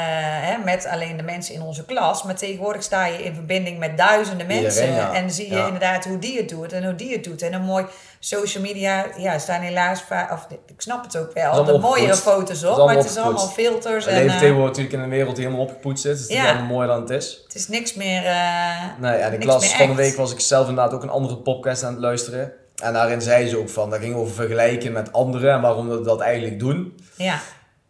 hè, 0.41 0.57
met 0.57 0.85
alleen 0.85 1.17
de 1.17 1.23
mensen 1.23 1.53
in 1.55 1.61
onze 1.61 1.85
klas. 1.85 2.23
Maar 2.23 2.35
tegenwoordig 2.35 2.83
sta 2.83 3.05
je 3.05 3.23
in 3.23 3.33
verbinding 3.33 3.77
met 3.79 3.97
duizenden 3.97 4.41
Iedereen, 4.51 4.63
mensen. 4.63 4.93
ja. 4.93 5.13
En 5.13 5.31
zie 5.31 5.47
je 5.49 5.55
Ja. 5.55 5.65
inderdaad 5.65 6.05
hoe 6.05 6.19
die 6.19 6.37
het 6.37 6.49
doet 6.49 6.73
en 6.73 6.83
hoe 6.83 6.95
die 6.95 7.11
het 7.13 7.23
doet. 7.23 7.41
En 7.41 7.53
een 7.53 7.61
mooi 7.63 7.85
social 8.19 8.63
media, 8.63 9.05
ja, 9.17 9.39
staan 9.39 9.61
helaas 9.61 10.01
vaak, 10.01 10.31
of 10.31 10.47
ik 10.67 10.81
snap 10.81 11.03
het 11.03 11.17
ook 11.17 11.33
wel, 11.33 11.51
de 11.63 11.77
mooiere 11.77 11.81
opgepoetst. 11.87 12.21
foto's 12.21 12.49
is 12.61 12.63
op. 12.65 12.85
Maar 12.85 12.95
het 12.95 13.05
is 13.05 13.17
allemaal 13.17 13.47
filters 13.47 14.05
en 14.05 14.13
leven 14.13 14.31
eh, 14.33 14.39
tegenwoordig 14.39 14.67
natuurlijk 14.77 14.95
in 14.95 14.99
een 15.03 15.09
wereld 15.17 15.35
die 15.35 15.45
helemaal 15.45 15.65
opgepoetst 15.65 16.05
is. 16.05 16.19
Het 16.19 16.29
is 16.29 16.35
Ja. 16.35 16.45
allemaal 16.49 16.65
mooier 16.67 16.87
dan 16.87 17.01
het 17.01 17.09
is. 17.09 17.41
het 17.43 17.55
is 17.55 17.67
niks 17.67 17.93
meer. 17.93 18.25
eh, 18.25 18.81
Nee, 18.99 19.11
en 19.15 19.25
ik 19.33 19.39
niks 19.39 19.45
las 19.51 19.61
meer 19.67 19.77
van 19.77 19.87
de 19.87 19.95
week 19.95 20.15
was 20.15 20.31
ik 20.31 20.39
zelf 20.39 20.67
inderdaad 20.69 20.93
ook 20.93 21.03
een 21.03 21.09
andere 21.09 21.37
podcast 21.37 21.83
aan 21.83 21.91
het 21.91 22.01
luisteren. 22.01 22.53
En 22.83 22.93
daarin 22.93 23.21
zei 23.21 23.47
ze 23.47 23.57
ook 23.57 23.69
van, 23.69 23.89
dat 23.89 23.99
ging 23.99 24.15
over 24.15 24.33
vergelijken 24.33 24.91
met 24.91 25.13
anderen 25.13 25.53
en 25.53 25.61
waarom 25.61 25.89
we 25.89 26.01
dat 26.01 26.19
eigenlijk 26.19 26.59
doen. 26.59 26.99
Ja, 27.17 27.39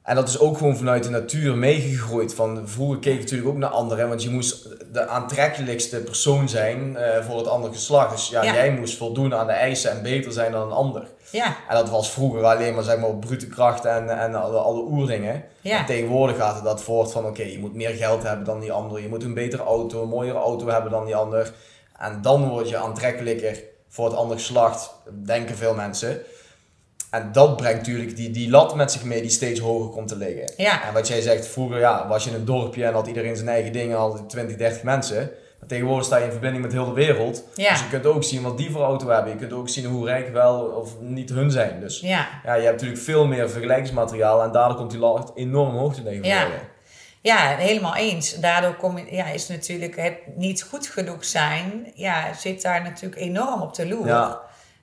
En 0.04 0.16
dat 0.16 0.28
is 0.28 0.40
ook 0.40 0.58
gewoon 0.58 0.78
vanuit 0.78 1.04
de 1.04 1.10
natuur 1.10 1.58
meegegroeid. 1.58 2.34
Van, 2.34 2.62
vroeger 2.66 3.00
keek 3.00 3.14
je 3.14 3.20
natuurlijk 3.20 3.50
ook 3.50 3.58
naar 3.58 3.70
anderen, 3.70 4.08
want 4.10 4.24
je 4.24 4.30
moest 4.30 4.68
de 4.94 5.08
aantrekkelijkste 5.08 5.98
persoon 5.98 6.50
zijn 6.50 6.98
eh, 6.98 7.26
voor 7.26 7.38
het 7.38 7.48
andere 7.48 7.74
geslacht. 7.74 8.12
Dus 8.12 8.30
ja, 8.30 8.44
Ja. 8.44 8.54
jij 8.54 8.72
moest 8.72 8.98
voldoen 8.98 9.34
aan 9.36 9.48
de 9.48 9.54
eisen 9.54 9.92
en 9.92 10.02
beter 10.04 10.32
zijn 10.32 10.52
dan 10.52 10.62
een 10.68 10.74
ander. 10.74 11.08
Ja, 11.32 11.56
En 11.70 11.76
dat 11.76 11.90
was 11.90 12.12
vroeger 12.12 12.44
alleen 12.44 12.76
maar, 12.76 12.84
zeg 12.84 12.98
maar 13.00 13.10
op 13.10 13.22
brute 13.22 13.48
kracht 13.48 13.86
en, 13.86 14.20
en 14.20 14.36
alle, 14.36 14.58
alle 14.58 14.82
oerdingen. 14.82 15.44
Ja. 15.62 15.80
En 15.80 15.86
tegenwoordig 15.86 16.38
gaat 16.38 16.56
het 16.56 16.64
dat 16.64 16.84
voort 16.84 17.12
van, 17.12 17.26
oké, 17.26 17.44
je 17.44 17.60
moet 17.60 17.74
meer 17.76 17.90
geld 17.96 18.24
hebben 18.24 18.46
dan 18.46 18.60
die 18.60 18.72
ander. 18.72 19.02
Je 19.02 19.08
moet 19.10 19.24
een 19.24 19.34
betere 19.34 19.64
auto, 19.64 20.02
een 20.02 20.10
mooiere 20.10 20.38
auto 20.40 20.68
hebben 20.70 20.92
dan 20.92 21.06
die 21.06 21.16
ander. 21.16 21.54
En 22.00 22.20
dan 22.22 22.50
word 22.50 22.70
je 22.70 22.78
aantrekkelijker 22.78 23.60
voor 23.96 24.06
het 24.06 24.16
andere 24.16 24.40
geslacht, 24.40 24.92
denken 25.26 25.56
veel 25.56 25.74
mensen. 25.74 26.22
En 27.10 27.30
dat 27.32 27.58
brengt 27.58 27.78
natuurlijk 27.78 28.16
die, 28.16 28.32
die 28.32 28.50
lat 28.50 28.76
met 28.76 28.92
zich 28.92 29.04
mee 29.04 29.22
die 29.22 29.30
steeds 29.30 29.60
hoger 29.60 29.90
komt 29.90 30.08
te 30.08 30.18
liggen. 30.18 30.52
Ja. 30.58 30.88
En 30.88 30.94
wat 30.94 31.08
jij 31.08 31.22
zegt, 31.22 31.48
vroeger 31.48 31.80
ja, 31.80 32.08
was 32.08 32.24
je 32.24 32.30
in 32.30 32.36
een 32.36 32.46
dorpje 32.46 32.86
en 32.86 32.94
had 32.94 33.08
iedereen 33.08 33.36
zijn 33.36 33.50
eigen 33.50 33.72
dingen, 33.72 33.98
had 33.98 34.30
20, 34.30 34.58
30 34.58 34.84
mensen. 34.84 35.32
Maar 35.60 35.70
tegenwoordig 35.70 36.06
sta 36.06 36.18
je 36.18 36.26
in 36.26 36.32
verbinding 36.32 36.64
met 36.64 36.72
heel 36.72 36.86
de 36.86 36.94
wereld. 36.94 37.44
Ja. 37.54 37.72
Dus 37.72 37.80
je 37.80 37.88
kunt 37.88 38.06
ook 38.06 38.24
zien 38.24 38.42
wat 38.42 38.58
die 38.58 38.72
voor 38.72 38.82
auto 38.82 39.10
hebben. 39.10 39.32
Je 39.32 39.38
kunt 39.38 39.54
ook 39.54 39.70
zien 39.70 39.86
hoe 39.86 40.06
rijk 40.06 40.34
wel 40.34 40.60
of 40.60 41.00
niet 41.00 41.30
hun 41.30 41.52
zijn. 41.52 41.80
Dus 41.80 42.00
ja. 42.00 42.28
ja, 42.44 42.54
je 42.54 42.64
hebt 42.64 42.82
natuurlijk 42.82 43.02
veel 43.02 43.26
meer 43.28 43.50
vergelijkingsmateriaal 43.50 44.44
en 44.44 44.52
daardoor 44.52 44.78
komt 44.78 44.92
die 44.92 45.00
lat 45.00 45.32
enorm 45.36 45.76
hoog 45.76 45.94
te 45.94 46.04
liggen. 46.04 46.24
voor 46.24 46.34
Ja. 46.34 46.48
Ja, 47.26 47.56
helemaal 47.56 47.96
eens. 47.96 48.34
Daardoor 48.40 48.76
kom 48.76 48.98
je, 48.98 49.16
ja, 49.16 49.26
is 49.26 49.48
natuurlijk 49.48 49.96
het 49.96 50.18
niet 50.36 50.64
goed 50.64 50.88
genoeg 50.88 51.26
zijn, 51.26 51.92
ja, 51.94 52.34
zit 52.34 52.62
daar 52.62 52.82
natuurlijk 52.84 53.22
enorm 53.22 53.62
op 53.62 53.74
de 53.76 53.88
loer. 53.88 54.08
Ja. 54.08 54.40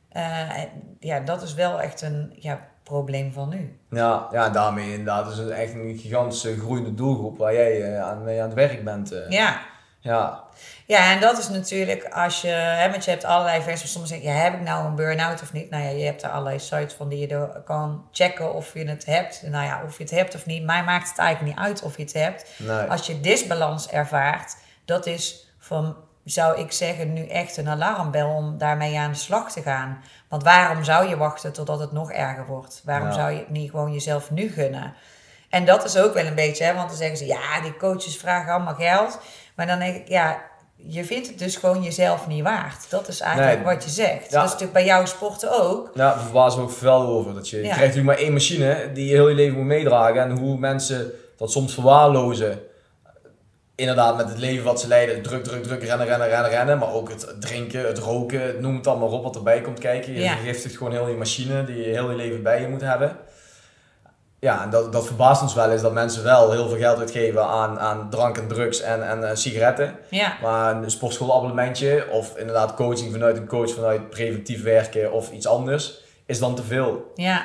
Eh, 0.08 0.62
ja, 1.00 1.20
dat 1.20 1.42
is 1.42 1.54
wel 1.54 1.80
echt 1.80 2.02
een 2.02 2.32
ja, 2.38 2.68
probleem 2.82 3.32
van 3.32 3.48
nu. 3.48 3.78
Ja, 3.90 4.28
ja, 4.32 4.48
daarmee 4.48 4.90
inderdaad 4.90 5.30
is 5.30 5.38
het 5.38 5.48
echt 5.48 5.74
een 5.74 5.98
gigantische 5.98 6.58
groeiende 6.58 6.94
doelgroep 6.94 7.38
waar 7.38 7.54
jij 7.54 7.94
eh, 7.94 8.02
aan, 8.02 8.24
mee 8.24 8.40
aan 8.40 8.46
het 8.46 8.54
werk 8.54 8.84
bent. 8.84 9.12
eh. 9.12 9.30
Ja. 9.30 9.60
ja. 10.00 10.44
Ja, 10.92 11.10
en 11.12 11.20
dat 11.20 11.38
is 11.38 11.48
natuurlijk 11.48 12.04
als 12.04 12.40
je, 12.40 12.48
hè, 12.48 12.90
want 12.90 13.04
je 13.04 13.10
hebt 13.10 13.24
allerlei 13.24 13.62
versies. 13.62 13.92
Soms 13.92 14.08
zeg 14.08 14.18
je, 14.18 14.24
ja, 14.24 14.32
heb 14.32 14.54
ik 14.54 14.60
nou 14.60 14.86
een 14.86 14.94
burn-out 14.94 15.42
of 15.42 15.52
niet? 15.52 15.70
Nou 15.70 15.82
ja, 15.82 15.88
je 15.88 16.04
hebt 16.04 16.22
er 16.22 16.30
allerlei 16.30 16.58
sites 16.58 16.94
van 16.94 17.08
die 17.08 17.18
je 17.18 17.28
door 17.28 17.62
kan 17.64 18.06
checken 18.12 18.54
of 18.54 18.74
je 18.74 18.88
het 18.88 19.04
hebt. 19.04 19.42
Nou 19.42 19.64
ja, 19.64 19.82
of 19.86 19.96
je 19.96 20.02
het 20.02 20.12
hebt 20.12 20.34
of 20.34 20.46
niet. 20.46 20.64
Mij 20.64 20.84
maakt 20.84 21.08
het 21.08 21.18
eigenlijk 21.18 21.56
niet 21.56 21.66
uit 21.66 21.82
of 21.82 21.96
je 21.96 22.02
het 22.02 22.12
hebt. 22.12 22.46
Nee. 22.58 22.80
Als 22.80 23.06
je 23.06 23.20
disbalans 23.20 23.88
ervaart, 23.88 24.56
dat 24.84 25.06
is 25.06 25.54
van, 25.58 25.96
zou 26.24 26.60
ik 26.60 26.72
zeggen, 26.72 27.12
nu 27.12 27.26
echt 27.26 27.56
een 27.56 27.68
alarmbel 27.68 28.28
om 28.28 28.58
daarmee 28.58 28.98
aan 28.98 29.12
de 29.12 29.18
slag 29.18 29.52
te 29.52 29.62
gaan. 29.62 30.02
Want 30.28 30.42
waarom 30.42 30.84
zou 30.84 31.08
je 31.08 31.16
wachten 31.16 31.52
totdat 31.52 31.78
het 31.80 31.92
nog 31.92 32.10
erger 32.12 32.46
wordt? 32.46 32.82
Waarom 32.84 33.08
Ja. 33.08 33.14
zou 33.14 33.30
je 33.30 33.38
het 33.38 33.50
niet 33.50 33.70
gewoon 33.70 33.92
jezelf 33.92 34.30
nu 34.30 34.50
gunnen? 34.50 34.94
En 35.50 35.64
dat 35.64 35.84
is 35.84 35.96
ook 35.98 36.14
wel 36.14 36.26
een 36.26 36.34
beetje, 36.34 36.64
hè, 36.64 36.74
want 36.74 36.88
dan 36.88 36.96
zeggen 36.98 37.16
ze, 37.16 37.26
ja, 37.26 37.60
die 37.62 37.76
coaches 37.76 38.16
vragen 38.16 38.52
allemaal 38.52 38.74
geld. 38.74 39.20
Maar 39.54 39.66
dan 39.66 39.78
denk 39.78 39.96
ik, 39.96 40.08
ja, 40.08 40.50
je 40.86 41.04
vindt 41.04 41.28
het 41.28 41.38
dus 41.38 41.56
gewoon 41.56 41.82
jezelf 41.82 42.26
niet 42.26 42.42
waard. 42.42 42.90
Dat 42.90 43.08
is 43.08 43.20
eigenlijk 43.20 43.64
Nee. 43.64 43.74
wat 43.74 43.84
je 43.84 43.90
zegt. 43.90 44.30
Ja. 44.30 44.36
Dat 44.36 44.44
is 44.44 44.50
natuurlijk 44.50 44.72
bij 44.72 44.84
jouw 44.84 45.04
sporten 45.04 45.60
ook. 45.60 45.90
Ja, 45.94 46.10
daar 46.10 46.20
verbazen 46.20 46.60
we 46.60 46.66
ook 46.66 46.78
wel 46.78 47.06
over. 47.06 47.34
Dat 47.34 47.48
je, 47.48 47.60
krijgt 47.60 47.78
natuurlijk 47.78 48.06
maar 48.06 48.18
één 48.18 48.32
machine 48.32 48.90
die 48.94 49.04
je 49.06 49.12
heel 49.12 49.28
je 49.28 49.34
leven 49.34 49.56
moet 49.56 49.66
meedragen. 49.66 50.20
En 50.22 50.38
hoe 50.38 50.58
mensen 50.58 51.12
dat 51.36 51.50
soms 51.50 51.74
verwaarlozen. 51.74 52.60
Inderdaad, 53.74 54.16
met 54.16 54.28
het 54.28 54.38
leven 54.38 54.64
wat 54.64 54.80
ze 54.80 54.88
leiden. 54.88 55.22
Druk, 55.22 55.44
druk, 55.44 55.62
druk, 55.62 55.82
rennen, 55.82 56.06
rennen, 56.06 56.28
rennen, 56.28 56.50
rennen. 56.50 56.78
Maar 56.78 56.92
ook 56.92 57.08
het 57.08 57.34
drinken, 57.40 57.86
het 57.86 57.98
roken, 57.98 58.60
noem 58.60 58.76
het 58.76 58.86
allemaal 58.86 59.08
op 59.08 59.22
wat 59.22 59.36
erbij 59.36 59.60
komt 59.60 59.78
kijken. 59.78 60.12
Je 60.12 60.28
vergiftigt 60.28 60.76
gewoon 60.76 60.92
heel 60.92 61.08
je 61.08 61.16
machine 61.16 61.64
die 61.64 61.76
je 61.76 61.82
heel 61.92 62.10
je 62.10 62.16
leven 62.16 62.42
bij 62.42 62.60
je 62.60 62.68
moet 62.68 62.80
hebben. 62.80 63.16
Ja, 64.44 64.62
en 64.62 64.70
dat, 64.70 64.92
dat 64.92 65.06
verbaast 65.06 65.42
ons 65.42 65.54
wel 65.54 65.70
eens 65.70 65.82
dat 65.82 65.92
mensen 65.92 66.22
wel 66.22 66.50
heel 66.52 66.68
veel 66.68 66.78
geld 66.78 66.98
uitgeven 66.98 67.42
aan, 67.46 67.78
aan 67.78 68.10
drank 68.10 68.38
en 68.38 68.48
drugs 68.48 68.80
en, 68.80 69.08
en 69.08 69.28
eh, 69.28 69.34
sigaretten. 69.36 69.96
Ja, 70.08 70.36
Maar 70.42 70.76
een 70.76 70.90
sportschoolabonnementje 70.90 72.06
of 72.10 72.36
inderdaad 72.36 72.74
coaching 72.74 73.12
vanuit 73.12 73.36
een 73.36 73.46
coach 73.46 73.74
vanuit 73.74 74.10
preventief 74.10 74.62
werken 74.62 75.12
of 75.12 75.30
iets 75.30 75.46
anders 75.46 76.00
is 76.26 76.38
dan 76.38 76.54
te 76.54 76.62
veel. 76.62 77.12
ja. 77.14 77.44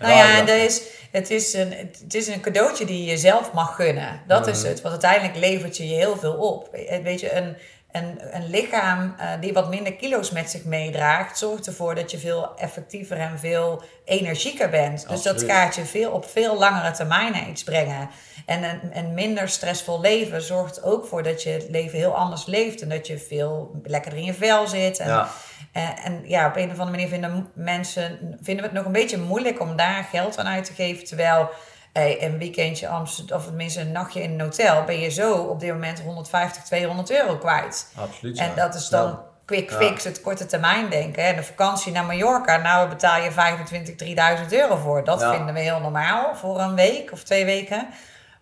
Nou 0.00 0.12
ja, 0.14 0.38
en 0.38 0.46
dat 0.46 0.56
is, 0.56 0.82
het, 1.12 1.30
is 1.30 1.54
een, 1.54 1.72
het 2.02 2.14
is 2.14 2.26
een 2.26 2.40
cadeautje 2.40 2.84
die 2.84 3.04
je 3.10 3.16
zelf 3.16 3.52
mag 3.52 3.76
gunnen. 3.76 4.20
Dat 4.26 4.46
is 4.46 4.58
Mhm. 4.60 4.68
het. 4.68 4.80
Want 4.80 5.02
uiteindelijk 5.04 5.36
levert 5.46 5.76
je 5.76 5.88
je 5.88 5.94
heel 5.94 6.16
veel 6.16 6.32
op. 6.34 6.68
Weet 7.02 7.20
je, 7.20 7.36
een, 7.36 7.56
een, 7.92 8.18
een 8.30 8.50
lichaam 8.50 9.14
eh, 9.18 9.26
die 9.40 9.52
wat 9.52 9.68
minder 9.68 9.94
kilo's 9.94 10.30
met 10.30 10.50
zich 10.50 10.64
meedraagt, 10.64 11.38
zorgt 11.38 11.66
ervoor 11.66 11.94
dat 11.94 12.10
je 12.10 12.18
veel 12.18 12.56
effectiever 12.56 13.16
en 13.16 13.38
veel 13.38 13.82
energieker 14.04 14.68
bent. 14.70 15.08
Dus 15.08 15.22
dat 15.22 15.42
gaat 15.42 15.74
je 15.74 15.84
veel, 15.84 16.10
op 16.10 16.24
veel 16.30 16.58
langere 16.58 16.90
termijn 16.90 17.50
iets 17.50 17.64
brengen. 17.64 18.10
En 18.46 18.62
een, 18.62 18.80
een 18.92 19.14
minder 19.14 19.48
stressvol 19.48 20.00
leven 20.00 20.42
zorgt 20.42 20.82
ook 20.82 21.06
voor 21.06 21.22
dat 21.22 21.42
je 21.42 21.50
het 21.50 21.66
leven 21.68 21.98
heel 21.98 22.14
anders 22.16 22.46
leeft. 22.46 22.82
En 22.82 22.88
dat 22.88 23.06
je 23.06 23.18
veel 23.18 23.80
lekkerder 23.82 24.18
in 24.20 24.26
je 24.26 24.34
vel 24.34 24.66
zit. 24.66 24.98
En, 24.98 25.08
Ja. 25.08 25.28
en, 25.72 25.96
en 25.96 26.22
ja, 26.26 26.46
op 26.46 26.56
een 26.56 26.70
of 26.70 26.78
andere 26.78 26.90
manier 26.90 27.08
vinden 27.08 27.50
mensen 27.54 28.18
vinden 28.42 28.64
we 28.64 28.70
het 28.70 28.72
nog 28.72 28.84
een 28.84 28.92
beetje 28.92 29.18
moeilijk 29.18 29.60
om 29.60 29.76
daar 29.76 30.04
geld 30.12 30.38
aan 30.38 30.46
uit 30.46 30.64
te 30.64 30.72
geven. 30.74 31.04
Terwijl 31.04 31.50
hey, 31.98 32.22
een 32.24 32.38
weekendje 32.38 32.88
Amsterdam, 32.88 33.38
of 33.38 33.44
tenminste 33.44 33.80
een 33.80 33.92
nachtje 33.92 34.22
in 34.22 34.32
een 34.32 34.40
hotel, 34.40 34.84
ben 34.84 35.00
je 35.00 35.08
zo 35.10 35.34
op 35.34 35.60
dit 35.60 35.72
moment 35.72 36.00
150, 36.00 36.62
200 36.62 37.10
euro 37.10 37.36
kwijt. 37.36 37.92
Absoluut. 37.96 38.38
En 38.38 38.48
ja. 38.48 38.54
dat 38.54 38.74
is 38.74 38.88
dan 38.88 39.08
Ja. 39.08 39.22
quick 39.44 39.72
fix, 39.72 40.04
het 40.04 40.20
korte 40.20 40.46
termijn 40.46 40.88
denken. 40.90 41.22
En 41.24 41.36
de 41.36 41.42
vakantie 41.42 41.92
naar 41.92 42.04
Mallorca, 42.04 42.56
nou 42.56 42.88
betaal 42.88 43.20
je 43.22 43.30
25, 43.32 43.94
3000 43.96 44.52
euro 44.52 44.76
voor. 44.76 45.04
Dat 45.04 45.20
Ja. 45.20 45.34
vinden 45.34 45.54
we 45.54 45.60
heel 45.60 45.80
normaal 45.80 46.34
voor 46.36 46.60
een 46.60 46.74
week 46.74 47.12
of 47.12 47.22
twee 47.22 47.44
weken. 47.44 47.88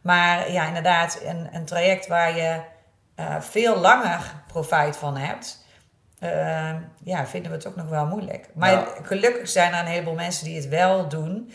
Maar 0.01 0.51
ja, 0.53 0.67
inderdaad, 0.67 1.21
een, 1.25 1.49
een 1.53 1.65
traject 1.65 2.07
waar 2.07 2.37
je 2.37 2.61
eh, 3.15 3.41
veel 3.41 3.77
langer 3.77 4.21
profijt 4.47 4.97
van 4.97 5.17
hebt. 5.17 5.65
eh, 6.19 6.75
ja, 7.05 7.27
vinden 7.27 7.51
we 7.51 7.57
het 7.57 7.67
ook 7.67 7.77
nog 7.77 7.89
wel 7.89 8.07
moeilijk. 8.07 8.49
Maar 8.55 8.87
gelukkig 9.03 9.49
zijn 9.49 9.73
er 9.73 9.81
een 9.81 9.87
heleboel 9.87 10.15
mensen 10.15 10.45
die 10.45 10.57
het 10.57 10.69
wel 10.69 11.09
doen. 11.09 11.53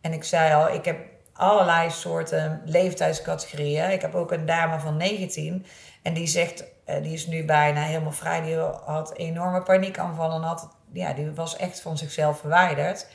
En 0.00 0.12
ik 0.12 0.24
zei 0.24 0.54
al, 0.54 0.68
ik 0.74 0.84
heb 0.84 0.96
allerlei 1.34 1.90
soorten 1.90 2.62
leeftijdscategorieën. 2.64 3.90
Ik 3.90 4.00
heb 4.00 4.14
ook 4.14 4.32
een 4.32 4.46
dame 4.46 4.80
van 4.80 4.96
19 4.96 5.66
en 6.02 6.14
die 6.14 6.26
zegt, 6.26 6.64
eh, 6.84 7.02
die 7.02 7.12
is 7.12 7.26
nu 7.26 7.44
bijna 7.44 7.82
helemaal 7.82 8.12
vrij. 8.12 8.40
Die 8.40 8.56
had 8.84 9.16
enorme 9.16 9.62
paniekaanvallen 9.62 10.36
en 10.36 10.48
had, 10.48 10.68
ja, 10.92 11.12
die 11.12 11.30
was 11.30 11.56
echt 11.56 11.80
van 11.80 11.98
zichzelf 11.98 12.38
verwijderd. 12.38 13.06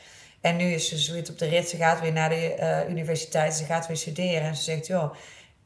En 0.42 0.56
nu 0.56 0.64
is 0.64 0.90
ze 0.90 0.98
zoiets 0.98 1.30
op 1.30 1.38
de 1.38 1.48
rit. 1.48 1.70
Ze 1.70 1.78
gaat 1.78 2.02
weer 2.02 2.14
naar 2.14 2.30
de 2.30 2.54
eh, 2.54 2.90
universiteit, 2.90 3.54
ze 3.54 3.66
gaat 3.66 3.88
weer 3.88 3.98
studeren. 3.98 4.42
En 4.42 4.56
ze 4.56 4.64
zegt, 4.64 4.88
joh, 4.88 5.14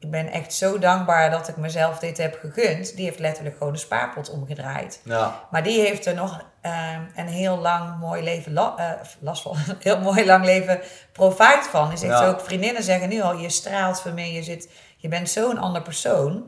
ik 0.04 0.10
ben 0.10 0.28
echt 0.32 0.52
zo 0.54 0.78
dankbaar 0.78 1.30
dat 1.30 1.48
ik 1.48 1.56
mezelf 1.56 1.98
dit 1.98 2.18
heb 2.18 2.38
gegund. 2.40 2.96
Die 2.96 3.04
heeft 3.04 3.18
letterlijk 3.18 3.56
gewoon 3.56 3.72
een 3.72 3.78
spaarpot 3.78 4.30
omgedraaid. 4.30 5.00
Ja. 5.04 5.40
Maar 5.50 5.62
die 5.62 5.80
heeft 5.80 6.06
er 6.06 6.14
nog 6.14 6.40
eh, 6.60 6.72
een 7.16 7.26
heel 7.28 7.58
lang 7.58 7.98
mooi 8.00 8.22
leven, 8.22 8.52
la- 8.52 8.74
eh, 8.76 9.06
last 9.20 9.42
van, 9.42 9.56
een 9.68 9.76
heel 9.90 10.00
mooi 10.00 10.26
lang 10.26 10.44
leven 10.44 10.80
profijt 11.12 11.66
van. 11.66 11.88
Die 11.88 11.98
zegt 11.98 12.18
Ja. 12.20 12.26
ook, 12.28 12.40
vriendinnen 12.40 12.82
zeggen 12.82 13.08
nu 13.08 13.20
al, 13.22 13.36
je 13.36 13.48
straalt 13.50 14.00
voor 14.00 14.12
me, 14.12 14.32
je, 14.32 14.42
zit, 14.42 14.70
je 14.96 15.08
bent 15.08 15.30
zo'n 15.30 15.58
ander 15.58 15.82
persoon. 15.82 16.44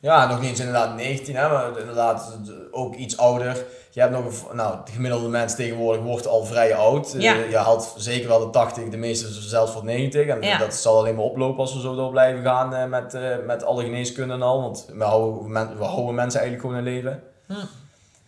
ja, 0.00 0.26
nog 0.26 0.40
niet 0.40 0.48
eens 0.50 0.58
inderdaad 0.58 0.94
19, 0.94 1.36
hè, 1.36 1.48
maar 1.48 1.78
inderdaad 1.78 2.38
ook 2.70 2.94
iets 2.94 3.16
ouder. 3.16 3.64
Je 3.94 4.00
hebt 4.00 4.12
nog, 4.12 4.24
een- 4.50 4.56
nou, 4.56 4.76
de 4.84 4.92
gemiddelde 4.92 5.28
mens 5.28 5.54
tegenwoordig 5.56 6.02
wordt 6.02 6.26
al 6.26 6.44
vrij 6.44 6.74
oud. 6.74 7.14
Ja. 7.18 7.34
Eh, 7.34 7.50
je 7.50 7.56
haalt 7.56 7.94
zeker 7.96 8.28
wel 8.28 8.38
de 8.38 8.50
80, 8.50 8.88
de 8.88 8.96
meeste 8.96 9.28
zelfs 9.32 9.72
voor 9.72 9.84
90. 9.84 10.26
En 10.26 10.42
Ja. 10.42 10.58
dat 10.58 10.74
zal 10.74 10.98
alleen 10.98 11.14
maar 11.14 11.24
oplopen 11.24 11.58
als 11.60 11.74
we 11.74 11.80
zo 11.80 11.94
door 11.94 12.10
blijven 12.10 12.42
gaan 12.42 12.74
eh, 12.74 12.84
met, 12.86 13.14
eh, 13.14 13.22
met 13.46 13.64
alle 13.64 13.82
geneeskunde 13.84 14.34
en 14.34 14.42
al. 14.42 14.60
Want 14.60 14.86
we 14.92 15.04
houden, 15.04 15.52
men- 15.52 15.78
we 15.78 15.84
houden 15.84 16.14
mensen 16.14 16.40
eigenlijk 16.40 16.70
gewoon 16.70 16.86
in 16.86 16.92
leven. 16.94 17.22
Hm. 17.46 17.54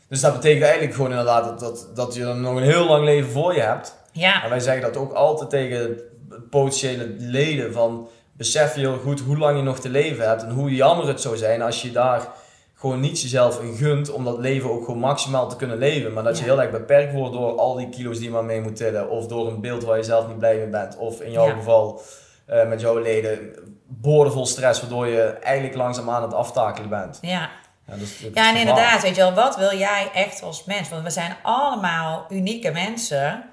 Dus 0.08 0.20
dat 0.20 0.32
betekent 0.32 0.62
eigenlijk 0.62 0.94
gewoon 0.94 1.10
inderdaad 1.10 1.44
dat, 1.44 1.60
dat, 1.60 1.88
dat 1.94 2.14
je 2.14 2.22
dan 2.22 2.40
nog 2.40 2.56
een 2.56 2.62
heel 2.62 2.86
lang 2.86 3.04
leven 3.04 3.30
voor 3.30 3.54
je 3.54 3.60
hebt. 3.60 3.94
Ja, 4.12 4.42
En 4.44 4.50
wij 4.50 4.60
zeggen 4.60 4.82
dat 4.82 4.96
ook 4.96 5.12
altijd 5.12 5.50
tegen 5.50 5.98
potentiële 6.50 7.14
leden 7.18 7.72
van 7.72 8.08
besef 8.36 8.74
je 8.74 8.80
heel 8.80 8.98
goed 8.98 9.20
hoe 9.20 9.38
lang 9.38 9.56
je 9.56 9.62
nog 9.62 9.78
te 9.78 9.88
leven 9.88 10.28
hebt 10.28 10.42
en 10.42 10.50
hoe 10.50 10.74
jammer 10.74 11.06
het 11.08 11.20
zou 11.20 11.36
zijn 11.36 11.62
als 11.62 11.82
je 11.82 11.92
daar 11.92 12.28
gewoon 12.74 13.00
niet 13.00 13.20
jezelf 13.20 13.60
gunt 13.76 14.10
om 14.12 14.24
dat 14.24 14.38
leven 14.38 14.70
ook 14.70 14.84
gewoon 14.84 15.00
maximaal 15.00 15.48
te 15.48 15.56
kunnen 15.56 15.78
leven. 15.78 16.12
Maar 16.12 16.22
dat 16.22 16.38
je 16.38 16.44
Ja. 16.44 16.50
heel 16.50 16.60
erg 16.62 16.70
beperkt 16.70 17.12
wordt 17.12 17.32
door 17.32 17.58
al 17.58 17.74
die 17.74 17.88
kilo's 17.88 18.16
die 18.16 18.26
je 18.26 18.32
maar 18.32 18.44
mee 18.44 18.60
moet 18.60 18.76
tillen 18.76 19.10
of 19.10 19.26
door 19.26 19.48
een 19.48 19.60
beeld 19.60 19.84
waar 19.84 19.96
je 19.96 20.02
zelf 20.02 20.26
niet 20.28 20.38
blij 20.38 20.56
mee 20.56 20.66
bent 20.68 20.96
of 20.96 21.20
in 21.20 21.30
jouw 21.30 21.46
Ja. 21.46 21.52
geval 21.54 22.02
eh, 22.46 22.68
met 22.68 22.80
jouw 22.80 22.98
leden 22.98 23.54
boordevol 23.86 24.46
stress 24.46 24.80
waardoor 24.80 25.06
je 25.06 25.22
eigenlijk 25.22 25.76
langzaam 25.76 26.10
aan 26.10 26.22
het 26.22 26.34
aftakelen 26.34 26.88
bent. 26.88 27.18
ja. 27.22 27.50
Ja, 27.86 27.96
dus 27.96 28.18
Ja, 28.18 28.26
en 28.26 28.32
gevaar. 28.34 28.56
inderdaad, 28.60 29.02
weet 29.02 29.14
je 29.16 29.20
wel, 29.22 29.32
wat 29.34 29.56
wil 29.56 29.76
jij 29.78 30.10
echt 30.14 30.42
als 30.42 30.64
mens? 30.64 30.88
Want 30.88 31.02
we 31.02 31.10
zijn 31.10 31.36
allemaal 31.42 32.26
unieke 32.28 32.70
mensen. 32.70 33.44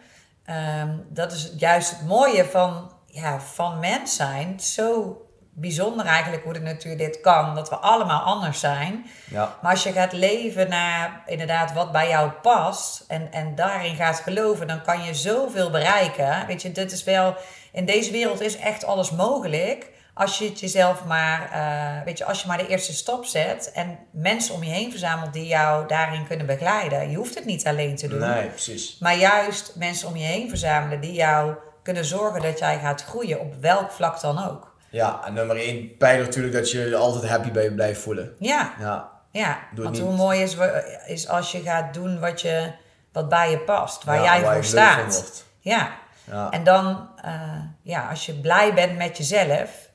Ehm, 0.46 0.90
dat 1.10 1.32
is 1.32 1.54
juist 1.58 1.90
het 1.92 2.08
mooie 2.08 2.46
van, 2.46 2.92
ja, 3.06 3.40
van 3.40 3.80
mens 3.80 4.16
zijn. 4.16 4.60
Zo 4.60 5.18
bijzonder 5.62 6.06
eigenlijk 6.06 6.44
hoe 6.44 6.54
de 6.54 6.60
natuur 6.60 6.98
dit 6.98 7.22
kan. 7.22 7.56
Dat 7.56 7.70
we 7.70 7.76
allemaal 7.76 8.22
anders 8.22 8.60
zijn. 8.60 9.06
Ja. 9.30 9.58
Maar 9.62 9.72
als 9.72 9.84
je 9.84 9.92
gaat 9.92 10.14
leven 10.14 10.70
naar 10.70 11.24
inderdaad 11.26 11.74
wat 11.74 11.92
bij 11.92 12.10
jou 12.10 12.30
past 12.30 13.04
en, 13.08 13.32
en 13.32 13.56
daarin 13.56 13.96
gaat 13.96 14.20
geloven, 14.20 14.68
dan 14.68 14.82
kan 14.82 15.04
je 15.04 15.14
zoveel 15.14 15.70
bereiken. 15.70 16.48
Weet 16.48 16.62
je, 16.62 16.72
dit 16.72 16.92
is 16.92 17.04
wel, 17.04 17.36
in 17.72 17.86
deze 17.86 18.12
wereld 18.12 18.42
is 18.42 18.58
echt 18.58 18.86
alles 18.86 19.12
mogelijk. 19.12 19.90
Als 20.14 20.38
je 20.38 20.46
het 20.46 20.60
jezelf 20.60 21.06
maar, 21.06 21.50
eh, 21.52 22.06
weet 22.06 22.18
je, 22.18 22.26
als 22.26 22.42
je 22.42 22.48
maar 22.48 22.58
de 22.58 22.68
eerste 22.68 22.94
stap 22.94 23.26
zet 23.26 23.72
en 23.72 23.98
mensen 24.12 24.56
om 24.56 24.64
je 24.64 24.72
heen 24.72 24.92
verzamelt 24.92 25.34
die 25.34 25.48
jou 25.48 25.88
daarin 25.88 26.28
kunnen 26.28 26.46
begeleiden. 26.46 27.10
Je 27.10 27.18
hoeft 27.18 27.36
het 27.36 27.46
niet 27.46 27.68
alleen 27.68 27.96
te 27.96 28.08
doen. 28.08 28.20
Nee, 28.20 28.48
precies. 28.48 28.98
Maar 29.00 29.18
juist 29.18 29.76
mensen 29.76 30.08
om 30.08 30.16
je 30.16 30.26
heen 30.26 30.50
verzamelen 30.50 31.02
die 31.02 31.14
jou 31.14 31.56
kunnen 31.84 32.06
zorgen 32.06 32.42
dat 32.42 32.60
jij 32.60 32.80
gaat 32.80 33.04
groeien 33.04 33.40
op 33.40 33.54
welk 33.62 33.92
vlak 33.92 34.22
dan 34.22 34.50
ook. 34.50 34.71
Ja, 34.92 35.22
en 35.26 35.34
nummer 35.34 35.58
één 35.58 35.98
pijler 35.98 36.26
natuurlijk 36.26 36.54
dat 36.54 36.72
je 36.72 36.90
je 36.90 36.96
altijd 36.96 37.30
happy 37.30 37.52
bij 37.52 37.64
je 37.64 37.74
blijft 37.74 38.02
voelen. 38.02 38.36
Ja, 38.40 38.74
Ja, 38.80 39.10
ja. 39.32 39.60
Want 39.76 39.92
niet. 39.92 40.02
hoe 40.02 40.16
mooi 40.16 40.42
is, 40.42 40.58
is 41.06 41.28
als 41.28 41.52
je 41.52 41.62
gaat 41.62 41.94
doen 41.94 42.20
wat, 42.20 42.42
je, 42.42 42.72
wat 43.12 43.30
bij 43.30 43.52
je 43.52 43.60
past, 43.60 44.04
waar 44.04 44.16
Ja, 44.16 44.24
jij 44.24 44.42
waar 44.42 44.54
voor 44.54 44.64
staat. 44.64 45.46
Ja. 45.60 46.00
Ja. 46.24 46.50
En 46.50 46.64
dan, 46.64 47.10
eh, 47.24 47.60
ja, 47.82 48.10
als 48.10 48.26
je 48.26 48.34
blij 48.34 48.74
bent 48.74 48.98
met 48.98 49.18
jezelf 49.18 49.90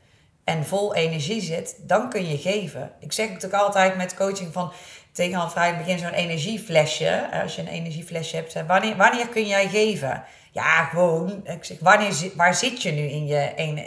en 0.45 0.65
vol 0.65 0.95
energie 0.95 1.41
zit, 1.43 1.77
dan 1.83 2.11
kun 2.11 2.29
je 2.29 2.39
geven. 2.39 2.91
Ik 3.01 3.13
zeg 3.13 3.29
het 3.29 3.47
ook 3.47 3.53
altijd 3.53 3.97
met 3.97 4.15
coaching 4.15 4.53
van 4.53 4.73
tegen 5.13 5.41
al 5.41 5.51
vrij 5.51 5.77
begin 5.77 5.99
zo'n 5.99 6.11
energieflesje. 6.11 7.29
Als 7.43 7.55
je 7.57 7.63
een 7.63 7.69
energieflesje 7.69 8.37
hebt, 8.37 8.67
wanneer, 8.67 8.97
wanneer 8.97 9.29
kun 9.29 9.47
jij 9.47 9.69
geven? 9.69 10.25
Ja, 10.57 10.85
gewoon. 10.85 11.41
Ik 11.47 11.65
zeg, 11.65 11.79
wanneer, 11.81 12.31
waar 12.35 12.55
zit 12.55 12.83
je 12.83 12.93
nu 12.93 13.03
in 13.03 13.27
je, 13.27 13.37
en- 13.39 13.85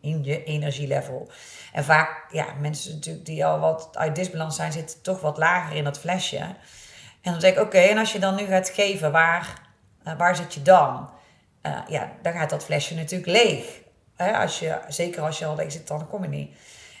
in 0.00 0.24
je 0.24 0.44
energielevel? 0.44 1.30
En 1.72 1.84
vaak, 1.84 2.26
ja, 2.32 2.46
mensen 2.60 2.94
natuurlijk 2.94 3.26
die 3.26 3.44
al 3.46 3.58
wat 3.58 3.88
uit 3.92 4.14
disbalans 4.14 4.56
zijn, 4.56 4.72
zitten 4.72 5.02
toch 5.02 5.20
wat 5.20 5.38
lager 5.38 5.76
in 5.76 5.84
dat 5.84 5.98
flesje. 5.98 6.36
En 7.22 7.32
dan 7.32 7.40
zeg 7.40 7.52
ik, 7.52 7.60
oké, 7.60 7.78
en 7.78 7.98
als 7.98 8.12
je 8.12 8.18
dan 8.18 8.34
nu 8.34 8.44
gaat 8.46 8.68
geven, 8.68 9.12
waar, 9.12 9.62
eh, 10.04 10.12
waar 10.18 10.36
zit 10.36 10.54
je 10.54 10.62
dan? 10.62 11.10
Eh, 11.62 11.78
ja, 11.88 12.12
dan 12.22 12.32
gaat 12.32 12.50
dat 12.50 12.64
flesje 12.64 12.94
natuurlijk 12.94 13.30
leeg. 13.30 13.64
Hè, 14.16 14.32
als 14.36 14.58
je, 14.58 14.78
zeker 14.88 15.22
als 15.22 15.38
je 15.38 15.46
al 15.46 15.56
leeg 15.56 15.72
zit, 15.72 15.88
dan 15.88 16.08
kom 16.08 16.22
je 16.22 16.28
niet. 16.28 16.50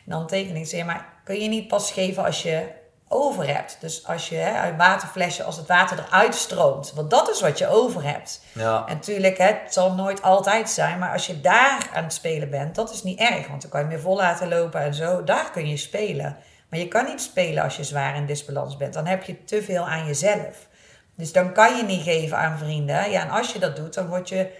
En 0.04 0.10
dan 0.12 0.26
teken 0.26 0.56
ik, 0.56 0.66
zeg 0.66 0.84
maar, 0.84 1.06
kun 1.24 1.40
je 1.40 1.48
niet 1.48 1.68
pas 1.68 1.92
geven 1.92 2.24
als 2.24 2.42
je 2.42 2.66
over 3.12 3.46
hebt. 3.54 3.76
Dus 3.80 4.06
als 4.06 4.28
je 4.28 4.36
hè, 4.36 4.52
uit 4.52 4.76
waterflesje, 4.76 5.42
als 5.42 5.56
het 5.56 5.66
water 5.66 5.98
eruit 5.98 6.34
stroomt. 6.34 6.92
Want 6.94 7.10
dat 7.10 7.30
is 7.30 7.40
wat 7.40 7.58
je 7.58 7.68
over 7.68 8.04
hebt. 8.04 8.40
Ja. 8.52 8.84
En 8.86 8.94
natuurlijk, 8.94 9.38
hè, 9.38 9.44
het 9.44 9.72
zal 9.72 9.94
nooit 9.94 10.22
altijd 10.22 10.70
zijn. 10.70 10.98
Maar 10.98 11.12
als 11.12 11.26
je 11.26 11.40
daar 11.40 11.90
aan 11.94 12.02
het 12.02 12.12
spelen 12.12 12.50
bent, 12.50 12.74
dat 12.74 12.92
is 12.92 13.02
niet 13.02 13.18
erg. 13.18 13.48
Want 13.48 13.62
dan 13.62 13.70
kan 13.70 13.80
je 13.80 13.86
meer 13.86 14.00
vol 14.00 14.16
laten 14.16 14.48
lopen 14.48 14.80
en 14.80 14.94
zo. 14.94 15.24
Daar 15.24 15.50
kun 15.50 15.68
je 15.68 15.76
spelen. 15.76 16.36
Maar 16.68 16.78
je 16.78 16.88
kan 16.88 17.04
niet 17.04 17.20
spelen 17.20 17.62
als 17.62 17.76
je 17.76 17.84
zwaar 17.84 18.16
in 18.16 18.26
disbalans 18.26 18.76
bent. 18.76 18.94
Dan 18.94 19.06
heb 19.06 19.22
je 19.22 19.44
te 19.44 19.62
veel 19.62 19.88
aan 19.88 20.06
jezelf. 20.06 20.68
Dus 21.14 21.32
dan 21.32 21.52
kan 21.52 21.76
je 21.76 21.82
niet 21.82 22.02
geven 22.02 22.36
aan 22.36 22.58
vrienden. 22.58 23.10
Ja, 23.10 23.22
en 23.22 23.30
als 23.30 23.52
je 23.52 23.58
dat 23.58 23.76
doet, 23.76 23.94
dan 23.94 24.06
word 24.06 24.28
je, 24.28 24.50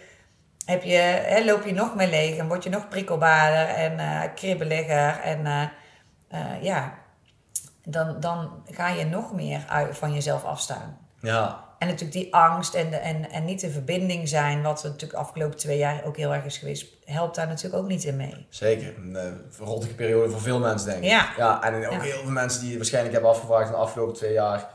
heb 0.64 0.82
je, 0.82 0.96
hè, 0.96 1.44
loop 1.44 1.64
je 1.64 1.72
nog 1.72 1.94
meer 1.94 2.08
leeg. 2.08 2.36
En 2.36 2.48
word 2.48 2.64
je 2.64 2.70
nog 2.70 2.88
prikkelbaarder 2.88 3.74
en 3.74 3.98
eh, 3.98 4.20
kribbeliger. 4.34 5.20
En 5.20 5.46
eh, 5.46 5.62
eh, 6.28 6.62
ja, 6.62 6.99
dan, 7.84 8.20
dan 8.20 8.62
ga 8.70 8.88
je 8.88 9.04
nog 9.04 9.32
meer 9.32 9.64
uit, 9.68 9.96
van 9.98 10.12
jezelf 10.12 10.44
afstaan. 10.44 10.98
Ja. 11.20 11.64
En 11.78 11.86
natuurlijk 11.86 12.12
die 12.12 12.34
angst 12.34 12.74
en, 12.74 12.90
de, 12.90 12.96
en, 12.96 13.30
en 13.30 13.44
niet 13.44 13.60
de 13.60 13.70
verbinding 13.70 14.28
zijn, 14.28 14.62
wat 14.62 14.78
er 14.78 14.84
natuurlijk 14.84 15.12
de 15.12 15.24
afgelopen 15.24 15.56
twee 15.58 15.78
jaar 15.78 16.04
ook 16.04 16.16
heel 16.16 16.34
erg 16.34 16.44
is 16.44 16.58
geweest, 16.58 16.86
helpt 17.04 17.34
daar 17.36 17.46
natuurlijk 17.46 17.82
ook 17.82 17.88
niet 17.88 18.04
in 18.04 18.16
mee. 18.16 18.46
Zeker. 18.48 18.94
Een 18.96 19.10
uh, 19.10 19.20
verrottige 19.50 19.94
periode 19.94 20.30
voor 20.30 20.40
veel 20.40 20.58
mensen, 20.58 20.88
denk 20.90 21.02
ik. 21.02 21.10
Ja. 21.10 21.28
ja 21.36 21.62
en 21.62 21.74
ook 21.74 21.92
Ja. 21.92 22.00
heel 22.00 22.22
veel 22.22 22.30
mensen 22.30 22.60
die 22.60 22.76
waarschijnlijk 22.76 23.12
hebben 23.14 23.30
afgevraagd 23.32 23.66
in 23.66 23.72
de 23.72 23.78
afgelopen 23.78 24.14
twee 24.14 24.32
jaar. 24.32 24.68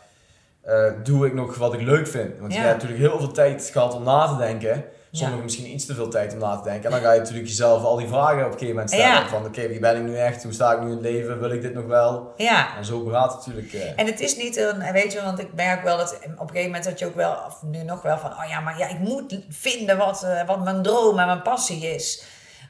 eh, 0.62 0.92
doe 1.04 1.26
ik 1.26 1.34
nog 1.34 1.56
wat 1.58 1.74
ik 1.74 1.82
leuk 1.82 2.08
vind? 2.08 2.40
Want 2.40 2.54
Ja. 2.54 2.60
je 2.60 2.66
hebt 2.66 2.82
natuurlijk 2.82 3.10
heel 3.10 3.20
veel 3.20 3.32
tijd 3.32 3.70
gehad 3.72 3.94
om 3.94 4.04
na 4.04 4.28
te 4.28 4.38
denken. 4.38 4.84
Sommigen 5.18 5.44
misschien 5.44 5.68
iets 5.74 5.86
te 5.86 5.94
veel 5.94 6.10
tijd 6.10 6.34
om 6.34 6.40
na 6.40 6.56
te 6.58 6.64
denken. 6.64 6.84
En 6.86 6.92
dan 6.92 7.00
ga 7.02 7.12
je 7.12 7.20
natuurlijk 7.20 7.48
jezelf 7.48 7.84
al 7.84 7.96
die 7.96 8.08
vragen 8.08 8.38
op 8.38 8.46
een 8.46 8.52
gegeven 8.52 8.68
moment 8.68 8.90
stellen. 8.90 9.30
Van 9.30 9.46
oké, 9.46 9.68
wie 9.68 9.80
ben 9.80 9.96
ik 9.96 10.02
nu 10.04 10.18
echt? 10.18 10.44
Hoe 10.44 10.54
sta 10.54 10.72
ik 10.74 10.80
nu 10.80 10.86
in 10.86 10.92
het 10.92 11.02
leven? 11.02 11.40
Wil 11.40 11.52
ik 11.52 11.62
dit 11.62 11.74
nog 11.74 11.86
wel? 11.86 12.34
Ja, 12.38 12.78
En 12.78 12.86
zo 12.86 13.06
gaat 13.06 13.34
het 13.34 13.46
natuurlijk. 13.46 13.74
eh, 13.74 13.82
En 14.00 14.06
het 14.06 14.20
is 14.20 14.38
niet 14.38 14.58
een, 14.58 14.92
weet 14.92 15.14
je, 15.14 15.22
want 15.24 15.40
ik 15.40 15.54
merk 15.54 15.84
wel 15.84 15.98
dat 15.98 16.14
op 16.16 16.22
een 16.24 16.48
gegeven 16.48 16.66
moment 16.66 16.84
dat 16.84 17.00
je 17.00 17.06
ook 17.06 17.16
wel, 17.16 17.32
of 17.48 17.62
nu 17.62 17.84
nog 17.84 18.02
wel 18.02 18.18
van, 18.18 18.32
oh 18.32 18.46
ja, 18.50 18.60
maar 18.60 18.78
ja, 18.78 18.88
ik 18.88 19.00
moet 19.00 19.40
vinden 19.50 19.98
wat, 19.98 20.24
eh, 20.24 20.48
wat 20.48 20.64
mijn 20.64 20.82
droom 20.82 21.20
en 21.20 21.26
mijn 21.26 21.42
passie 21.42 21.88
is. 21.94 22.24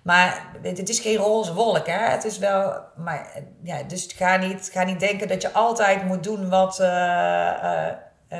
Maar 0.03 0.47
het 0.61 0.77
het 0.77 0.89
is 0.89 0.99
geen 0.99 1.17
roze 1.17 1.53
wolk, 1.53 1.87
hè. 1.87 1.97
Het 2.11 2.23
is 2.25 2.37
wel, 2.37 2.73
maar 2.95 3.27
ja, 3.63 3.83
dus 3.83 4.07
ga 4.15 4.35
niet, 4.37 4.69
ga 4.73 4.83
niet 4.83 4.99
denken 4.99 5.27
dat 5.27 5.41
je 5.41 5.53
altijd 5.53 6.03
moet 6.05 6.23
doen 6.23 6.49
wat, 6.49 6.79
eh, 6.79 7.47
eh, 7.87 7.93
eh, 8.27 8.39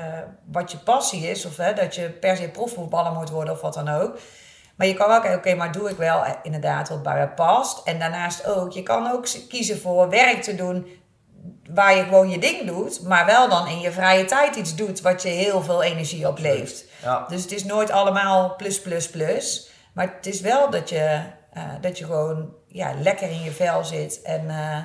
wat 0.52 0.72
je 0.72 0.78
passie 0.78 1.30
is. 1.30 1.46
Of 1.46 1.58
hè, 1.58 1.74
dat 1.74 1.96
je 1.96 2.10
per 2.10 2.38
se 2.38 2.50
profvoetballer 2.50 3.12
moet 3.12 3.30
worden 3.30 3.54
of 3.54 3.62
wat 3.62 3.74
dan 3.74 3.90
ook. 3.90 4.20
Maar 4.76 4.88
je 4.88 4.94
kan 4.94 5.08
wel 5.08 5.20
kijken, 5.20 5.38
oké, 5.38 5.56
maar 5.56 5.72
doe 5.72 5.90
ik 5.90 5.98
wel 5.98 6.24
inderdaad 6.44 6.90
wat 6.90 7.04
bij 7.04 7.14
mij 7.14 7.30
past. 7.30 7.88
En 7.88 8.00
daarnaast 8.00 8.46
ook, 8.46 8.72
je 8.72 8.84
kan 8.84 9.12
ook 9.12 9.28
kiezen 9.50 9.80
voor 9.80 10.10
werk 10.10 10.42
te 10.42 10.56
doen 10.56 10.88
waar 11.70 11.96
je 11.96 12.04
gewoon 12.04 12.30
je 12.30 12.40
ding 12.40 12.68
doet, 12.68 13.02
maar 13.04 13.26
wel 13.26 13.50
dan 13.50 13.68
in 13.68 13.80
je 13.80 13.92
vrije 13.92 14.26
tijd 14.26 14.56
iets 14.56 14.76
doet 14.76 15.02
wat 15.02 15.22
je 15.22 15.30
heel 15.30 15.62
veel 15.62 15.84
energie 15.84 16.28
oplevert. 16.28 16.86
ja. 17.02 17.26
Dus 17.28 17.42
het 17.42 17.52
is 17.52 17.64
nooit 17.64 17.92
allemaal 17.92 18.56
plus, 18.56 18.82
plus, 18.82 19.10
plus. 19.10 19.70
Maar 19.94 20.14
het 20.16 20.26
is 20.26 20.42
wel 20.42 20.70
dat 20.70 20.90
je, 20.90 21.22
eh, 21.54 21.64
dat 21.82 21.98
je 21.98 22.06
gewoon 22.06 22.54
ja, 22.68 22.94
lekker 23.02 23.30
in 23.30 23.44
je 23.44 23.52
vel 23.52 23.84
zit 23.84 24.22
en, 24.22 24.50
eh, 24.50 24.78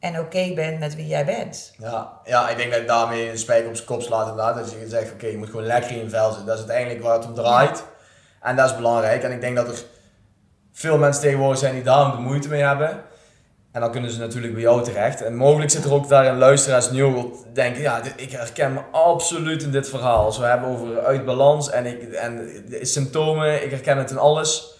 en 0.00 0.18
oké 0.18 0.54
bent 0.54 0.78
met 0.78 0.94
wie 0.94 1.06
jij 1.06 1.24
bent. 1.24 1.74
Ja, 1.78 2.12
ja, 2.24 2.48
ik 2.48 2.56
denk 2.56 2.70
dat 2.70 2.80
ik 2.80 2.86
daarmee 2.86 3.30
een 3.30 3.38
spijker 3.38 3.68
op 3.68 3.74
zijn 3.74 3.86
kop 3.86 4.02
slaat 4.02 4.28
inderdaad. 4.28 4.56
Dat 4.56 4.70
je 4.70 4.88
zegt, 4.88 5.12
oké, 5.12 5.26
je 5.26 5.36
moet 5.36 5.50
gewoon 5.50 5.66
lekker 5.66 5.90
in 5.90 5.98
je 5.98 6.08
vel 6.08 6.28
zitten. 6.28 6.46
Dat 6.46 6.58
is 6.58 6.64
uiteindelijk 6.64 7.04
waar 7.04 7.18
het 7.18 7.26
om 7.26 7.34
draait. 7.34 7.84
En 8.40 8.56
dat 8.56 8.70
is 8.70 8.76
belangrijk. 8.76 9.22
En 9.22 9.32
ik 9.32 9.40
denk 9.40 9.56
dat 9.56 9.68
er 9.68 9.82
veel 10.72 10.98
mensen 10.98 11.22
tegenwoordig 11.22 11.58
zijn 11.58 11.74
die 11.74 11.82
daar 11.82 12.10
de 12.10 12.18
moeite 12.18 12.48
mee 12.48 12.62
hebben. 12.62 13.02
En 13.72 13.80
dan 13.80 13.90
kunnen 13.90 14.10
ze 14.10 14.18
natuurlijk 14.18 14.52
bij 14.52 14.62
jou 14.62 14.84
terecht. 14.84 15.22
En 15.22 15.36
mogelijk 15.36 15.70
zit 15.70 15.84
er 15.84 15.92
ook 15.92 16.08
daar 16.08 16.26
een 16.26 16.38
luisteraars 16.38 16.88
die 16.88 17.02
ook 17.02 17.54
denken, 17.54 17.82
ja, 17.82 18.00
ik 18.16 18.32
herken 18.32 18.72
me 18.72 18.80
absoluut 18.92 19.62
in 19.62 19.70
dit 19.70 19.88
verhaal. 19.88 20.24
Als 20.24 20.38
we 20.38 20.44
hebben 20.44 20.68
over 20.68 21.00
uit 21.00 21.24
balans 21.24 21.70
en, 21.70 21.86
ik, 21.86 22.12
en 22.12 22.36
de 22.68 22.84
symptomen, 22.84 23.64
ik 23.64 23.70
herken 23.70 23.98
het 23.98 24.10
in 24.10 24.18
alles. 24.18 24.77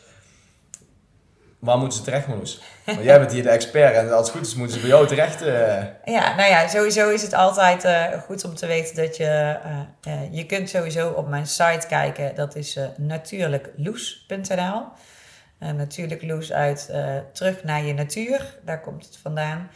Waar 1.58 1.78
moeten 1.78 1.98
ze 1.98 2.04
terecht, 2.04 2.26
Marloes? 2.26 2.60
Want 2.84 3.02
jij 3.02 3.18
bent 3.18 3.32
hier 3.32 3.42
de 3.42 3.48
expert 3.48 3.94
en 3.94 4.12
als 4.12 4.26
het 4.26 4.36
goed 4.36 4.46
is 4.46 4.54
moeten 4.54 4.74
ze 4.74 4.80
bij 4.80 4.88
jou 4.90 5.06
terecht. 5.06 5.42
eh. 5.42 5.84
Ja, 6.04 6.34
nou 6.36 6.48
ja, 6.50 6.68
sowieso 6.68 7.10
is 7.10 7.22
het 7.22 7.32
altijd 7.34 7.84
eh, 7.84 8.04
goed 8.26 8.44
om 8.44 8.54
te 8.54 8.66
weten 8.66 8.96
dat 8.96 9.16
je... 9.16 9.58
eh, 10.02 10.12
je 10.30 10.46
kunt 10.46 10.68
sowieso 10.68 11.08
op 11.10 11.28
mijn 11.28 11.46
site 11.46 11.86
kijken. 11.88 12.34
Dat 12.34 12.54
is 12.56 12.78
natuurlijkloes.nl 12.96 14.82
Natuurlijk 15.76 16.22
Loes 16.22 16.52
uit 16.52 16.90
terug 17.32 17.64
naar 17.64 17.82
je 17.84 17.94
natuur. 17.94 18.58
Daar 18.64 18.80
komt 18.80 19.04
het 19.04 19.18
vandaan. 19.22 19.70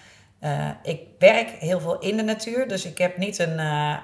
Ik 0.83 1.01
werk 1.19 1.49
heel 1.49 1.81
veel 1.81 1.99
in 1.99 2.17
de 2.17 2.23
natuur. 2.23 2.69
Dus 2.69 2.85
ik 2.85 2.99
heb 2.99 3.17
niet 3.17 3.39
een, 3.39 3.59
eh, 3.59 3.97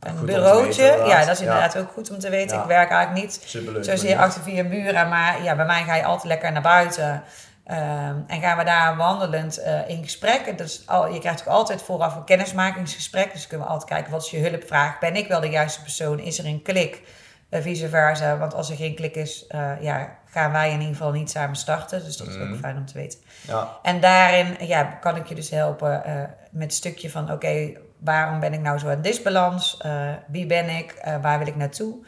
een, 0.00 0.10
Goed 0.10 0.18
een 0.20 0.26
bureautje. 0.26 0.82
weten, 0.82 1.06
ja, 1.06 1.18
dat 1.24 1.28
is 1.28 1.38
Ja. 1.38 1.44
inderdaad 1.44 1.76
ook 1.78 1.90
goed 1.92 2.10
om 2.10 2.18
te 2.18 2.30
weten. 2.30 2.56
Ja. 2.56 2.62
Ik 2.62 2.68
werk 2.68 2.90
eigenlijk 2.90 3.22
niet 3.24 3.40
Superleuk. 3.44 3.84
zozeer 3.84 4.18
achter 4.18 4.42
vier 4.42 4.66
muren, 4.66 5.08
maar 5.08 5.42
ja, 5.42 5.56
bij 5.56 5.66
mij 5.66 5.82
ga 5.84 5.94
je 5.94 6.04
altijd 6.04 6.26
lekker 6.28 6.52
naar 6.52 6.62
buiten. 6.62 7.22
Ehm, 7.64 8.16
en 8.26 8.40
gaan 8.40 8.58
we 8.58 8.64
daar 8.64 8.96
wandelend 8.96 9.58
eh, 9.58 9.88
in 9.88 10.02
gesprek. 10.02 10.58
Dus 10.58 10.82
al, 10.86 11.12
je 11.12 11.18
krijgt 11.20 11.40
ook 11.40 11.46
altijd 11.54 11.82
vooraf 11.82 12.16
een 12.16 12.24
kennismakingsgesprek. 12.24 13.32
Dus 13.32 13.46
kunnen 13.46 13.66
we 13.66 13.72
altijd 13.72 13.90
kijken, 13.90 14.12
wat 14.12 14.24
is 14.24 14.30
je 14.30 14.48
hulpvraag? 14.48 14.98
Ben 14.98 15.16
ik 15.16 15.28
wel 15.28 15.40
de 15.40 15.48
juiste 15.48 15.82
persoon? 15.82 16.18
Is 16.20 16.38
er 16.38 16.46
een 16.46 16.62
klik? 16.62 17.02
Eh, 17.48 17.60
vice 17.62 17.88
versa. 17.88 18.38
Want 18.38 18.54
als 18.54 18.70
er 18.70 18.76
geen 18.76 18.94
klik 18.94 19.14
is, 19.14 19.46
eh, 19.48 19.70
ja, 19.80 20.16
gaan 20.30 20.52
wij 20.52 20.70
in 20.70 20.80
ieder 20.80 20.96
geval 20.96 21.12
niet 21.12 21.30
samen 21.30 21.56
starten. 21.56 22.04
Dus 22.04 22.16
dat 22.16 22.26
is 22.26 22.34
ook 22.36 22.56
fijn 22.60 22.76
om 22.76 22.86
te 22.86 22.94
weten. 22.94 23.18
Ja, 23.46 23.68
En 23.82 24.00
daarin 24.00 24.56
ja, 24.60 24.82
kan 24.82 25.16
ik 25.16 25.26
je 25.26 25.34
dus 25.34 25.50
helpen 25.50 26.02
met 26.50 26.62
het 26.62 26.74
stukje 26.74 27.10
van... 27.10 27.32
oké, 27.32 27.72
waarom 28.00 28.40
ben 28.40 28.52
ik 28.52 28.60
nou 28.60 28.78
zo 28.78 28.88
aan 28.88 29.02
disbalans? 29.02 29.76
Eh, 29.76 30.12
wie 30.26 30.46
ben 30.46 30.68
ik? 30.68 30.92
Eh, 30.92 31.22
waar 31.22 31.38
wil 31.38 31.46
ik 31.46 31.56
naartoe? 31.56 32.06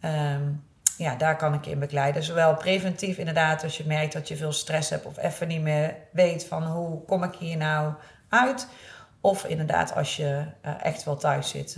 Ehm, 0.00 0.50
ja, 0.96 1.14
daar 1.16 1.36
kan 1.36 1.54
ik 1.54 1.64
je 1.64 1.70
in 1.70 1.78
begeleiden. 1.78 2.22
Zowel 2.22 2.56
preventief 2.56 3.18
inderdaad, 3.18 3.62
als 3.62 3.76
je 3.76 3.86
merkt 3.86 4.12
dat 4.12 4.28
je 4.28 4.36
veel 4.36 4.52
stress 4.52 4.90
hebt... 4.90 5.06
of 5.06 5.18
even 5.18 5.48
niet 5.48 5.60
meer 5.60 5.94
weet 6.12 6.44
van 6.44 6.62
hoe 6.62 7.04
kom 7.04 7.22
ik 7.22 7.34
hier 7.34 7.56
nou 7.56 7.92
uit... 8.28 8.68
Of 9.24 9.44
inderdaad 9.44 9.94
als 9.94 10.16
je 10.16 10.44
eh, 10.60 10.72
echt 10.82 11.04
wel 11.04 11.16
thuis 11.16 11.48
zit 11.48 11.76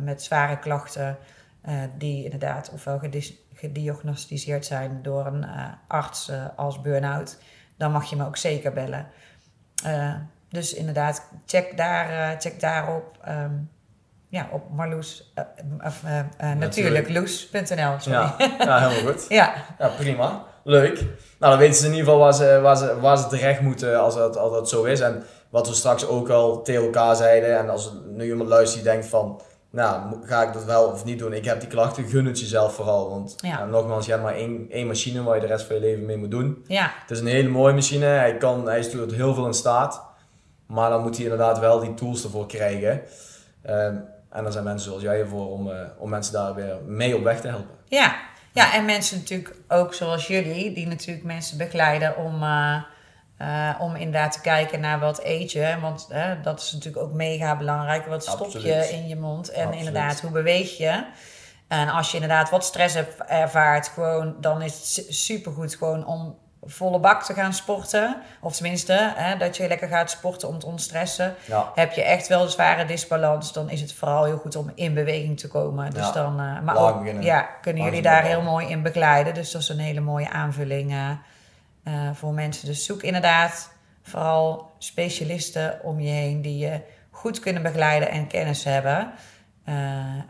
met 0.00 0.22
zware 0.22 0.58
klachten... 0.58 1.18
die 1.98 2.24
inderdaad 2.24 2.70
ofwel 2.70 3.00
gediagnosticeerd 3.54 4.66
zijn 4.66 5.02
door 5.02 5.26
een 5.26 5.46
arts 5.88 6.30
als 6.56 6.80
burn-out... 6.80 7.38
dan 7.76 7.92
mag 7.92 8.10
je 8.10 8.16
me 8.16 8.26
ook 8.26 8.36
zeker 8.36 8.72
bellen. 8.72 9.06
Dus 10.52 10.74
inderdaad, 10.74 11.28
check, 11.46 11.76
daar, 11.76 12.08
eh, 12.10 12.38
check 12.40 12.60
daarop. 12.60 13.04
ehm, 13.24 13.50
ja, 14.28 14.48
op 14.52 14.62
Marloes, 14.70 15.32
of, 15.86 16.02
eh, 16.04 16.18
eh, 16.18 16.56
natuurlijkloes.nl. 16.58 17.94
sorry. 17.98 18.12
ja, 18.12 18.34
ja 18.58 18.88
helemaal 18.88 19.12
goed. 19.12 19.26
ja. 19.40 19.52
Ja, 19.78 19.88
prima. 19.88 20.44
leuk. 20.64 20.94
Nou, 21.38 21.52
dan 21.52 21.58
weten 21.58 21.74
ze 21.74 21.84
in 21.86 21.90
ieder 21.90 22.04
geval 22.04 22.20
waar 22.20 22.34
ze, 22.34 22.58
waar 22.62 22.76
ze, 22.76 23.00
waar 23.00 23.18
ze 23.18 23.26
terecht 23.26 23.60
moeten 23.60 24.00
als 24.00 24.14
dat, 24.14 24.36
als 24.36 24.52
dat 24.52 24.68
zo 24.68 24.82
is. 24.84 25.00
En 25.00 25.22
wat 25.50 25.68
we 25.68 25.74
straks 25.74 26.06
ook 26.06 26.28
al 26.28 26.62
tegen 26.62 26.82
elkaar 26.84 27.16
zeiden. 27.16 27.58
En 27.58 27.68
als 27.70 27.92
nu 28.06 28.24
iemand 28.24 28.48
luistert 28.48 28.82
die 28.82 28.92
denkt 28.92 29.06
van... 29.06 29.40
Nou, 29.70 30.16
ga 30.26 30.42
ik 30.42 30.52
dat 30.52 30.64
wel 30.64 30.84
of 30.84 31.04
niet 31.04 31.18
doen? 31.18 31.32
Ik 31.32 31.44
heb 31.44 31.60
die 31.60 31.68
klachten, 31.68 32.04
gun 32.08 32.26
het 32.26 32.40
jezelf 32.40 32.74
vooral. 32.74 33.10
Want 33.10 33.34
Ja. 33.40 33.64
nogmaals, 33.64 34.04
je 34.06 34.10
hebt 34.10 34.24
maar 34.24 34.34
één, 34.34 34.66
één 34.70 34.86
machine 34.86 35.22
waar 35.22 35.34
je 35.34 35.40
de 35.40 35.46
rest 35.46 35.64
van 35.66 35.74
je 35.74 35.80
leven 35.80 36.06
mee 36.06 36.16
moet 36.16 36.30
doen. 36.30 36.64
Ja, 36.66 36.90
Het 37.00 37.10
is 37.10 37.20
een 37.20 37.26
hele 37.26 37.48
mooie 37.48 37.74
machine. 37.74 38.04
Hij, 38.04 38.36
kan, 38.36 38.66
hij 38.66 38.78
is 38.78 38.90
tot 38.90 39.12
heel 39.12 39.34
veel 39.34 39.46
in 39.46 39.54
staat. 39.54 40.02
Maar 40.72 40.90
dan 40.90 41.02
moet 41.02 41.14
hij 41.14 41.24
inderdaad 41.24 41.58
wel 41.58 41.80
die 41.80 41.94
tools 41.94 42.24
ervoor 42.24 42.46
krijgen. 42.46 43.02
Ehm, 43.62 43.96
en 44.30 44.42
daar 44.42 44.52
zijn 44.52 44.64
mensen 44.64 44.88
zoals 44.88 45.02
jij 45.02 45.20
ervoor 45.20 45.50
om, 45.50 45.70
eh, 45.70 45.80
om 45.98 46.10
mensen 46.10 46.32
daar 46.32 46.54
weer 46.54 46.76
mee 46.86 47.16
op 47.16 47.22
weg 47.22 47.40
te 47.40 47.48
helpen. 47.48 47.74
ja. 47.84 48.30
Ja, 48.54 48.74
en 48.74 48.84
mensen 48.84 49.18
natuurlijk 49.18 49.54
ook 49.68 49.94
zoals 49.94 50.26
jullie, 50.26 50.72
die 50.72 50.86
natuurlijk 50.86 51.26
mensen 51.26 51.58
begeleiden 51.58 52.16
om, 52.16 52.42
eh, 52.42 52.82
eh, 53.36 53.80
om 53.80 53.94
inderdaad 53.96 54.32
te 54.32 54.40
kijken 54.40 54.80
naar 54.80 55.00
wat 55.00 55.24
eet 55.24 55.52
je. 55.52 55.76
Want 55.80 56.08
dat 56.42 56.60
is 56.60 56.72
natuurlijk 56.72 57.04
ook 57.04 57.12
mega 57.12 57.56
belangrijk. 57.56 58.06
Wat 58.06 58.24
stop 58.24 58.50
je 58.50 58.88
in 58.92 59.08
je 59.08 59.16
mond? 59.16 59.48
En 59.48 59.66
Absoluut. 59.66 59.86
inderdaad, 59.86 60.20
hoe 60.20 60.30
beweeg 60.30 60.76
je? 60.76 61.04
En 61.68 61.88
als 61.88 62.08
je 62.10 62.14
inderdaad 62.14 62.50
wat 62.50 62.64
stress 62.64 62.94
hebt 62.94 63.22
ervaart, 63.26 63.88
gewoon, 63.88 64.36
dan 64.40 64.62
is 64.62 64.96
het 64.96 65.14
supergoed 65.14 65.74
gewoon 65.74 66.06
om 66.06 66.38
volle 66.66 66.98
bak 66.98 67.22
te 67.22 67.34
gaan 67.34 67.52
sporten. 67.52 68.16
Of 68.40 68.54
tenminste, 68.54 69.12
hè, 69.14 69.36
dat 69.36 69.56
je 69.56 69.68
lekker 69.68 69.88
gaat 69.88 70.10
sporten 70.10 70.48
om 70.48 70.58
te 70.58 70.66
ontstressen. 70.66 71.34
Ja, 71.46 71.72
Heb 71.74 71.92
je 71.92 72.02
echt 72.02 72.28
wel 72.28 72.42
een 72.42 72.48
zware 72.48 72.84
disbalans, 72.84 73.52
dan 73.52 73.70
is 73.70 73.80
het 73.80 73.92
vooral 73.92 74.24
heel 74.24 74.38
goed 74.38 74.56
om 74.56 74.72
in 74.74 74.94
beweging 74.94 75.40
te 75.40 75.48
komen. 75.48 75.90
Dus 75.90 76.06
Ja, 76.06 76.12
dan, 76.12 76.40
eh, 76.40 76.60
maar 76.60 76.76
ook, 76.76 77.22
ja, 77.22 77.48
kunnen 77.60 77.84
jullie 77.84 78.02
daar 78.02 78.22
heel 78.22 78.42
mooi 78.42 78.66
in 78.66 78.82
begeleiden. 78.82 79.34
Dus 79.34 79.50
dat 79.50 79.62
is 79.62 79.68
een 79.68 79.78
hele 79.78 80.00
mooie 80.00 80.30
aanvulling 80.30 80.90
eh, 80.90 81.10
eh, 81.82 82.10
voor 82.14 82.32
mensen. 82.32 82.66
Dus 82.66 82.84
zoek 82.84 83.02
inderdaad 83.02 83.70
vooral 84.02 84.70
specialisten 84.78 85.80
om 85.82 86.00
je 86.00 86.10
heen 86.10 86.42
die 86.42 86.58
je 86.58 86.80
goed 87.10 87.40
kunnen 87.40 87.62
begeleiden 87.62 88.10
en 88.10 88.26
kennis 88.26 88.64
hebben. 88.64 89.12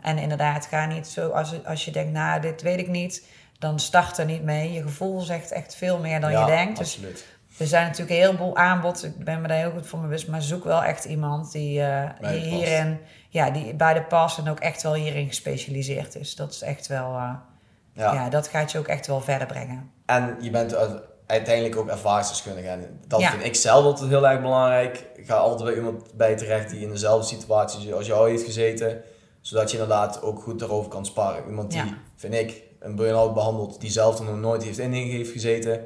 En 0.01 0.17
inderdaad, 0.17 0.65
ga 0.65 0.85
niet 0.85 1.07
zo 1.07 1.29
als, 1.29 1.65
als 1.65 1.85
je 1.85 1.91
denkt, 1.91 2.11
nou, 2.11 2.41
dit 2.41 2.61
weet 2.61 2.79
ik 2.79 2.87
niet, 2.87 3.27
dan 3.63 3.79
start 3.79 4.17
er 4.17 4.25
niet 4.25 4.43
mee. 4.43 4.71
Je 4.73 4.81
gevoel 4.81 5.19
zegt 5.21 5.51
echt 5.51 5.75
veel 5.75 5.99
meer 5.99 6.21
dan 6.21 6.31
ja, 6.31 6.39
je 6.39 6.45
denkt. 6.45 6.77
Dus 6.77 6.93
absoluut. 6.95 7.25
er 7.57 7.67
zijn 7.67 7.83
natuurlijk 7.83 8.11
een 8.11 8.25
heleboel 8.25 8.55
aanbod. 8.55 9.03
Ik 9.03 9.23
ben 9.23 9.41
me 9.41 9.47
daar 9.47 9.57
heel 9.57 9.71
goed 9.71 9.87
van 9.87 10.01
bewust. 10.01 10.27
Maar 10.27 10.41
zoek 10.41 10.63
wel 10.63 10.83
echt 10.83 11.05
iemand 11.05 11.51
die, 11.51 11.81
eh, 11.81 12.09
die 12.31 12.39
hierin, 12.39 12.99
ja, 13.29 13.49
die 13.49 13.73
bij 13.75 13.93
de 13.93 14.03
pas 14.03 14.37
en 14.37 14.49
ook 14.49 14.59
echt 14.59 14.83
wel 14.83 14.93
hierin 14.93 15.27
gespecialiseerd 15.27 16.15
is. 16.15 16.35
Dat 16.35 16.51
is 16.51 16.61
echt 16.61 16.87
wel, 16.87 17.05
eh, 17.15 17.33
ja. 17.93 18.13
Ja. 18.13 18.29
dat 18.29 18.47
gaat 18.47 18.71
je 18.71 18.77
ook 18.77 18.87
echt 18.87 19.07
wel 19.07 19.21
verder 19.21 19.47
brengen. 19.47 19.91
En 20.05 20.37
je 20.41 20.49
bent 20.49 20.75
uiteindelijk 21.25 21.75
ook 21.75 21.89
ervaringsdeskundige. 21.89 22.67
En 22.67 22.99
dat 23.07 23.19
Ja. 23.21 23.29
vind 23.29 23.43
ik 23.43 23.55
zelf 23.55 23.85
altijd 23.85 24.09
heel 24.09 24.27
erg 24.27 24.41
belangrijk. 24.41 25.05
Ga 25.23 25.35
altijd 25.35 25.63
bij 25.69 25.77
iemand 25.77 26.13
bij 26.13 26.35
terecht 26.35 26.69
die 26.69 26.81
in 26.81 26.89
dezelfde 26.89 27.27
situatie 27.27 27.93
als 27.93 28.07
jou 28.07 28.29
heeft 28.29 28.43
gezeten. 28.43 29.01
Zodat 29.41 29.71
je 29.71 29.77
inderdaad 29.77 30.21
ook 30.21 30.41
goed 30.41 30.59
daarover 30.59 30.89
kan 30.89 31.05
sparren. 31.05 31.45
Iemand 31.47 31.71
die, 31.71 31.95
vind 32.15 32.33
ik, 32.33 32.62
een 32.83 32.95
burn-out 32.95 33.33
behandelt 33.33 33.81
die 33.81 33.91
zelf 33.91 34.19
er 34.19 34.25
nog 34.25 34.39
nooit 34.39 34.63
heeft 34.63 34.77
in 34.79 34.93
heeft 34.93 35.31
gezeten. 35.31 35.85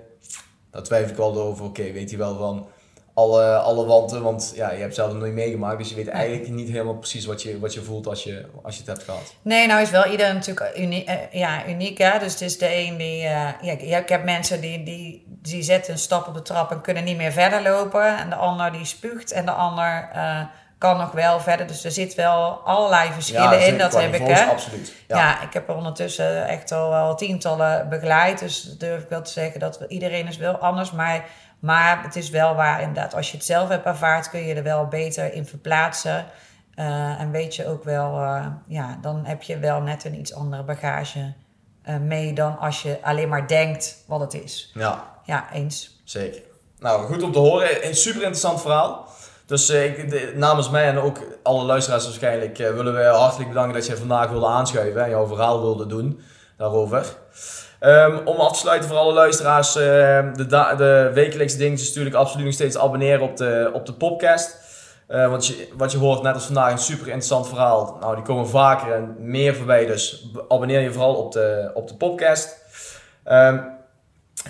Daar 0.71 0.83
twijfel 0.83 1.09
ik 1.11 1.17
wel 1.17 1.37
over. 1.41 1.65
Oké, 1.65 1.91
weet 1.91 2.09
hij 2.09 2.19
wel 2.19 2.37
van 2.37 2.67
alle, 3.13 3.55
alle 3.57 3.85
wanten. 3.85 4.21
Want 4.23 4.51
ja, 4.55 4.71
je 4.71 4.79
hebt 4.81 4.95
zelf 4.95 5.11
nog 5.11 5.19
nooit 5.21 5.33
meegemaakt. 5.33 5.77
Dus 5.77 5.89
je 5.89 5.95
weet 5.95 6.07
eigenlijk 6.07 6.49
niet 6.49 6.69
helemaal 6.69 6.97
precies 6.97 7.25
wat 7.25 7.41
je, 7.41 7.59
wat 7.59 7.73
je 7.73 7.81
voelt 7.81 8.07
als 8.07 8.23
je, 8.23 8.45
als 8.63 8.73
je 8.75 8.79
het 8.79 8.89
hebt 8.89 9.03
gehad. 9.03 9.33
Nee, 9.41 9.67
nou 9.67 9.81
is 9.81 9.89
wel 9.89 10.05
ieder 10.11 10.33
natuurlijk 10.33 10.77
uni 10.77 11.03
eh, 11.03 11.15
ja, 11.31 11.67
uniek. 11.67 11.97
Hè? 11.97 12.19
Dus 12.19 12.31
het 12.31 12.41
is 12.41 12.57
de 12.57 12.75
een 12.75 12.97
die... 12.97 13.23
eh, 13.23 13.49
ja, 13.61 13.71
ik- 13.71 13.81
ik 13.81 14.09
heb 14.09 14.23
mensen 14.23 14.61
die, 14.61 14.83
die, 14.83 15.25
die 15.41 15.63
zetten 15.63 15.93
een 15.93 15.99
stap 15.99 16.27
op 16.27 16.33
de 16.33 16.41
trap 16.41 16.71
en 16.71 16.81
kunnen 16.81 17.03
niet 17.03 17.17
meer 17.17 17.31
verder 17.31 17.61
lopen. 17.61 18.17
En 18.17 18.29
de 18.29 18.35
ander 18.35 18.71
die 18.71 18.85
spuugt 18.85 19.31
en 19.31 19.45
de 19.45 19.51
ander 19.51 20.09
eh, 20.13 20.41
kan 20.77 20.97
nog 20.97 21.11
wel 21.11 21.39
verder. 21.39 21.67
Dus 21.67 21.83
er 21.83 21.91
zit 21.91 22.15
wel 22.15 22.61
allerlei 22.63 23.11
verschillen 23.11 23.65
in. 23.65 23.77
Dat 23.77 24.01
heb 24.01 24.13
ik, 24.13 24.27
hè. 24.27 24.45
Absoluut. 24.45 24.93
Ja. 25.07 25.41
ik 25.41 25.53
heb 25.53 25.69
er 25.69 25.75
ondertussen 25.75 26.47
echt 26.47 26.71
al 26.71 27.15
tientallen 27.15 27.89
begeleid. 27.89 28.39
Dus 28.39 28.63
durf 28.77 29.03
ik 29.03 29.09
wel 29.09 29.21
te 29.21 29.31
zeggen 29.31 29.59
dat 29.59 29.79
iedereen 29.87 30.27
is 30.27 30.37
wel 30.37 30.55
anders. 30.55 30.91
Maar, 30.91 31.25
maar 31.59 32.03
het 32.03 32.15
is 32.15 32.29
wel 32.29 32.55
waar 32.55 32.81
inderdaad. 32.81 33.13
Als 33.15 33.31
je 33.31 33.37
het 33.37 33.45
zelf 33.45 33.69
hebt 33.69 33.85
ervaard, 33.85 34.29
kun 34.29 34.39
je 34.39 34.53
er 34.53 34.63
wel 34.63 34.87
beter 34.87 35.33
in 35.33 35.45
verplaatsen. 35.45 36.25
Eh, 36.75 37.19
en 37.19 37.31
weet 37.31 37.55
je 37.55 37.67
ook 37.67 37.83
wel, 37.83 38.21
eh, 38.21 38.45
ja, 38.67 38.97
dan 39.01 39.25
heb 39.25 39.41
je 39.41 39.59
wel 39.59 39.81
net 39.81 40.03
een 40.03 40.19
iets 40.19 40.33
andere 40.33 40.63
bagage 40.63 41.33
eh, 41.81 41.97
mee 41.97 42.33
dan 42.33 42.59
als 42.59 42.81
je 42.81 42.97
alleen 43.01 43.29
maar 43.29 43.47
denkt 43.47 44.03
wat 44.07 44.19
het 44.19 44.33
is. 44.33 44.71
ja. 44.73 45.15
Ja, 45.23 45.53
eens. 45.53 46.01
Zeker. 46.03 46.41
Nou, 46.79 47.05
goed 47.05 47.23
om 47.23 47.31
te 47.31 47.39
horen. 47.39 47.87
Een 47.87 47.95
super 47.95 48.21
interessant 48.21 48.61
verhaal. 48.61 49.07
Dus 49.47 49.69
eh, 49.69 49.85
ik, 49.85 50.35
namens 50.35 50.69
mij 50.69 50.87
en 50.87 50.99
ook 50.99 51.17
alle 51.43 51.63
luisteraars 51.63 52.03
waarschijnlijk 52.03 52.59
eh, 52.59 52.73
willen 52.73 52.95
we 52.95 53.03
hartelijk 53.03 53.49
bedanken 53.49 53.73
dat 53.73 53.85
je 53.85 53.97
vandaag 53.97 54.29
wilde 54.29 54.45
aanschuiven 54.45 55.03
en 55.03 55.09
jouw 55.09 55.27
verhaal 55.27 55.61
wilde 55.61 55.85
doen 55.85 56.19
daarover. 56.57 57.05
Ehm, 57.79 58.17
om 58.25 58.35
af 58.35 58.51
te 58.51 58.59
sluiten 58.59 58.89
voor 58.89 58.97
alle 58.97 59.13
luisteraars, 59.13 59.75
eh, 59.75 59.83
de, 60.33 60.73
de 60.77 61.11
wekelijkse 61.13 61.71
is 61.71 61.87
natuurlijk 61.87 62.15
absoluut 62.15 62.45
nog 62.45 62.53
steeds 62.53 62.77
abonneren 62.77 63.21
op 63.21 63.37
de, 63.37 63.69
op 63.73 63.85
de 63.85 63.93
podcast. 63.93 64.65
Want 65.07 65.47
je, 65.47 65.67
wat 65.77 65.91
je 65.91 65.97
hoort, 65.97 66.21
net 66.21 66.33
als 66.33 66.45
vandaag, 66.45 66.71
een 66.71 66.77
super 66.77 67.05
interessant 67.05 67.47
verhaal. 67.47 67.97
Nou, 67.99 68.15
die 68.15 68.23
komen 68.23 68.49
vaker 68.49 68.93
en 68.93 69.15
meer 69.19 69.55
voorbij, 69.55 69.85
dus 69.85 70.27
abonneer 70.47 70.79
je 70.79 70.91
vooral 70.91 71.15
op 71.15 71.31
de, 71.31 71.71
op 71.73 71.87
de 71.87 71.95
podcast. 71.95 72.57
Ehm, 73.23 73.59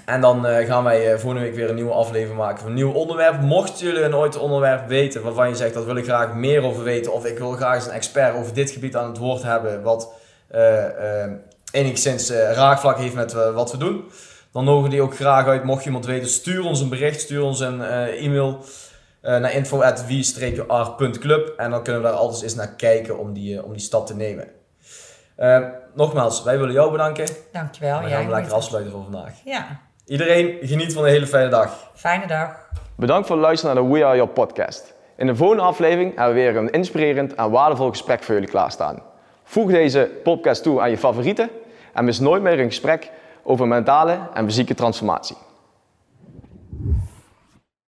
en 0.05 0.21
dan 0.21 0.45
eh, 0.45 0.67
gaan 0.67 0.83
wij 0.83 1.11
eh, 1.11 1.19
volgende 1.19 1.45
week 1.45 1.55
weer 1.55 1.69
een 1.69 1.75
nieuwe 1.75 1.93
aflevering 1.93 2.37
maken 2.37 2.59
van 2.59 2.67
een 2.67 2.73
nieuw 2.73 2.91
onderwerp. 2.91 3.41
Mochten 3.41 3.85
jullie 3.85 4.03
een 4.03 4.15
ooit 4.15 4.35
een 4.35 4.41
onderwerp 4.41 4.87
weten 4.87 5.23
waarvan 5.23 5.49
je 5.49 5.55
zegt 5.55 5.73
dat 5.73 5.85
wil 5.85 5.95
ik 5.95 6.03
graag 6.03 6.33
meer 6.33 6.63
over 6.63 6.83
weten, 6.83 7.13
of 7.13 7.25
ik 7.25 7.37
wil 7.37 7.51
graag 7.51 7.75
eens 7.75 7.85
een 7.85 7.91
expert 7.91 8.35
over 8.35 8.53
dit 8.53 8.71
gebied 8.71 8.95
aan 8.95 9.07
het 9.07 9.17
woord 9.17 9.43
hebben, 9.43 9.81
wat 9.81 10.13
eh, 10.47 11.25
enigszins 11.71 12.31
raakvlak 12.31 12.97
heeft 12.97 13.13
met 13.13 13.33
wat 13.33 13.71
we 13.71 13.77
doen, 13.77 14.03
dan 14.51 14.63
nodigen 14.63 14.89
we 14.89 14.95
die 14.95 15.01
ook 15.01 15.15
graag 15.15 15.47
uit. 15.47 15.63
Mocht 15.63 15.79
je 15.79 15.85
iemand 15.85 16.05
weten, 16.05 16.29
stuur 16.29 16.65
ons 16.65 16.79
een 16.79 16.89
bericht, 16.89 17.21
stuur 17.21 17.41
ons 17.41 17.59
een 17.59 17.83
e-mail 17.83 18.63
naar 19.21 19.53
info.wie-r.club 19.53 21.53
en 21.57 21.71
dan 21.71 21.83
kunnen 21.83 22.01
we 22.01 22.07
daar 22.07 22.17
altijd 22.17 22.41
eens 22.41 22.55
naar 22.55 22.75
kijken 22.75 23.17
om 23.17 23.33
die, 23.33 23.63
om 23.63 23.71
die 23.71 23.81
stap 23.81 24.07
te 24.07 24.15
nemen. 24.15 24.47
Nogmaals, 25.93 26.43
wij 26.43 26.57
willen 26.57 26.73
jou 26.73 26.91
bedanken. 26.91 27.27
Dankjewel. 27.51 27.97
En 27.97 28.03
we 28.03 28.09
gaan 28.09 28.19
lekker 28.19 28.35
geniet. 28.35 28.51
afsluiten 28.51 28.93
voor 28.93 29.03
vandaag. 29.03 29.33
Ja, 29.45 29.79
Iedereen 30.07 30.57
geniet 30.61 30.93
van 30.93 31.03
een 31.03 31.09
hele 31.09 31.27
fijne 31.27 31.49
dag. 31.49 31.91
fijne 31.93 32.27
dag. 32.27 32.69
Bedankt 32.95 33.27
voor 33.27 33.35
het 33.35 33.45
luisteren 33.45 33.75
naar 33.75 33.83
de 33.83 33.89
We 33.89 34.05
Are 34.05 34.15
Your 34.15 34.31
podcast. 34.31 34.93
In 35.17 35.27
de 35.27 35.35
volgende 35.35 35.63
aflevering 35.63 36.15
hebben 36.15 36.35
we 36.35 36.41
weer 36.41 36.55
een 36.55 36.69
inspirerend 36.69 37.35
en 37.35 37.51
waardevol 37.51 37.89
gesprek 37.89 38.23
voor 38.23 38.33
jullie 38.33 38.49
klaarstaan. 38.49 39.01
Voeg 39.43 39.71
deze 39.71 40.09
podcast 40.23 40.63
toe 40.63 40.81
aan 40.81 40.89
je 40.89 40.97
favorieten 40.97 41.49
en 41.93 42.05
mis 42.05 42.19
nooit 42.19 42.41
meer 42.41 42.59
een 42.59 42.65
gesprek 42.67 43.11
over 43.43 43.67
mentale 43.67 44.19
en 44.33 44.45
fysieke 44.45 44.73
transformatie. 44.73 45.37